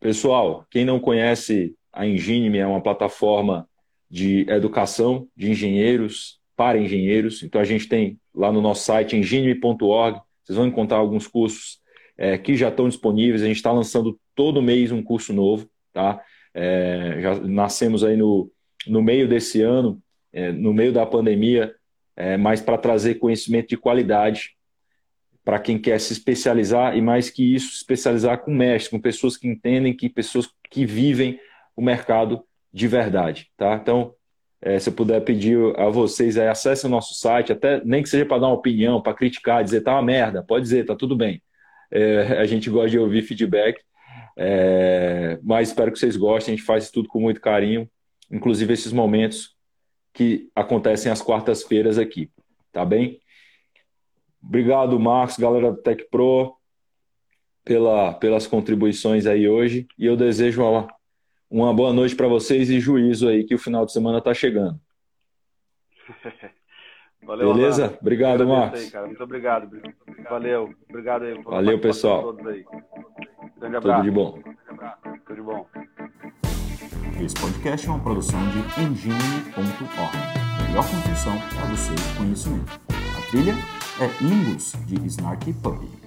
pessoal, 0.00 0.66
quem 0.70 0.82
não 0.82 0.98
conhece 0.98 1.74
a 1.92 2.06
Engine 2.06 2.56
é 2.56 2.66
uma 2.66 2.82
plataforma 2.82 3.68
de 4.08 4.46
educação 4.48 5.28
de 5.36 5.50
engenheiros 5.50 6.40
para 6.56 6.78
engenheiros. 6.78 7.42
Então, 7.42 7.60
a 7.60 7.64
gente 7.64 7.86
tem 7.86 8.18
lá 8.34 8.50
no 8.50 8.62
nosso 8.62 8.86
site, 8.86 9.14
engine.org, 9.14 10.20
vocês 10.42 10.56
vão 10.56 10.66
encontrar 10.66 10.96
alguns 10.96 11.26
cursos 11.26 11.80
é, 12.16 12.38
que 12.38 12.56
já 12.56 12.70
estão 12.70 12.88
disponíveis. 12.88 13.42
A 13.42 13.46
gente 13.46 13.56
está 13.56 13.72
lançando 13.72 14.18
todo 14.34 14.62
mês 14.62 14.90
um 14.90 15.02
curso 15.02 15.34
novo, 15.34 15.68
tá? 15.92 16.22
É, 16.54 17.18
já 17.20 17.34
nascemos 17.40 18.04
aí 18.04 18.16
no, 18.16 18.50
no 18.86 19.02
meio 19.02 19.28
desse 19.28 19.62
ano, 19.62 20.02
é, 20.32 20.52
no 20.52 20.72
meio 20.72 20.92
da 20.92 21.06
pandemia, 21.06 21.74
é, 22.16 22.36
mas 22.36 22.60
para 22.60 22.78
trazer 22.78 23.16
conhecimento 23.16 23.68
de 23.68 23.76
qualidade 23.76 24.56
para 25.44 25.58
quem 25.58 25.78
quer 25.78 25.98
se 26.00 26.12
especializar 26.12 26.96
e 26.96 27.00
mais 27.00 27.28
que 27.28 27.54
isso, 27.54 27.74
especializar 27.74 28.38
com 28.38 28.52
mestres, 28.52 28.88
com 28.88 29.00
pessoas 29.00 29.36
que 29.36 29.48
entendem, 29.48 29.96
que 29.96 30.08
pessoas 30.08 30.48
que 30.70 30.86
vivem 30.86 31.38
o 31.74 31.82
mercado 31.82 32.44
de 32.72 32.86
verdade, 32.86 33.50
tá? 33.56 33.74
Então, 33.74 34.14
é, 34.60 34.78
se 34.78 34.88
eu 34.88 34.92
puder 34.92 35.20
pedir 35.22 35.58
a 35.76 35.88
vocês 35.88 36.38
aí, 36.38 36.46
acessem 36.46 36.88
o 36.88 36.90
nosso 36.90 37.14
site, 37.14 37.52
até 37.52 37.82
nem 37.84 38.02
que 38.02 38.08
seja 38.08 38.24
para 38.24 38.38
dar 38.38 38.46
uma 38.46 38.54
opinião, 38.54 39.02
para 39.02 39.14
criticar, 39.14 39.64
dizer 39.64 39.80
tá 39.80 39.92
uma 39.92 40.02
merda, 40.02 40.44
pode 40.44 40.62
dizer, 40.62 40.86
tá 40.86 40.94
tudo 40.94 41.16
bem. 41.16 41.42
É, 41.90 42.38
a 42.38 42.44
gente 42.44 42.70
gosta 42.70 42.90
de 42.90 42.98
ouvir 42.98 43.22
feedback. 43.22 43.80
É, 44.36 45.38
mas 45.42 45.68
espero 45.68 45.92
que 45.92 45.98
vocês 45.98 46.16
gostem, 46.16 46.54
a 46.54 46.56
gente 46.56 46.66
faz 46.66 46.90
tudo 46.90 47.08
com 47.08 47.20
muito 47.20 47.40
carinho, 47.40 47.88
inclusive 48.30 48.72
esses 48.72 48.92
momentos 48.92 49.56
que 50.12 50.50
acontecem 50.54 51.10
às 51.10 51.22
quartas-feiras 51.22 51.98
aqui, 51.98 52.30
tá 52.72 52.84
bem? 52.84 53.20
Obrigado, 54.42 54.98
Marcos, 54.98 55.38
galera 55.38 55.70
do 55.70 55.80
Tech 55.80 56.04
Pro, 56.10 56.56
pela, 57.64 58.14
pelas 58.14 58.46
contribuições 58.46 59.26
aí 59.26 59.48
hoje, 59.48 59.86
e 59.98 60.06
eu 60.06 60.16
desejo 60.16 60.62
uma, 60.62 60.88
uma 61.48 61.72
boa 61.72 61.92
noite 61.92 62.16
para 62.16 62.26
vocês 62.26 62.70
e 62.70 62.80
juízo 62.80 63.28
aí 63.28 63.44
que 63.44 63.54
o 63.54 63.58
final 63.58 63.86
de 63.86 63.92
semana 63.92 64.18
está 64.18 64.34
chegando. 64.34 64.80
Valeu, 67.22 67.54
Beleza? 67.54 67.96
Obrigado, 68.00 68.46
Marcos. 68.46 68.92
Aí, 68.92 69.06
Muito 69.06 69.22
obrigado. 69.22 69.70
Valeu. 70.28 70.74
Obrigado 70.88 71.24
aí. 71.24 71.40
Valeu, 71.42 71.80
pessoal. 71.80 72.36
Grande 73.62 73.76
abraço. 73.76 74.02
Tudo 74.02 74.10
de 74.10 74.10
bom. 74.10 74.42
Tudo 75.24 75.36
de 75.36 75.42
bom. 75.42 75.66
Esse 77.24 77.34
podcast 77.36 77.86
é 77.86 77.90
uma 77.90 78.00
produção 78.00 78.40
de 78.48 78.58
engine.org. 78.82 80.16
Melhor 80.66 80.90
construção 80.90 81.38
para 81.54 81.66
você 81.66 81.94
conhecimento. 82.18 82.80
A 82.90 83.30
trilha 83.30 83.54
é 84.00 84.24
Lingus, 84.24 84.72
de 84.86 85.06
Snarky 85.06 85.52
Puppy. 85.52 86.01